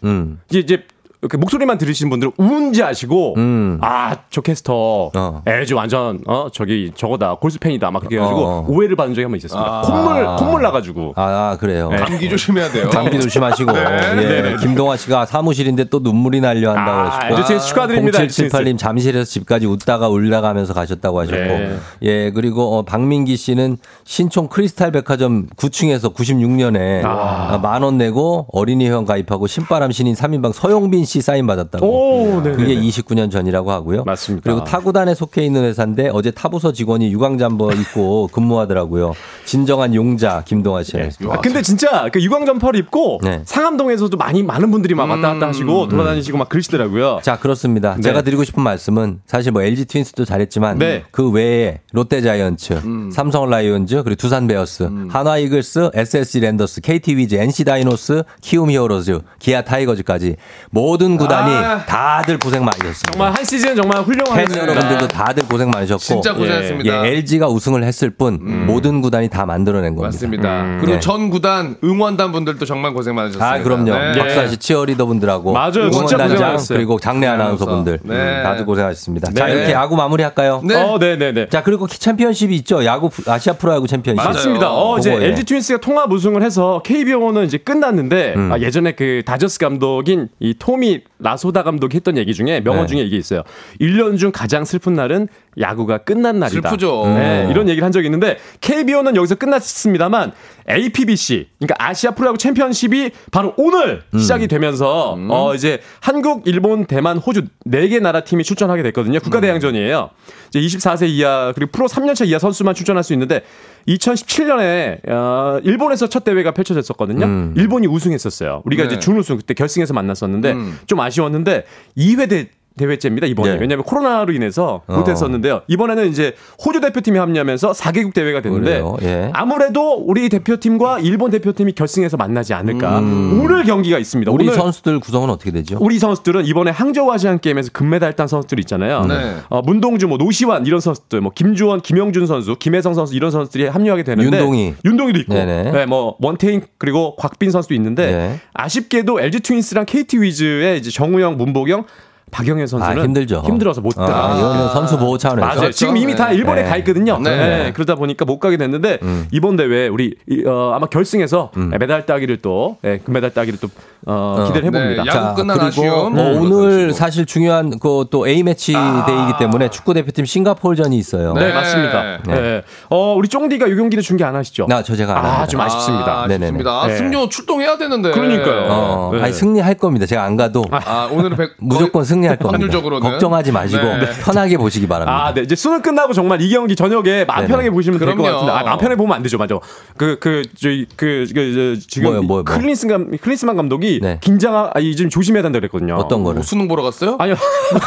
[0.50, 0.84] 이제 이제
[1.24, 3.80] 이렇게 목소리만 들으신 분들은 우은지 아시고 음.
[3.82, 5.12] 아저 캐스터
[5.46, 8.66] 에저 완전 어 저기 저거다 골수 팬이다 막 그렇게 해가지고 어.
[8.68, 9.66] 오해를 받은 적이 한 번 있었습니다.
[9.66, 9.82] 아.
[9.82, 11.90] 콧물 콧물 나가지고 아, 그래요.
[11.90, 11.96] 네.
[11.98, 12.90] 감기 조심해야 돼요.
[12.90, 13.72] 감기 조심하시고.
[13.72, 13.80] 네.
[14.18, 14.42] 예.
[14.42, 14.56] 네.
[14.58, 17.36] 김동아 씨가 사무실인데 또 눈물이 날려 한다고 아, 하시고.
[17.36, 21.38] LGTS 축하드립니다, 0778님 잠실에서 집까지 웃다가 울다가면서 가셨다고 하셨고.
[21.38, 21.78] 네.
[22.02, 27.60] 예, 그리고 어, 박민기 씨는 신촌 크리스탈 백화점 9층에서 96년에 아.
[27.64, 31.86] 만원 내고 어린이 회원 가입하고 신바람 신인 3인방 서용빈 씨 사인 받았다고.
[31.86, 32.56] 오, 네네네.
[32.56, 34.04] 그게 29년 전이라고 하고요.
[34.04, 34.44] 맞습니다.
[34.50, 39.14] 그리고 타구단에 속해 있는 회사인데 어제 타부서 직원이 유광잠바 입고 근무하더라고요.
[39.46, 40.98] 진정한 용자 김동아 씨.
[40.98, 43.42] 아, 근데 진짜 그 유광 점퍼를 입고 네.
[43.46, 47.20] 상암동에서도 많이 많은 분들이 막 왔다 갔다 하시고 돌아다니시고 막 그러시더라고요.
[47.24, 47.96] 자, 그렇습니다.
[47.96, 48.02] 네.
[48.02, 51.04] 제가 드리고 싶은 말씀은 사실 뭐 LG 트윈스도 잘했지만 네.
[51.12, 52.82] 그 외에 롯데 자이언츠,
[53.14, 59.20] 삼성 라이온즈, 그리고 두산 베어스, 한화 이글스, SSG 랜더스, KT 위즈, NC 다이노스, 키움 히어로즈,
[59.40, 60.36] 기아 타이거즈까지
[60.72, 61.84] 모든 구단이 아.
[61.86, 63.12] 다들 고생 많으셨습니다.
[63.12, 67.06] 정말 한 시즌 정말 훌륭한 팬 여러분들도 다들 고생 많으셨고 진짜 고생했습니다.
[67.06, 70.08] 예, LG가 우승을 했을 뿐 모든 구단이 다 만들어낸 겁니다.
[70.08, 70.78] 맞습니다.
[70.80, 71.00] 그리고 네.
[71.02, 73.52] 전 구단 응원단 분들도 정말 고생 많으셨습니다.
[73.52, 73.92] 아, 그럼요.
[73.92, 74.18] 네.
[74.18, 75.90] 박수환 씨 치어리더 분들하고 맞아요.
[75.92, 76.58] 응원단장.
[76.70, 78.44] 그리고 장내 아나운서 분들 네.
[78.44, 79.34] 다들 고생하셨습니다.
[79.34, 79.54] 자, 네.
[79.54, 80.62] 이렇게 야구 마무리할까요?
[80.64, 80.76] 네.
[80.76, 81.50] 어, 네, 네, 네.
[81.50, 82.86] 자, 그리고 챔피언십이 있죠.
[82.86, 84.24] 야구 아시아 프로야구 챔피언십.
[84.24, 84.72] 맞습니다.
[84.72, 85.26] 어, 이제 예.
[85.26, 88.52] LG 트윈스가 통합 우승을 해서 KBO는 이제 끝났는데 음.
[88.54, 92.88] 아, 예전에 그 다저스 감독인 이 토미 라소다 감독이 했던 얘기 중에 명언 네.
[92.88, 93.44] 중에 이게 있어요.
[93.80, 95.28] 1년 중 가장 슬픈 날은
[95.60, 96.70] 야구가 끝난 날이다.
[96.70, 97.04] 슬프죠.
[97.08, 97.52] 네, 음.
[97.52, 100.32] 이런 얘기를 한 적이 있는데 KBO는 여기서 끝났습니다만
[100.70, 104.20] APBC 그러니까 아시아 프로야구 챔피언십이 바로 오늘 음.
[104.20, 109.20] 시작이 되면서 어 이제 한국, 일본, 대만, 호주 네 개 나라 팀이 출전하게 됐거든요.
[109.20, 110.10] 국가 대항전이에요.
[110.50, 113.42] 이제 24세 이하 그리고 프로 3년차 이하 선수만 출전할 수 있는데
[113.88, 117.26] 2017년에 어, 일본에서 첫 대회가 펼쳐졌었거든요.
[117.26, 117.54] 음.
[117.58, 118.62] 일본이 우승했었어요.
[118.66, 118.88] 우리가 네.
[118.88, 120.80] 이제 준우승 그때 결승에서 만났었는데 음.
[120.88, 121.66] 좀 아쉬웠는데
[121.98, 123.58] 2회 대 대회째입니다 이번에 네.
[123.60, 124.98] 왜냐하면 코로나로 인해서 어.
[124.98, 126.36] 못했었는데요 이번에는 이제
[126.66, 128.84] 호주 대표팀이 합류하면서 4개국 대회가 됐는데.
[129.04, 129.32] 예.
[129.34, 133.42] 아무래도 우리 대표팀과 일본 대표팀이 결승에서 만나지 않을까 음.
[133.44, 135.78] 오늘 경기가 있습니다 우리 선수들 구성은 어떻게 되죠?
[135.80, 139.06] 우리 선수들은 이번에 항저우 아시안 게임에서 금메달 딴 선수들 있잖아요.
[139.06, 139.36] 네.
[139.50, 144.04] 어, 문동주, 뭐 노시환 이런 선수들, 뭐 김주원, 김영준 선수, 김혜성 선수 이런 선수들이 합류하게
[144.04, 144.76] 되는데 윤동희.
[144.86, 145.72] 윤동희도 있고, 네네.
[145.72, 148.40] 네, 뭐 원태인 그리고 곽빈 선수도 있는데 네.
[148.54, 151.86] 아쉽게도 LG 트윈스랑 KT 위즈의 이제 정우영, 문보경,
[152.34, 153.44] 박영현 선수는 아, 힘들죠.
[153.46, 154.36] 힘들어서 못 아, 가.
[154.38, 155.46] 이거는 선수 보호 차원에서.
[155.46, 155.60] 맞아요.
[155.62, 155.72] 그렇죠.
[155.78, 156.36] 지금 이미 다 네.
[156.36, 156.70] 일본에 네.
[156.70, 157.20] 가 있거든요.
[157.20, 157.30] 네.
[157.38, 159.28] 네, 그러다 보니까 못 가게 됐는데 음.
[159.32, 163.68] 이번 대회 우리 이, 어, 아마 결승에서 메달 따기를 또 예, 금메달 따기를 또
[164.06, 164.44] 어, 어.
[164.48, 165.04] 기대를 해봅니다.
[165.04, 166.16] 네, 야구 끝난 그리고 아쉬움.
[166.16, 166.52] 뭐 음.
[166.52, 166.94] 오늘.
[166.94, 171.34] 사실 중요한 그 또 A 매치 데이이기 때문에 축구 대표팀 싱가포르전이 있어요.
[171.34, 171.54] 네, 네.
[171.54, 172.04] 맞습니다.
[172.28, 172.34] 네.
[172.34, 172.62] 네.
[172.90, 174.66] 어, 우리 쫑디가 요 경기를 중계 안 하시죠?
[174.68, 175.48] 나 저 제가 안 아.
[175.48, 176.24] 좀 아쉽습니다.
[176.24, 176.46] 아, 네네네.
[176.46, 176.88] 아쉽습니다.
[176.88, 176.96] 네.
[176.98, 178.12] 승료 출동해야 되는데.
[178.12, 178.68] 그러니까요.
[178.70, 179.22] 어, 네.
[179.22, 180.06] 아니 승리할 겁니다.
[180.06, 182.58] 제가 안 가도 아, 오늘은 백, 무조건 승리 할 겁니다.
[182.58, 183.10] 확률적으로는.
[183.10, 184.10] 걱정하지 마시고 네.
[184.22, 185.26] 편하게 보시기 바랍니다.
[185.26, 185.42] 아, 네.
[185.42, 187.48] 이제 수능 끝나고 정말 이 경기 저녁에 마음 네네.
[187.48, 188.24] 편하게 보시면 될 것.
[188.24, 188.52] 같은데.
[188.52, 189.38] 아, 마음 편하게 보면 안 되죠.
[189.38, 189.58] 맞아.
[189.98, 192.10] 그, 그, 저희, 그, 그, 저, 지금.
[192.10, 192.56] 뭐요, 뭐요, 뭐.
[192.58, 194.18] 클린스 감, 클린스만 감독이 네.
[194.22, 195.96] 긴장, 아, 이좀 조심해야 된다 그랬거든요.
[195.96, 196.36] 어떤 거를?
[196.36, 197.16] 뭐 수능 보러 갔어요?
[197.20, 197.36] 아니요.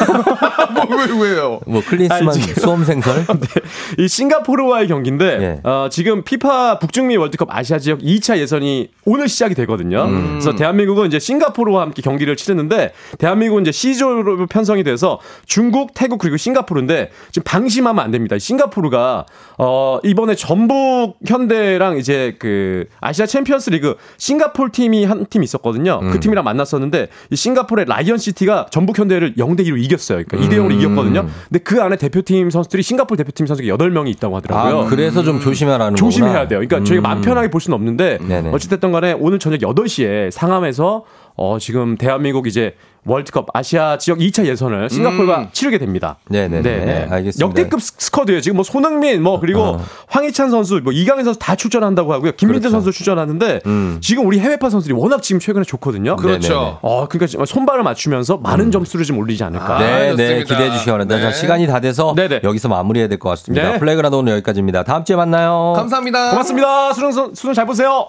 [0.74, 1.60] 뭐, 왜, 왜요?
[1.66, 3.26] 뭐 클린스만 아니, 지금- 수험생설?
[3.98, 5.68] 이 싱가포르와의 경기인데 예.
[5.68, 10.04] 어, 지금 피파 북중미 월드컵 아시아 지역 2차 예선이 오늘 시작이 되거든요.
[10.04, 10.28] 음.
[10.32, 16.18] 그래서 대한민국은 이제 싱가포르와 함께 경기를 치르는데 대한민국은 이제 C조 로 편성이 돼서 중국, 태국
[16.18, 18.38] 그리고 싱가포르인데 지금 방심하면 안 됩니다.
[18.38, 19.26] 싱가포르가
[19.58, 25.98] 어, 이번에 전북 현대랑 이제 그 아시아 챔피언스 리그 싱가포르 팀이 한 팀 있었거든요.
[26.02, 26.10] 음.
[26.12, 30.22] 그 팀이랑 만났었는데 이 싱가포르의 라이언 시티가 전북 현대를 0대 2로 이겼어요.
[30.26, 30.80] 그러니까 2대 0으로 음.
[30.80, 31.26] 이겼거든요.
[31.48, 34.80] 근데 그 안에 대표팀 선수들이 싱가포르 대표팀 선수가 8명이 있다고 하더라고요.
[34.82, 36.48] 아, 그래서 좀 조심하라는 조심해야 거구나.
[36.48, 36.60] 돼요.
[36.60, 38.50] 그러니까 저희가 마음 편하게 볼 수는 없는데 네네.
[38.52, 41.04] 어찌 됐든 간에 오늘 저녁 8시에 상암에서
[41.36, 45.48] 어, 지금 대한민국 이제 월드컵 아시아 지역 2차 예선을 싱가포르가 음.
[45.52, 46.16] 치르게 됩니다.
[46.28, 47.06] 네네네.
[47.08, 47.46] 알겠습니다.
[47.46, 48.40] 역대급 스- 스쿼드예요.
[48.40, 49.80] 지금 뭐 손흥민 뭐 그리고 어.
[50.08, 52.32] 황희찬 선수, 뭐 이강인 선수 다 출전한다고 하고요.
[52.32, 52.70] 김민재 그렇죠.
[52.82, 53.98] 선수 출전하는데 음.
[54.00, 56.16] 지금 우리 해외파 선수들이 워낙 지금 최근에 좋거든요.
[56.16, 56.80] 그렇죠.
[56.82, 59.76] 어, 그러니까 손발을 맞추면서 많은 점수를 좀 올리지 않을까.
[59.76, 60.42] 아, 네, 네.
[60.42, 61.20] 기대해 주시기 바랍니다.
[61.20, 61.32] 자, 네.
[61.34, 62.40] 시간이 다 돼서 네네.
[62.42, 63.72] 여기서 마무리해야 될 것 같습니다.
[63.72, 63.78] 네.
[63.78, 64.82] 플레이그라운드 오늘 여기까지입니다.
[64.82, 65.74] 다음 주에 만나요.
[65.76, 66.30] 감사합니다.
[66.30, 66.92] 고맙습니다.
[66.92, 68.08] 수능 선- 수능 잘 보세요.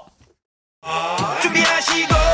[1.43, 2.26] 준비하시고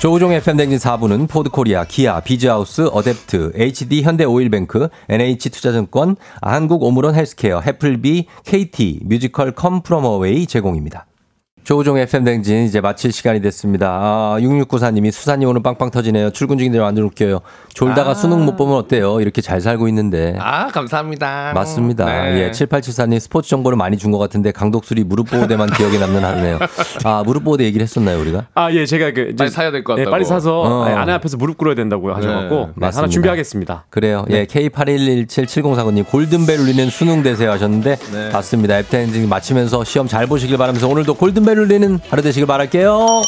[0.00, 8.24] 조우종 FM 대행진 4부는 포드코리아, 기아, 비즈하우스, 어댑트, HD 현대오일뱅크, NH투자증권, 한국 오므론 헬스케어, 해플비,
[8.46, 11.04] KT, 뮤지컬 Come From Away 제공입니다.
[11.70, 13.90] 조우종 FM 대행진 이제 마칠 시간이 됐습니다.
[13.92, 16.30] 아, 6694님이 수산이 오늘 빵빵 터지네요.
[16.30, 17.42] 출근 중인데 완전 웃겨요.
[17.74, 18.14] 졸다가 아.
[18.14, 19.20] 수능 못 보면 어때요?
[19.20, 20.34] 이렇게 잘 살고 있는데.
[20.40, 21.52] 아, 감사합니다.
[21.54, 22.06] 맞습니다.
[22.06, 22.46] 네.
[22.46, 26.58] 예, 7874님 스포츠 정보를 많이 준 것 같은데 강독수리 무릎 보호대만 기억에 남는 하루네요.
[27.04, 28.46] 아, 무릎 보호대 얘기를 했었나요, 우리가?
[28.54, 30.10] 아, 예, 제가 그 이제 빨리 사야 될것 네, 같다고.
[30.12, 30.84] 빨리 사서 어.
[30.88, 33.08] 네, 아내 앞에서 무릎 꿇어야 된다고 하셔갖고 네, 하나 맞습니다.
[33.12, 33.84] 준비하겠습니다.
[33.90, 34.24] 그래요.
[34.26, 34.38] 네.
[34.38, 38.30] 예, K81177049님 골든벨 울리는 수능 되세요 하셨는데 네.
[38.32, 38.76] 맞습니다.
[38.80, 43.22] 앱텐딩 마치면서 시험 잘 보시길 바라면서 오늘도 골든벨 울리는 하루 되시길 바랄게요.